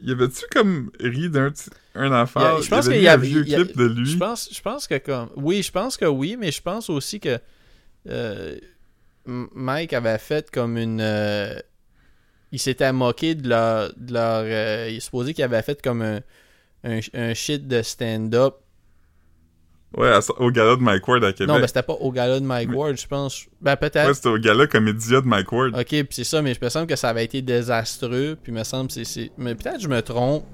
[0.00, 1.52] Y avait-tu comme ri d'un
[1.94, 2.40] un enfant?
[2.40, 3.64] Il y a- je pense il qu'il y y avait un vieux il y a-
[3.64, 4.10] clip de lui?
[4.10, 5.30] Je pense, je pense que comme.
[5.36, 7.38] Oui, je pense que oui, mais je pense aussi que.
[8.08, 8.56] euh,
[9.26, 11.00] Mike avait fait comme une.
[12.52, 13.92] Il s'était moqué de leur.
[13.96, 16.20] De leur euh, il supposé qu'il avait fait comme un,
[16.84, 18.54] un, un shit de stand-up.
[19.96, 21.48] Ouais, à- au gala de Mike Ward à Québec.
[21.48, 23.46] Non, ben c'était pas au gala de Mike Mais- Ward, je pense.
[23.60, 24.08] Ben peut-être.
[24.08, 25.74] ouais, c'était au gala Comédia de Mike Ward.
[25.74, 28.64] Ok, puis c'est ça, mais je me semble que ça avait été désastreux, puis me
[28.64, 29.30] semble que c'est-.
[29.38, 30.44] Mais peut-être que je me trompe.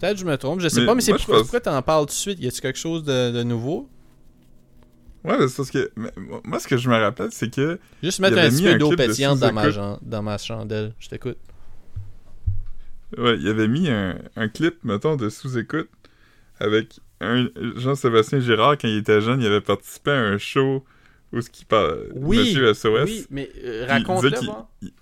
[0.00, 1.80] Peut-être que je me trompe, je sais Mais pas, mais c'est pourquoi, pense- pourquoi t'en
[1.82, 2.40] parles tout de suite?
[2.40, 3.88] Y a-tu quelque chose de, de nouveau?
[5.24, 5.90] Ouais, mais c'est parce que.
[6.44, 7.78] moi, ce que je me rappelle, c'est que.
[8.02, 10.92] Juste mettre un petit peu d'eau pétillante dans ma, dans ma chandelle.
[10.98, 11.38] Je t'écoute.
[13.16, 15.88] Ouais, il avait mis un, un clip, mettons, de sous-écoute
[16.58, 20.84] avec un Jean-Sébastien Girard, quand il était jeune, il avait participé à un show
[21.32, 22.08] où ce qui parle.
[22.14, 23.04] Oui, Monsieur SOS.
[23.04, 24.68] Oui, mais euh, raconte-le, moi.
[24.80, 24.92] il-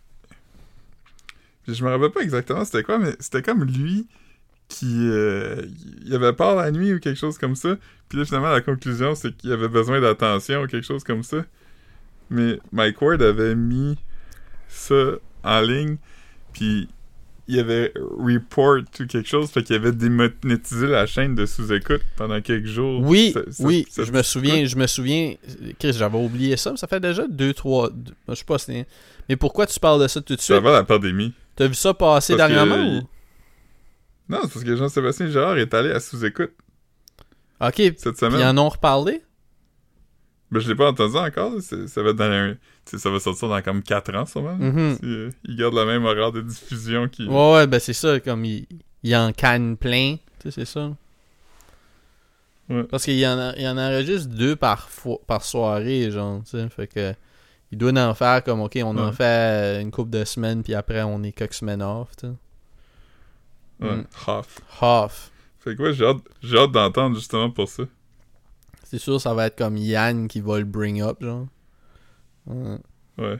[1.69, 4.09] je me rappelle pas exactement c'était quoi, mais c'était comme lui
[4.71, 5.63] qui euh,
[6.07, 7.77] il avait peur la nuit ou quelque chose comme ça.
[8.09, 11.45] Puis là, finalement, la conclusion, c'est qu'il avait besoin d'attention ou quelque chose comme ça.
[12.31, 13.99] Mais Mike Ward avait mis
[14.69, 14.95] ça
[15.43, 15.97] en ligne,
[16.53, 16.89] puis
[17.49, 22.41] il avait report ou quelque chose, fait qu'il avait démonétisé la chaîne de sous-écoute pendant
[22.41, 23.03] quelques jours.
[23.03, 25.35] Oui, Ça- ça- oui, ça- je me souviens, je me souviens.
[25.81, 27.91] Chris, j'avais oublié ça, mais ça fait déjà 2, 3.
[28.29, 28.87] Je sais pas, c'est.
[29.29, 30.63] Mais pourquoi tu parles de ça tout de Ça suite?
[30.65, 31.33] va la pandémie.
[31.57, 33.03] T'as vu ça passer Parce dernièrement ou?
[34.31, 36.53] Non, c'est parce que Jean-Sébastien Girard est allé à sous-écoute
[37.61, 38.59] Ok, cette ils semaine.
[38.59, 39.23] en ont reparlé?
[40.51, 41.53] Ben, je l'ai pas entendu encore.
[41.61, 42.57] Ça va être dans
[42.87, 44.57] ça va sortir dans comme 4 ans, sûrement.
[44.59, 47.27] Si, euh, ils gardent la même horaire de diffusion qui...
[47.29, 48.67] Ouais, ouais, ben c'est ça, comme il,
[49.03, 50.91] il en canne plein, tu sais, c'est ça.
[52.69, 52.85] Ouais.
[52.85, 56.51] Parce qu'il y en, a- il en enregistre deux par, fo- par soirée, genre, tu
[56.53, 57.15] sais, fait que
[57.73, 61.03] il doit en faire comme, ok, on en fait une couple de semaines, puis après
[61.03, 62.33] on est quelques semaines off, tu sais.
[63.81, 64.07] Ouais, Mm.
[64.27, 64.61] half.
[64.83, 65.31] Off.
[65.59, 67.85] Fait que ouais, j'ai hâte, d'entendre justement pour ça.
[68.85, 71.47] C'est sûr, ça va être comme Yann qui va le bring up, genre.
[72.47, 72.79] Ouais.
[73.19, 73.39] Ouais.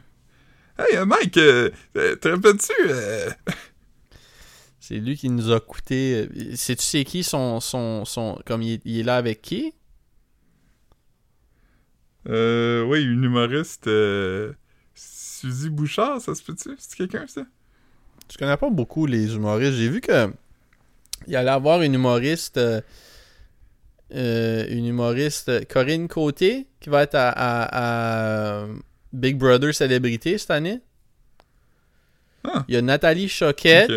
[0.79, 2.73] Hey, euh, Mike, euh, euh, te rappelles-tu...
[2.89, 3.31] euh,
[4.81, 6.29] C'est lui qui nous a coûté.
[6.57, 8.41] Sais-tu c'est qui son, son, son.
[8.47, 9.75] Comme il est, il est là avec qui?
[12.29, 13.87] Euh, oui, une humoriste...
[13.89, 14.53] Euh,
[14.95, 16.75] Suzy Bouchard, ça se peut-tu?
[16.79, 17.43] C'est quelqu'un, ça?
[18.33, 19.75] Je connais pas beaucoup les humoristes.
[19.75, 20.33] J'ai vu que
[21.27, 22.81] il allait avoir une humoriste, euh,
[24.15, 28.67] euh, une humoriste euh, Corinne Côté qui va être à, à- à
[29.13, 30.81] Big Brother Célébrité cette année.
[32.45, 32.65] Ah.
[32.69, 33.91] Il y a Nathalie Choquette.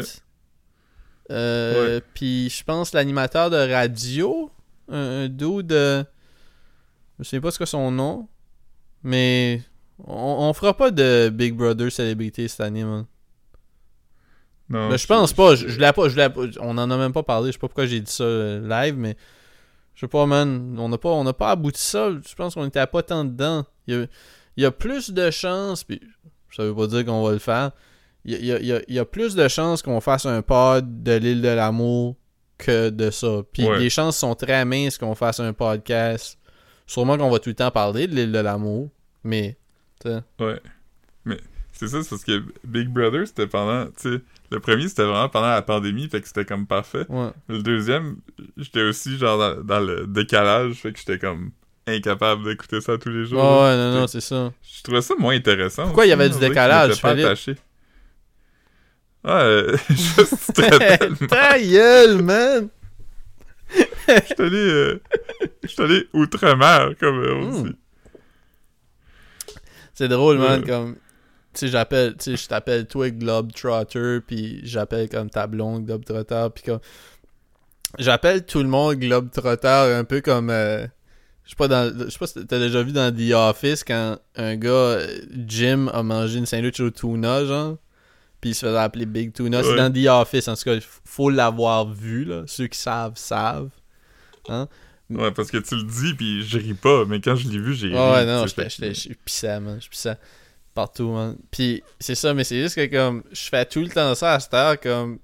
[1.32, 4.52] Euh, Puis je pense l'animateur de radio,
[4.90, 6.04] un, un dude de,
[7.20, 8.28] je sais pas ce que son nom,
[9.04, 9.62] mais
[10.06, 10.14] on,
[10.50, 13.06] on fera pas de Big Brother Célébrité cette année, man.
[14.70, 15.56] Non, Ben, je pense pas.
[15.56, 17.48] Je, je l'ai pas, je l'ai pas- On en a même pas parlé.
[17.48, 19.16] Je sais pas pourquoi j'ai dit ça euh, live, mais
[19.96, 20.76] je sais pas, man.
[20.80, 22.10] On n'a pas, on n'a pas abouti ça.
[22.12, 23.66] Je pense qu'on était pas tant dedans.
[23.88, 24.06] Il y a,
[24.58, 26.00] il y a plus de chances, puis
[26.56, 27.72] ça veut pas dire qu'on va le faire.
[28.26, 29.82] Il y a, il y a- il y a- il y a plus de chances
[29.82, 32.16] qu'on fasse un pod de l'île de l'amour
[32.58, 33.42] que de ça.
[33.52, 33.80] Puis Ouais.
[33.80, 36.38] les chances sont très minces qu'on fasse un podcast.
[36.88, 38.90] Sûrement qu'on va tout le temps parler de l'île de l'amour,
[39.24, 39.58] mais
[40.40, 40.60] Ouais.
[41.26, 41.38] Mais
[41.72, 44.22] c'est ça, c'est parce que Big Brother, c'était pendant, tu sais,
[44.54, 47.06] le premier, c'était vraiment pendant la pandémie, fait que c'était comme parfait.
[47.10, 47.30] ouais.
[47.50, 48.18] Le deuxième,
[48.58, 51.52] j'étais aussi genre dans, dans le décalage, fait que j'étais comme
[51.88, 53.40] incapable d'écouter ça tous les Ouais, jours.
[53.42, 54.54] ouais, non, non, c'est ça.
[54.62, 55.84] Je trouvais ça moins intéressant.
[55.84, 57.26] Pourquoi il y aussi, avait du je décalage, Philippe?
[57.26, 57.56] attaché.
[59.26, 60.54] Euh, juste,
[61.30, 62.70] Ta gueule, man!
[64.08, 65.02] j'étais allé, euh,
[65.80, 67.64] allé outre-mer, comme euh, Hmm.
[67.64, 67.76] dit.
[69.94, 70.68] C'est drôle, man, Ouais.
[70.68, 70.96] comme...
[71.54, 72.16] Tu sais, j'appelle...
[72.18, 76.80] Tu sais, je t'appelle toi Globetrotter, puis j'appelle comme ta blonde Globetrotter, puis comme...
[78.00, 80.50] J'appelle tout le monde Globetrotter, un peu comme...
[80.50, 80.88] euh,
[81.46, 81.94] Je sais pas, dans...
[82.06, 85.08] Je sais pas si t'as déjà vu dans The Office, quand un gars, euh,
[85.48, 87.78] Jim, a mangé une sandwich au tuna, genre,
[88.42, 89.62] puis il se faisait appeler Big Tuna.
[89.64, 92.44] C'est dans The Office, en tout cas, faut l'avoir vu, là.
[92.48, 93.70] Ceux qui savent, savent.
[94.50, 94.68] Hein?
[95.10, 97.74] Ouais, parce que tu le dis, puis je ris pas, mais quand je l'ai vu,
[97.74, 97.96] j'ai ri.
[97.96, 99.80] Ah ouais, non, je pissant, man.
[99.80, 100.16] Je pissant
[100.74, 101.38] partout, man.
[101.52, 104.40] Puis c'est ça, mais c'est juste que comme je fais tout le temps ça à
[104.40, 105.20] cette heure, comme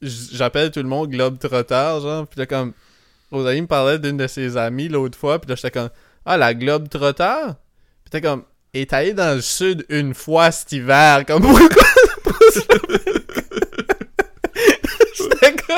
[0.00, 2.26] j'appelle tout le monde Globetrotter, genre.
[2.26, 2.72] Puis là, comme
[3.30, 5.90] Rosalie me parlait d'une de ses amies l'autre fois, puis là, j'étais comme
[6.24, 7.52] Ah, la Globetrotter?
[8.04, 8.44] Puis t'es comme
[8.74, 11.68] est allé dans le sud une fois cet hiver, comme pourquoi?
[15.14, 15.76] J'étais comme.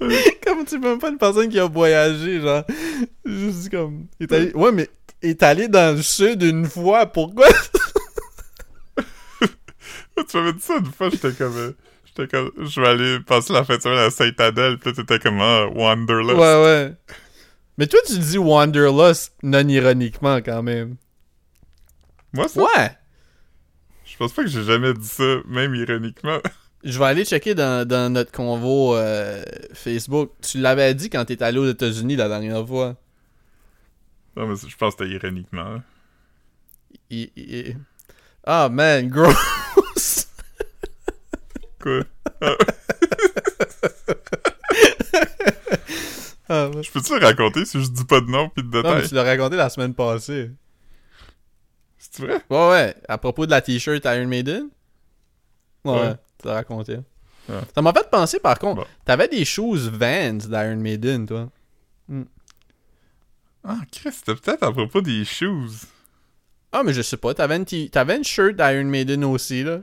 [0.54, 2.64] comme tu même pas une personne qui a voyagé, genre.
[3.24, 4.06] Juste comme.
[4.20, 4.52] Est allé...
[4.54, 4.88] Ouais, mais
[5.22, 7.46] est allé dans le sud une fois, pourquoi?
[10.28, 11.56] tu m'avais dit ça une fois, j'étais comme...
[11.56, 11.72] euh,
[12.04, 12.50] J'étais comme...
[12.58, 15.40] Je vais aller passer la fin de semaine à Saint-Adèle, pis là, t'étais comme...
[15.40, 16.34] Ah, Wanderlust.
[16.38, 16.92] Ouais, ouais.
[17.78, 20.96] Mais toi, tu dis Wanderlust non ironiquement quand même.
[22.32, 22.90] Moi, ça, Ouais!
[24.04, 26.38] je pense pas que j'ai jamais dit ça, même ironiquement.
[26.82, 29.42] Je vais aller checker dans, dans notre convo euh,
[29.74, 30.32] Facebook.
[30.40, 32.96] Tu l'avais dit quand t'es allé aux États-Unis la dernière fois.
[34.36, 35.76] Non, mais je pense que c'était ironiquement.
[37.12, 37.26] hein.
[38.44, 40.28] Ah, man, gross!
[41.80, 42.00] Quoi?
[46.48, 46.82] Ah, ouais.
[46.82, 49.08] Je peux-tu le raconter si je dis pas de nom pis de Non, mais détails?
[49.08, 50.50] tu l'as raconté la semaine passée.
[51.98, 52.40] C'est vrai?
[52.50, 52.94] Ouais, ouais.
[53.08, 54.68] À propos de la t-shirt Iron Maiden?
[55.84, 56.14] Ouais, Ouais.
[56.44, 57.54] Ouais.
[57.74, 58.86] Ça m'a fait penser, par contre, Bon.
[59.04, 61.48] t'avais des shoes Vans d'Iron Maiden, toi.
[63.64, 65.86] Ah, Chris, c'était peut-être à propos des shoes.
[66.72, 67.34] Ah, mais je sais pas.
[67.34, 69.80] T'avais une, t- t'avais une shirt d'Iron Maiden aussi, là.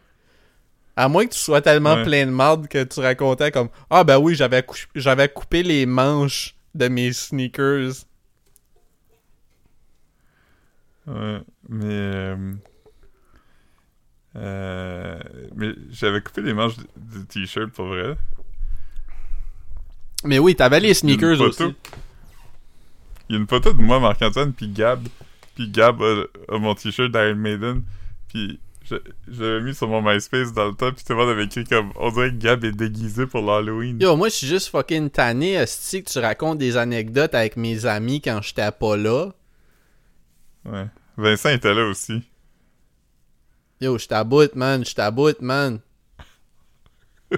[0.96, 2.04] À moins que tu sois tellement Ouais.
[2.04, 5.86] plein de marde que tu racontais comme Ah, ben oui, j'avais, cou- j'avais coupé les
[5.86, 7.92] manches de mes sneakers.
[11.06, 11.40] Ouais,
[11.70, 11.86] mais...
[11.86, 12.54] euh,
[14.38, 15.20] euh,
[15.56, 18.16] mais j'avais coupé les manches du- t-shirt pour vrai.
[20.24, 21.76] Mais oui, t'avais les sneakers aussi.
[23.30, 25.08] Il y a une photo de moi, Marc-Antoine, puis Gab.
[25.56, 27.84] Puis Gab a, a mon t-shirt d'Iron Maiden.
[28.30, 28.60] Puis
[29.28, 31.92] l'avais mis sur mon MySpace dans le temps, puis tout le monde avait écrit comme...
[31.98, 34.00] On dirait que Gab est déguisé pour l'Halloween.
[34.00, 37.86] Yo, moi, je suis juste fucking tanné, esti, que tu racontes des anecdotes avec mes
[37.86, 39.32] amis quand j'étais pas là.
[40.66, 40.86] Ouais.
[41.18, 42.24] Vincent était là aussi.
[43.80, 45.80] Yo, je t'aboute, man, je t'aboute, man.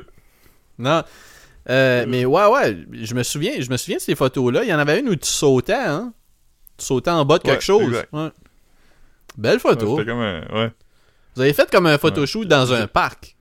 [0.77, 1.03] non.
[1.69, 4.63] Euh, mais ouais, ouais, je me souviens, je me souviens de ces photos-là.
[4.63, 6.13] Il y en avait une où tu sautais, hein?
[6.77, 8.03] Tu sautais en bas de quelque chose.
[8.11, 8.29] Ouais.
[9.37, 9.97] Belle photo.
[9.97, 10.71] Comme un...
[11.35, 13.35] Vous avez fait comme un photoshoot dans un parc.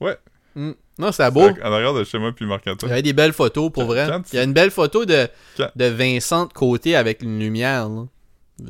[0.00, 0.16] Ouais.
[0.54, 0.72] Hmm.
[0.98, 1.48] Non, c'était beau.
[1.62, 4.06] En arrière de chez moi, puis Il y avait des belles photos pour Quand- vrai.
[4.08, 7.22] quand tu- Il y a une belle photo de, Quand- de Vincent de côté avec
[7.22, 7.88] une lumière.
[7.88, 8.04] là.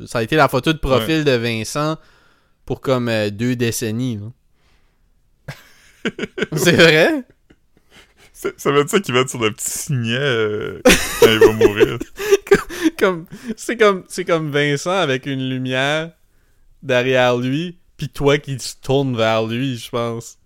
[0.07, 1.97] Ça a été la photo de profil de Vincent
[2.67, 4.19] pour comme euh, deux décennies.
[6.55, 7.23] C'est vrai?
[8.33, 10.79] Ça veut dire qu'il va être sur le petit signet euh,
[11.19, 11.97] quand il va mourir.
[12.99, 16.11] Comme, c'est comme c'est comme Vincent avec une lumière
[16.81, 20.39] derrière lui, puis toi qui te tournes vers lui, je pense.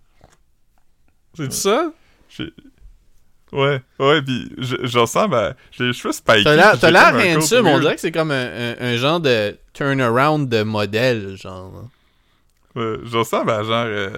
[1.34, 1.92] C'est ça?
[2.28, 2.52] J'ai-
[3.52, 5.56] Ouais, ouais, pis je, je ressemble à...
[5.70, 6.42] J'ai les cheveux spikés.
[6.78, 10.62] T'as l'air, handsome, on dirait que c'est comme un, un- un genre de turnaround de
[10.62, 11.88] modèle, genre.
[12.76, 13.86] Je ressemble à genre...
[13.86, 14.10] euh,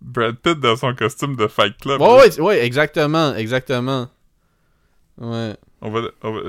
[0.00, 2.00] Brad Pitt dans son costume de Fight Club.
[2.00, 4.08] Ouais, ouais, ouais, exactement, exactement.
[5.18, 5.54] Ouais.
[5.80, 6.40] On va, on va-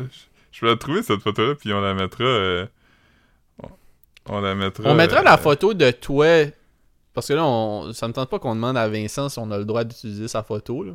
[0.51, 2.23] je vais la trouver cette photo-là, puis on la mettra...
[2.23, 2.65] euh,
[4.25, 4.89] on, la mettra...
[4.89, 6.45] On mettra euh, la photo de toi.
[7.13, 9.57] Parce que là, on, ça me tente pas qu'on demande à Vincent si on a
[9.59, 10.83] le droit d'utiliser sa photo.
[10.83, 10.93] Là.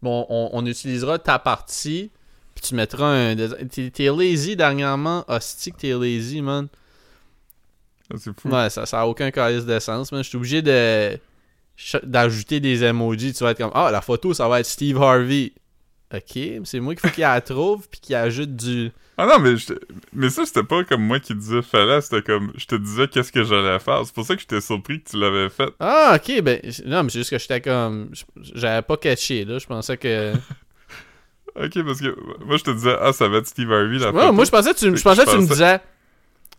[0.00, 2.10] Bon, on, on utilisera ta partie.
[2.54, 3.36] Puis tu mettras un.
[3.36, 5.24] t'es lazy dernièrement.
[5.28, 6.68] Hostie que t'es lazy, man.
[8.12, 8.48] Ah, C'est fou.
[8.48, 10.22] Ouais, ça, ça a aucun calice d'essence, man.
[10.22, 11.18] Je suis obligé de.
[12.02, 13.32] d'ajouter des emojis.
[13.34, 13.70] Tu vas être comme.
[13.74, 15.52] Ah, la photo, ça va être Steve Harvey.
[16.14, 17.86] Ok, mais c'est moi qu'il faut qu'il la trouve.
[17.88, 18.90] Puis qu'il ajoute du.
[19.18, 19.74] Ah non, mais, je-
[20.12, 22.52] mais ça, c'était pas comme moi qui disais fallait, c'était comme...
[22.56, 24.02] Je te disais qu'est-ce que j'allais faire.
[24.06, 25.70] C'est pour ça que j'étais surpris que tu l'avais fait.
[25.80, 26.60] Ah, ok, ben.
[26.86, 28.10] Non, mais c'est juste que j'étais comme.
[28.54, 29.58] J'avais pas catché, là.
[29.58, 30.32] Je pensais que.
[31.56, 32.14] Ok, parce que
[32.44, 34.32] moi, je te disais, ah, ça va être Steve Harvey, la Ouais, photo.
[34.32, 35.80] moi, je pensais que tu, je pensais que tu me disais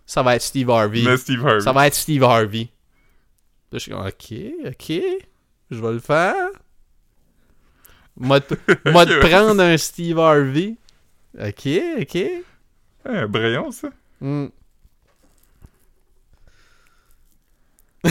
[0.10, 1.04] ça va être Steve Harvey.
[1.04, 1.62] Mais Steve Harvey.
[1.62, 2.70] Ça va être Steve Harvey.
[3.72, 4.34] Là, je suis comme, ok,
[4.66, 4.92] ok,
[5.70, 6.50] je vais le faire.
[8.18, 8.56] M'a te
[9.22, 10.78] prendre un Steve Harvey.
[11.40, 11.68] Ok,
[12.02, 12.16] ok.
[12.16, 12.42] Hey,
[13.06, 13.90] un Brayon, ça?
[14.20, 14.48] Hmm.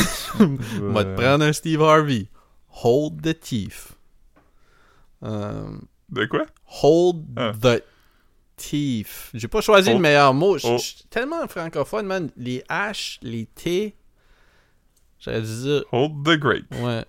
[0.80, 2.28] M'a te prendre un Steve Harvey.
[2.84, 3.96] Hold the teeth.
[5.24, 5.76] Euh,
[6.10, 6.46] De quoi?
[6.82, 7.52] hold Ah.
[7.60, 7.82] the
[8.58, 9.30] teeth.
[9.34, 10.58] J'ai pas choisi le Hold- meilleur mot.
[10.58, 12.30] Je je suis tellement francophone, man.
[12.36, 13.94] Les H, les T.
[15.20, 15.84] J'aurais dû dire.
[15.92, 16.74] Hold the grape.
[16.82, 17.04] Ouais.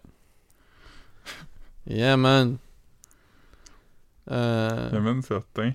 [1.88, 2.58] Yeah, man.
[4.32, 5.72] Euh, Il y a même certains.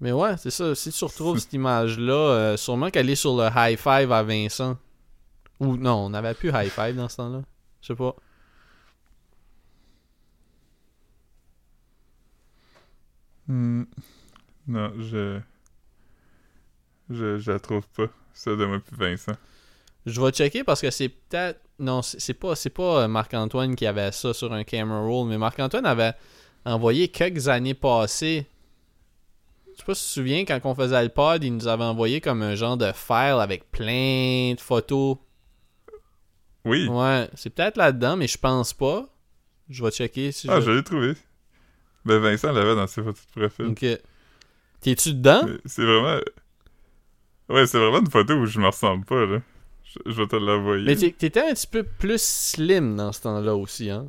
[0.00, 0.74] mais ouais, c'est ça.
[0.74, 4.76] Si tu retrouves cette image-là, euh, sûrement qu'elle est sur le high five à Vincent.
[5.60, 7.42] Ou non, on n'avait plus high five dans ce temps-là.
[7.80, 8.14] Je sais pas.
[13.48, 13.84] Hmm.
[14.66, 15.40] Non, je...
[17.10, 17.38] je...
[17.38, 18.06] Je la trouve pas.
[18.32, 19.36] Ça de moi puis Vincent.
[20.04, 21.60] Je vais checker parce que c'est peut-être.
[21.78, 25.84] Non, c'est pas, pas euh, Marc-Antoine qui avait ça sur un camera roll, mais Marc-Antoine
[25.86, 26.14] avait
[26.64, 28.46] envoyé quelques années passées.
[29.72, 31.84] Je sais pas si tu te souviens, quand on faisait le pod, il nous avait
[31.84, 35.18] envoyé comme un genre de file avec plein de photos.
[36.64, 36.88] Oui.
[36.88, 39.06] Ouais, c'est peut-être là-dedans, mais je pense pas.
[39.68, 40.66] Je vais checker si Ah, je...
[40.66, 41.14] je l'ai trouvé.
[42.06, 43.66] Ben, Vincent l'avait dans ses photos de profil.
[43.66, 43.84] Ok.
[44.80, 45.42] T'es-tu dedans?
[45.64, 46.20] C'est vraiment.
[47.48, 49.40] Ouais, c'est vraiment une photo où je me ressemble pas, là.
[49.84, 50.84] Je, je vais te l'envoyer.
[50.86, 54.08] Mais t'étais un petit peu plus slim dans ce temps-là aussi, hein?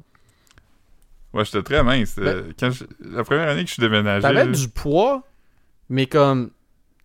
[1.34, 2.16] Ouais, j'étais très mince.
[2.20, 4.28] euh, Quand je- La première année que je suis déménagé.
[4.28, 5.24] Ben, T'avais du poids,
[5.90, 6.52] mais comme,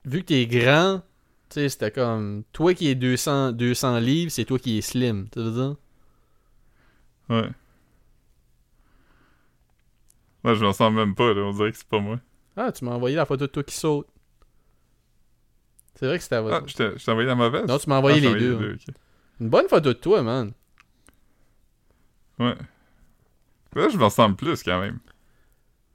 [0.05, 1.01] vu que t'es grand,
[1.51, 5.29] tu sais, c'était comme, toi qui es 200, 200 livres, c'est toi qui es slim,
[5.31, 5.77] tu veux dire?
[7.29, 7.51] Ouais.
[10.45, 11.41] Moi, je me ressemble même pas, là.
[11.43, 12.19] On dirait que c'est pas moi.
[12.57, 14.07] Ah, tu m'as envoyé la photo de toi qui saute.
[15.95, 16.37] C'est vrai que c'était...
[16.37, 17.67] Ah, je t'ai je t'ai envoyé la mauvaise?
[17.67, 18.75] non, tu m'as envoyé Ah, les deux.
[18.75, 18.95] ok.
[19.41, 20.53] Une bonne photo de toi, man.
[22.39, 22.57] Ouais.
[23.75, 24.99] Là, je me ressemble plus, quand même.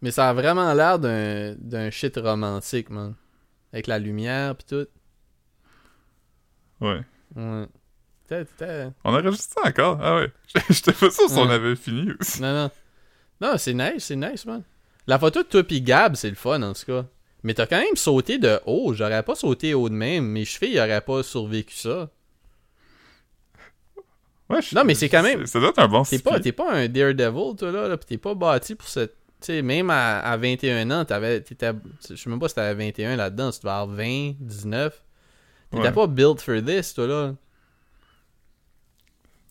[0.02, 3.16] Mais ça a vraiment l'air d'un, shit romantique, man.
[3.74, 4.88] Avec la lumière pis tout.
[6.80, 7.02] Ouais.
[7.36, 7.66] Ouais.
[8.28, 10.00] T'es- t'es- On enregistre ça encore?
[10.02, 10.32] Ah ouais.
[10.70, 12.42] J'étais pas sûr si on avait fini aussi.
[12.42, 12.72] Non, non.
[13.42, 14.64] Non, c'est nice, c'est nice, man.
[15.06, 17.06] La photo de toi pis Gab, c'est le fun, en tout cas.
[17.44, 18.94] Mais t'as quand même sauté de haut.
[18.94, 20.26] J'aurais pas sauté haut de même.
[20.26, 22.10] Mes chevilles auraient pas survécu ça.
[24.50, 26.74] Ouais, je- Non, mais c'est quand même- Ça doit être un bon T'es pas, pas
[26.74, 27.88] un Daredevil, toi, là.
[27.88, 29.16] là pis t'es pas bâti pour cette...
[29.40, 31.44] Tu sais, même à, à 21 ans, t'avais...
[31.48, 33.52] Je sais même pas si t'avais 21 là-dedans.
[33.52, 35.04] Tu devais avoir 20, 19.
[35.70, 35.92] T'étais Ouais.
[35.92, 37.36] pas built for this, toi, là.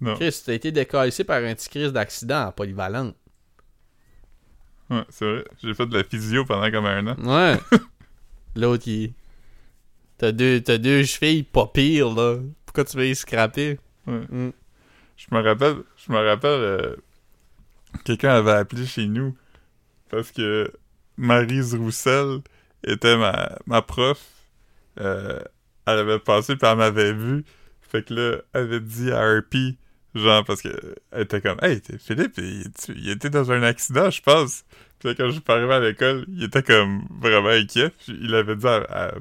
[0.00, 0.14] Non.
[0.16, 3.14] Chris, t'as été décalissé par un petit crise d'accident à polyvalente.
[4.90, 5.44] Ouais, c'est vrai.
[5.62, 7.16] J'ai fait de la physio pendant comme un an.
[7.18, 7.60] Ouais.
[8.56, 9.12] L'autre, il...
[10.18, 12.38] T'as deux, t'as deux chevilles pas pires, là.
[12.64, 13.78] Pourquoi tu veux y scraper?
[14.06, 14.20] Ouais.
[14.30, 14.52] Mm.
[15.16, 16.96] Je me rappelle, je me rappelle, euh,
[18.04, 19.36] quelqu'un avait appelé chez nous
[20.10, 20.70] parce que
[21.16, 22.40] Marise Roussel
[22.84, 24.22] était ma, ma prof.
[25.00, 25.40] Euh,
[25.86, 27.44] elle avait passé puis elle m'avait vu.
[27.80, 29.76] Fait que là, elle avait dit à RP,
[30.18, 30.68] genre, parce que
[31.12, 34.64] elle était comme, hey, Philippe, il, tu- il était dans un accident, je pense.
[34.98, 37.90] Puis là, quand je suis arrivé à l'école, il était comme vraiment inquiet.
[37.90, 39.12] Puis il avait dit à, à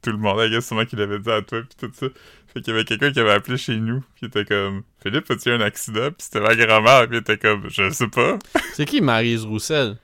[0.00, 2.06] tout le monde, I guess, sûrement qu'il avait dit à toi, puis tout ça.
[2.52, 5.30] Fait qu'il y avait quelqu'un qui avait appelé chez nous, puis il était comme Philippe,
[5.30, 6.08] as-tu eu un accident?
[6.10, 8.38] Puis c'était ma grand-mère, puis il était comme Je sais pas.
[8.74, 9.96] C'est qui Marise Roussel?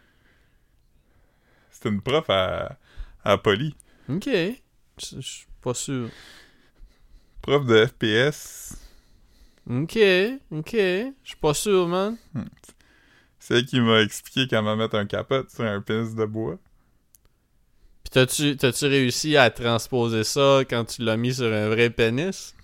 [1.70, 2.76] C'était une prof à,
[3.24, 3.74] à Poly.
[4.08, 4.28] Ok.
[4.28, 6.08] Je suis pas sûr.
[7.42, 8.76] Prof de FPS.
[9.68, 9.98] Ok,
[10.50, 10.72] ok.
[10.72, 12.16] Je suis pas sûr, man.
[13.38, 16.58] C'est elle qui m'a expliqué comment mettre un capote sur un pénis de bois.
[18.04, 22.54] Pis t'as-tu, t'as-tu réussi à transposer ça quand tu l'as mis sur un vrai pénis?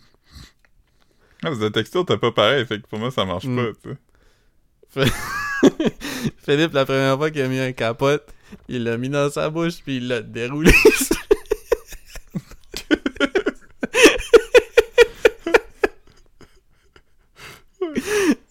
[1.42, 3.56] Ah, parce que la texture, t'as pas pareil, fait que pour moi, ça marche Mm.
[3.56, 5.04] pas, tu sais.
[6.44, 8.26] Philippe, la première fois qu'il a mis un capote,
[8.68, 10.72] il l'a mis dans sa bouche puis il l'a déroulé.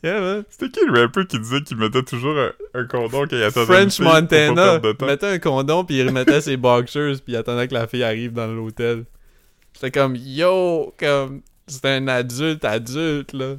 [0.03, 0.43] yeah, man.
[0.49, 3.65] C'était qui le rapper qui disait qu'il mettait toujours un, un condom quand il attendait
[3.65, 5.05] une French fille pour pas Montana perdre de temps?
[5.05, 8.33] mettait un condom puis il remettait ses boxers puis il attendait que la fille arrive
[8.33, 9.05] dans l'hôtel.
[9.73, 13.55] C'était comme yo, comme c'était un adulte adulte là.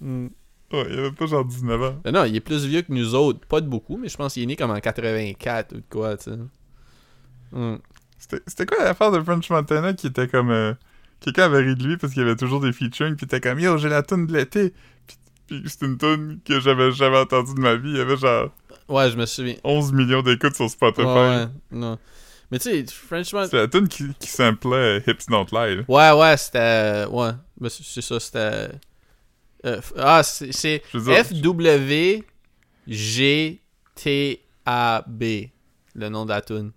[0.00, 0.26] Hmm.
[0.72, 2.00] Ouais, il avait pas genre 19 ans.
[2.04, 4.34] Non, non, il est plus vieux que nous autres, pas de beaucoup, mais je pense
[4.34, 6.38] qu'il est né comme en 84 ou de quoi, tu sais.
[7.52, 7.76] Hmm.
[8.18, 10.50] C'était quoi l'affaire de French Montana qui était comme...
[10.50, 10.72] euh,
[11.20, 13.58] Quelqu'un avait ri de lui parce qu'il y avait toujours des featuring, puis était comme
[13.60, 14.74] «Yo, j'ai la toune de l'été!»
[15.06, 15.16] Puis,
[15.46, 17.90] puis c'était une toune que j'avais jamais entendue de ma vie.
[17.90, 18.50] Il y avait genre
[18.88, 19.54] Ouais, je me souviens.
[19.64, 21.06] 11 millions d'écoutes sur Spotify.
[21.06, 21.98] Ouais, ouais, non.
[22.50, 23.48] Mais tu sais, French Montana.
[23.50, 25.82] C'est la tune qui, qui samplait euh, Hips Don't Lie.
[25.88, 27.06] Ouais, ouais, c'était.
[27.10, 27.30] Ouais,
[27.68, 28.68] c'est c'est ça, c'était.
[29.64, 32.24] euh, ah, c'est c'est F-W-G-T-A-B,
[35.94, 36.72] le nom de la tune.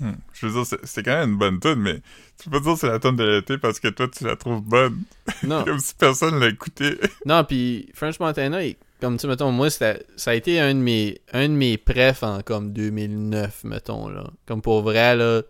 [0.00, 2.00] Hmm, je veux dire, c'est- quand même une bonne tune, mais
[2.42, 4.36] tu peux pas dire que c'est la tune de l'été parce que toi, tu la
[4.36, 5.02] trouves bonne.
[5.44, 6.98] Non, Comme si personne l'a écouté.
[7.26, 9.94] non, puis French Montana, il- comme tu mettons, moi, ça
[10.26, 14.30] a été un de mes, un de mes prefs en comme 2009, mettons, là.
[14.46, 15.42] Comme pour vrai, là,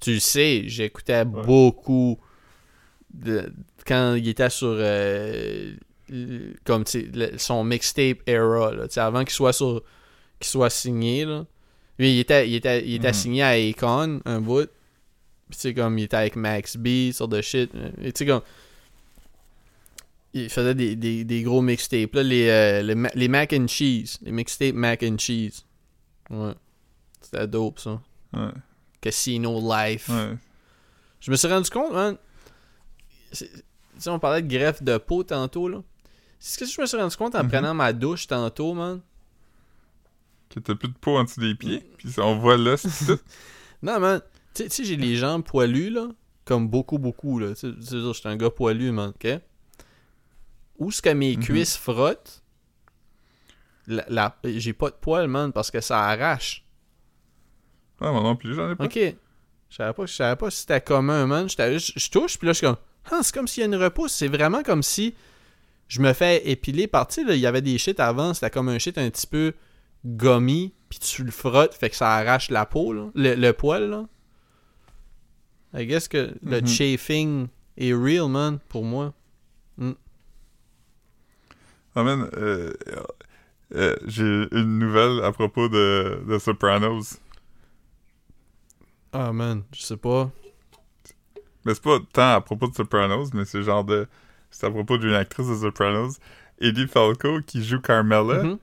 [0.00, 2.18] tu le sais, j'écoutais beaucoup
[3.14, 3.52] de,
[3.86, 5.74] quand il était sur, euh,
[6.64, 9.82] comme, le- son mixtape era, là, tu sais, avant qu'il soit sur,
[10.40, 11.46] qu'il soit signé, là.
[11.98, 13.14] Lui, il était, il était, il était Mhm.
[13.14, 14.68] signé à Akon, un bout.
[15.48, 17.70] Puis, tu sais, comme, il était avec Max B, sur de shit.
[18.02, 18.42] Et tu sais, comme,
[20.34, 24.18] il faisait des, des, des gros mixtapes, là, les, euh, les, les mac and cheese.
[24.22, 25.64] Les mixtapes mac and cheese.
[26.30, 26.52] Ouais.
[27.20, 28.00] C'était dope, ça.
[28.34, 28.50] Ouais,
[29.00, 30.08] Casino Life.
[30.08, 30.34] ouais.
[31.20, 32.16] Je me suis rendu compte, man.
[33.32, 33.46] Tu
[33.98, 35.82] sais, on parlait de greffe de peau tantôt, là.
[36.38, 37.50] C'est ce que je me suis rendu compte en Mhm.
[37.50, 39.00] prenant ma douche tantôt, man.
[40.56, 43.20] Que t'as plus de peau en dessous des pieds, puis on voit là, c'est tout.
[43.82, 44.22] Non, man.
[44.54, 46.08] Tu sais- j'ai les jambes poilues, là.
[46.46, 47.48] Comme beaucoup, beaucoup, là.
[47.54, 49.38] Tu sais, je suis un gars poilu, man, ok?
[50.78, 51.42] Où est-ce que mes Mhm.
[51.44, 52.42] cuisses frottent?
[53.88, 56.64] la, la- j'ai pas de poils, man, parce que ça arrache.
[58.00, 58.86] Ah, moi non plus, j'en ai pas.
[58.86, 58.98] Ok.
[59.68, 61.48] Je savais pas, savais pas si c'était commun, man.
[61.48, 62.76] Je je touche, puis là, je suis comme,
[63.12, 64.12] ah, c'est comme s'il y a une repousse.
[64.12, 65.14] C'est vraiment comme si
[65.86, 68.68] je me fais épiler par, tu sais, il y avait des shit avant, c'était comme
[68.70, 69.52] un shit un petit peu
[70.04, 73.88] gummy, puis tu le frottes, fait que ça arrache la peau, là, le, le poil,
[73.90, 74.06] là.
[75.74, 76.66] I guess que le Mhm.
[76.66, 79.12] chafing est real, man, pour moi.
[81.94, 82.72] Ah, man, euh,
[83.74, 87.18] euh, j'ai une nouvelle à propos de, de Sopranos.
[89.12, 90.30] Ah, man, je sais pas.
[91.64, 94.06] Mais c'est pas tant à propos de Sopranos, mais c'est genre de.
[94.50, 96.18] C'est à propos d'une actrice de Sopranos.
[96.60, 98.58] Eddie Falco, qui joue Carmella, Mhm.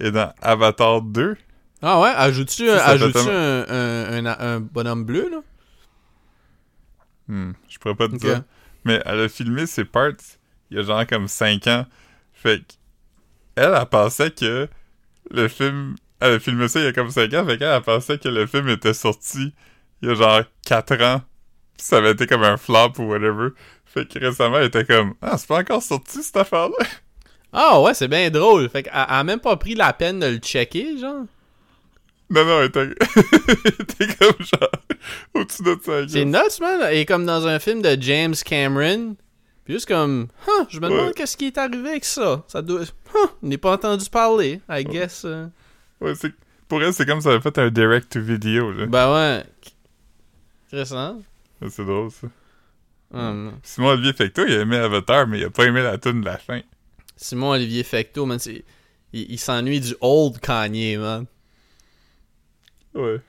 [0.00, 1.36] Est dans Avatar 2.
[1.82, 2.66] Ah ouais, ajoutes-tu
[3.24, 3.30] tellement-
[3.68, 5.38] un, un, un, un bonhomme bleu, là?
[7.28, 8.42] Hmm, je pourrais pas te dire.
[8.84, 10.12] Mais elle a filmé ses parts
[10.70, 11.86] il y a genre comme 5 ans.
[12.32, 12.72] Fait que
[13.56, 14.68] elle, elle pensait que
[15.30, 15.96] le film.
[16.20, 18.28] Elle a filmé ça il y a comme 5 ans, fait qu'elle, elle pensait que
[18.28, 19.54] le film était sorti
[20.02, 21.22] il y a genre 4 ans.
[21.76, 23.48] Ça avait été comme un flop ou whatever.
[23.86, 26.86] Fait que récemment, elle était comme Ah, c'est pas encore sorti cette affaire-là.
[27.52, 28.68] Ah ouais, c'est bien drôle.
[28.68, 31.24] Fait qu'elle elle a même pas pris la peine de le checker, genre.
[32.30, 32.86] Non, non, elle était,
[34.18, 34.70] comme genre
[35.34, 36.06] au-dessus de ça.
[36.08, 36.80] C'est nuts, man.
[36.84, 39.16] Elle est comme dans un film de James Cameron.
[39.64, 41.12] Puis juste comme, huh, je me demande Ouais.
[41.16, 42.44] qu'est-ce qui est arrivé avec ça.
[42.46, 42.82] Ça doit.
[42.82, 45.22] Huh, on n'est pas entendu parler, I guess.
[45.24, 45.46] euh.
[46.00, 46.32] Ouais, c'est-
[46.68, 48.70] pour elle, c'est comme si elle avait fait un direct to video.
[48.70, 48.86] Là.
[48.86, 49.44] Ben ouais.
[50.68, 51.20] Intéressant.
[51.68, 52.28] C'est drôle ça.
[53.12, 53.52] Hum.
[53.64, 56.26] Simon Olivier Fecto, il a aimé Avatar, mais il a pas aimé la tune de
[56.26, 56.60] la fin.
[57.20, 58.64] Simon Olivier Fecto, man, c'est.
[59.12, 61.26] Il, il s'ennuie du old Kanye, man.
[62.94, 63.20] Ouais.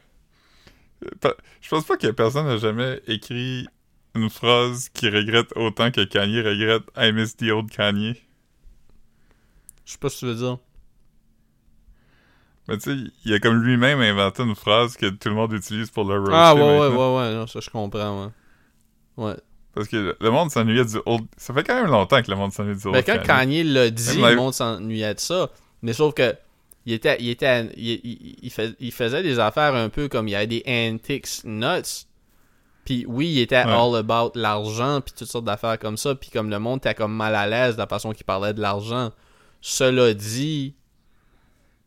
[1.62, 3.68] Je pense pas que personne n'a jamais écrit
[4.16, 8.16] une phrase qui regrette autant que Kanye regrette I miss the old Kanye.
[9.86, 10.58] Je sais pas ce que tu veux dire.
[12.68, 15.90] Mais tu sais, il a comme lui-même inventé une phrase que tout le monde utilise
[15.90, 18.32] pour le roaster Ah ouais, ouais, ouais, ouais, non, ça je comprends, ouais.
[19.18, 19.36] Ouais.
[19.74, 21.24] Parce que le- monde s'ennuyait du old...
[21.38, 23.64] Ça fait quand même longtemps que le monde s'ennuie du old Ben, quand Kanye.
[23.64, 25.50] L'a dit, le monde s'ennuyait de ça.
[25.82, 26.36] Mais sauf que
[26.86, 30.28] il était, il était, il, il- il fais- il faisait des affaires un peu comme
[30.28, 32.06] il y avait des antics nuts.
[32.84, 33.72] Puis oui, il était Ouais.
[33.72, 36.16] all about l'argent puis toutes sortes d'affaires comme ça.
[36.16, 38.60] Puis comme le monde était comme mal à l'aise de la façon qu'il parlait de
[38.62, 39.12] l'argent.
[39.62, 40.74] Cela dit,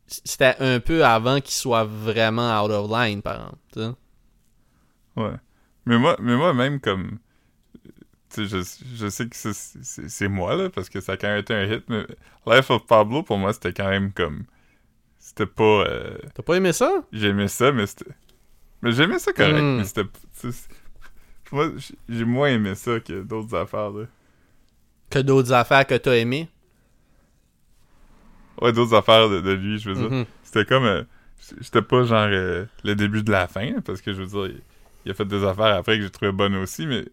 [0.07, 3.95] c'était un peu avant qu'il soit vraiment out of line, par exemple.
[5.17, 5.35] Ouais.
[5.85, 7.19] Mais moi, mais moi même comme...
[8.37, 8.61] Je,
[8.95, 11.83] je sais que c'est- moi, là, parce que ça a quand même été un hit,
[11.89, 12.05] mais
[12.47, 14.43] Life of Pablo, pour moi, c'était quand même comme...
[15.19, 15.63] C'était pas...
[15.87, 16.91] euh, T'as pas aimé ça?
[17.11, 18.11] J'aimais ça, mais c'était...
[18.81, 19.77] Mais j'aimais ça correct, Mm.
[19.77, 20.05] mais c'était...
[21.51, 21.71] moi,
[22.09, 24.05] j'ai moins aimé ça que d'autres affaires, là.
[25.09, 26.47] Que d'autres affaires que t'as aimé?
[28.61, 30.09] Ouais, d'autres affaires de, de lui, je veux dire.
[30.11, 30.25] Mhm.
[30.43, 30.85] C'était comme...
[30.85, 31.03] euh,
[31.61, 34.61] C'était pas genre euh, le début de la fin, parce que je veux dire, il,
[35.05, 37.05] il a fait des affaires après que j'ai trouvé bonnes aussi, mais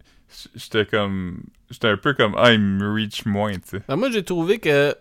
[0.55, 1.43] j'étais comme...
[1.69, 2.35] J'étais un peu comme...
[2.37, 3.81] Ah, il me reach moins, tu sais.
[3.87, 4.95] Ben, moi, j'ai trouvé que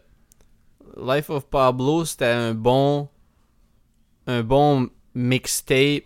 [0.96, 3.08] Life of Pablo, c'était un bon.
[4.26, 6.04] Un bon mixtape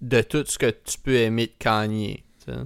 [0.00, 2.24] de tout ce que tu peux aimer de Kanye.
[2.44, 2.58] tu sais.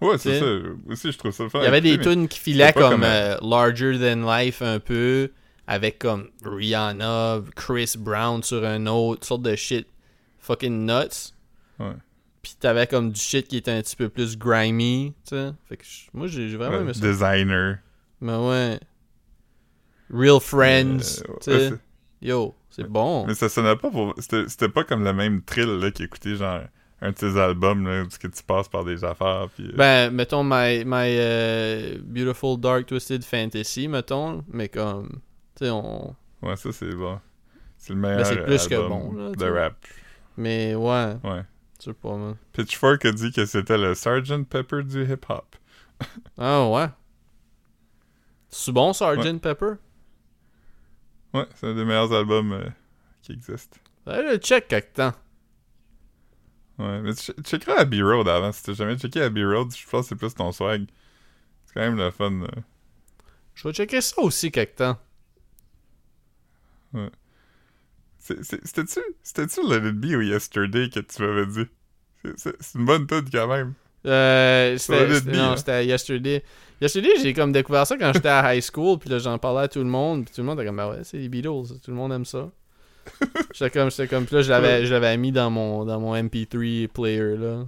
[0.00, 0.46] Ouais, c'est ça.
[0.88, 3.98] Aussi, je trouve ça fun Il y avait des tunes qui filaient comme euh, Larger
[3.98, 5.30] Than Life un peu,
[5.66, 9.86] avec comme Rihanna, Chris Brown sur un autre, sorte de shit
[10.40, 11.32] fucking nuts.
[11.78, 11.94] Ouais.
[12.44, 15.52] Puis t'avais comme du shit qui était un petit peu plus grimy, tu sais.
[15.66, 17.00] Fait que moi, j'ai vraiment aimé ça.
[17.00, 17.78] designer.
[18.20, 18.78] Mais ouais.
[20.12, 21.72] Real Friends, Euh, tu sais.
[22.20, 23.26] Yo, c'est bon.
[23.26, 24.14] Mais ça sonnait pas pour.
[24.18, 26.60] C'était pas comme le même thrill là, qui écoutait genre
[27.00, 29.48] un de ses albums là, que tu passes par des affaires.
[29.54, 34.44] Puis, euh, Ben, mettons My, my euh, Beautiful Dark Twisted Fantasy, mettons.
[34.48, 35.08] Mais comme,
[35.56, 36.14] tu sais, on.
[36.42, 37.18] ouais, ça c'est bon.
[37.78, 39.76] C'est le meilleur Ben, c'est plus que bon, là, de rap.
[40.36, 41.42] Mais ouais, Ouais.
[41.84, 42.36] Je sais pas, man.
[42.52, 45.56] Pitchfork a dit que c'était le Sgt Pepper du hip-hop.
[46.38, 46.88] Ah ouais.
[48.48, 49.40] C'est bon, Sgt.
[49.40, 49.74] Pepper?
[51.34, 52.68] Ouais, c'est un des meilleurs albums euh,
[53.22, 53.76] qui existent.
[54.06, 55.12] Allez, le check quelque temps.
[56.78, 58.52] Ouais, mais tu checkeras Abbey Road avant.
[58.52, 60.86] Si t'as jamais checké Abbey Road, je pense que c'est plus ton swag.
[61.66, 62.32] C'est quand même le fun.
[62.42, 62.46] euh.
[63.54, 64.98] Je vais checker ça aussi quelque temps.
[66.92, 67.10] C'est-
[68.24, 71.68] C'était-tu c'était-tu Let It Be ou Yesterday que tu m'avais dit?
[72.36, 73.74] C'est- une bonne tune quand même.
[74.06, 75.56] Euh, c'était, non, hein.
[75.56, 76.42] c'était Yesterday.
[76.80, 79.68] Yesterday, j'ai comme découvert ça quand j'étais à high school, puis là, j'en parlais à
[79.68, 81.90] tout le monde, puis tout le monde était comme, bah ouais, c'est les Beatles, tout
[81.90, 82.50] le monde aime ça.
[83.54, 86.14] j'étais comme, j'étais comme, puis là, je l'avais, je l'avais mis dans mon, dans mon
[86.16, 87.66] MP3 player, là.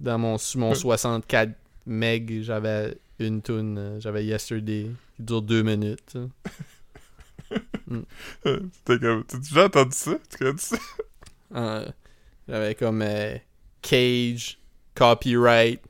[0.00, 0.74] Dans mon, mon Ouais.
[0.74, 1.50] 64
[1.86, 3.76] meg, j'avais une tune.
[3.78, 6.16] euh, J'avais Yesterday, qui dure deux minutes.
[8.44, 9.24] C'était comme.
[9.24, 10.18] T'as déjà entendu ça?
[10.30, 10.76] Tu connais ça?
[11.54, 11.90] Euh,
[12.48, 13.36] J'avais comme euh,
[13.82, 14.58] Cage,
[14.94, 15.80] Copyright,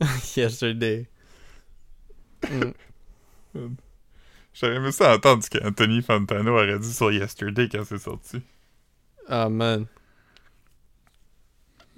[0.36, 1.06] Yesterday.
[2.50, 2.72] Mm.
[4.54, 8.42] J'aurais aimé ça entendre ce qu'Anthony Fantano aurait dit sur Yesterday quand c'est sorti.
[9.28, 9.86] Ah man.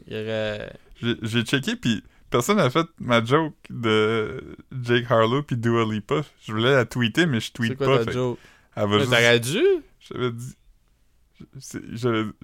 [0.07, 0.73] Il aurait.
[1.03, 2.05] J'ai j'ai checké, puis
[2.35, 6.23] personne n'a fait ma joke de Jake Harlow puis Dua Lipa.
[6.45, 8.05] Je voulais la tweeter, mais je C'est tweet quoi pas.
[8.07, 8.39] ta joke?
[8.75, 9.63] elle va Mais juste- T'aurais dû?
[10.01, 10.55] J'avais dit...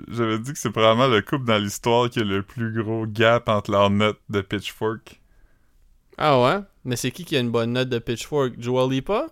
[0.09, 3.49] J'avais dit que c'est probablement le couple dans l'histoire qui a le plus gros gap
[3.49, 5.21] entre leurs notes de Pitchfork.
[6.19, 6.61] Ah ouais?
[6.85, 8.55] Mais c'est qui qui a une bonne note de Pitchfork?
[8.59, 9.27] Joel Lipa?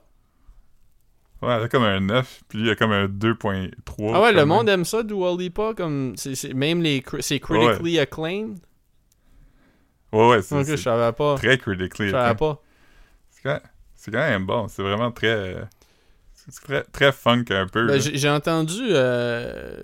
[1.41, 4.13] Ouais, elle a comme un 9, puis lui, il a comme un 2.3.
[4.13, 6.15] ah ouais, le monde aime ça, Dua Lipa, comme...
[6.53, 7.05] même les...
[7.21, 8.59] C'est critically acclaimed?
[10.13, 11.37] Ouais, ouais, c'est Ok, je c'est savais pas.
[11.37, 12.09] très critically.
[12.09, 12.63] Je savais pas.
[13.31, 13.61] C'est quand,
[13.95, 14.69] c'est quand même bon.
[14.69, 15.69] C'est vraiment très...
[16.35, 17.87] C'est très, très funk un peu.
[17.87, 19.83] Ben, j'ai entendu euh,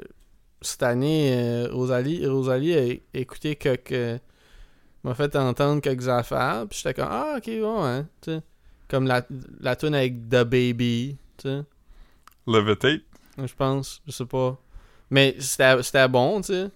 [0.62, 4.20] cette année, euh, Rosalie, Rosalie a écouté quelques.
[5.02, 8.06] m'a fait entendre quelques affaires, puis j'étais comme Ah, ok, bon, hein.
[8.88, 9.26] Comme la,
[9.60, 11.62] la tune avec The Baby, tu sais.
[12.46, 13.02] Levitate?
[13.36, 14.56] Je pense, je sais pas.
[15.10, 16.70] Mais c'était c'était bon, tu sais.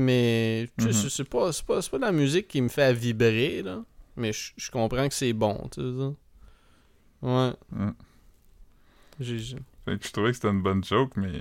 [0.00, 0.92] Mais sais, Mhm.
[0.92, 3.82] c'est- pas, pas, c'est pas de la musique qui me fait vibrer, là.
[4.16, 6.14] Mais je comprends que c'est bon, tu sais.
[7.22, 7.52] Ouais.
[7.70, 7.90] Mm.
[9.20, 11.32] J'ai- Fait que je trouvais que c'était une bonne joke, mais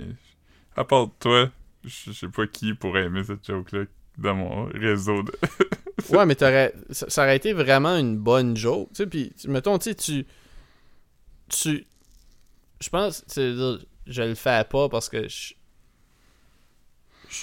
[0.76, 1.49] à part toi,
[1.84, 3.86] je sais pas qui pourrait aimer cette joke-là
[4.18, 5.23] dans mon réseau.
[5.23, 5.31] De...
[6.10, 9.77] Ouais, mais t'aurais, ça, ça aurait été vraiment une bonne joke, tu sais, puis mettons,
[9.77, 10.26] tu sais, tu,
[11.49, 11.86] tu,
[12.81, 15.53] je pense, je le fais pas parce que je-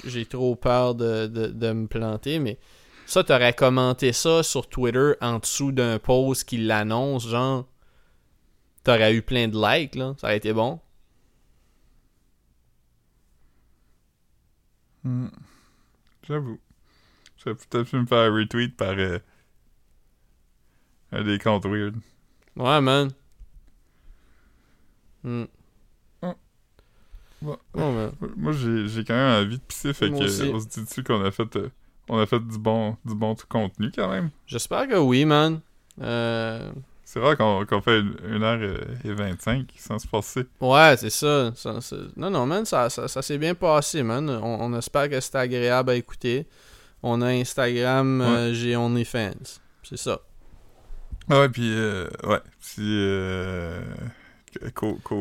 [0.04, 2.58] j'ai trop peur de, de, de me planter, mais
[3.06, 7.68] ça, t'aurais commenté ça sur Twitter en dessous d'un post qui l'annonce, genre,
[8.82, 10.80] t'aurais eu plein de likes, là, ça aurait été bon.
[15.04, 15.28] Hmm.
[16.26, 16.58] J'avoue.
[17.36, 19.20] J'aurais peut-être pu me faire retweet par euh,
[21.12, 21.94] un des comptes weird.
[22.56, 23.12] Ouais, man.
[25.22, 25.44] Hmm.
[27.42, 27.56] Bon.
[27.74, 28.12] Bon, man.
[28.36, 30.50] Moi, j'ai quand même envie de pisser, fait Moi que aussi.
[30.52, 31.68] on se dit dessus qu'on a fait euh,
[32.08, 34.30] on a fait du bon du bon contenu quand même.
[34.46, 35.60] J'espère que oui, man.
[36.00, 36.70] Euh...
[37.04, 40.44] C'est rare qu'on qu'on fait une, une heure euh, et 25 sans se passer.
[40.60, 41.52] Ouais, c'est ça.
[42.16, 44.28] Non, non, man, ça, ça, ça s'est bien passé, man.
[44.28, 46.46] On, on espère que c'était agréable à écouter.
[47.02, 49.60] On a Instagram, euh, j'ai OnlyFans.
[49.84, 50.20] C'est ça.
[51.30, 52.80] Ah ouais, puis euh, ouais, si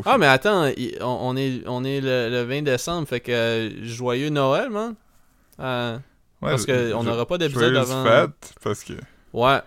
[0.05, 0.71] Ah, mais attends,
[1.01, 4.95] on, est, on est le, le 20 décembre, fait que joyeux Noël, man.
[5.59, 6.01] Euh, ouais,
[6.51, 8.03] parce qu'on n'aura pas d'épisode avant.
[8.03, 8.93] fête, parce que
[9.33, 9.59] Ouais,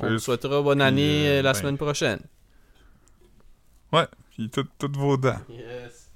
[0.00, 1.58] on vous souhaitera bonne année euh, euh, la ben.
[1.58, 2.20] semaine prochaine.
[3.92, 5.40] ouais, puis tout- toutes vos dents.
[5.48, 6.10] Yes.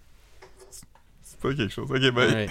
[1.23, 1.91] C'est pas quelque chose.
[1.91, 2.33] Ok, ben.
[2.33, 2.49] Ouais.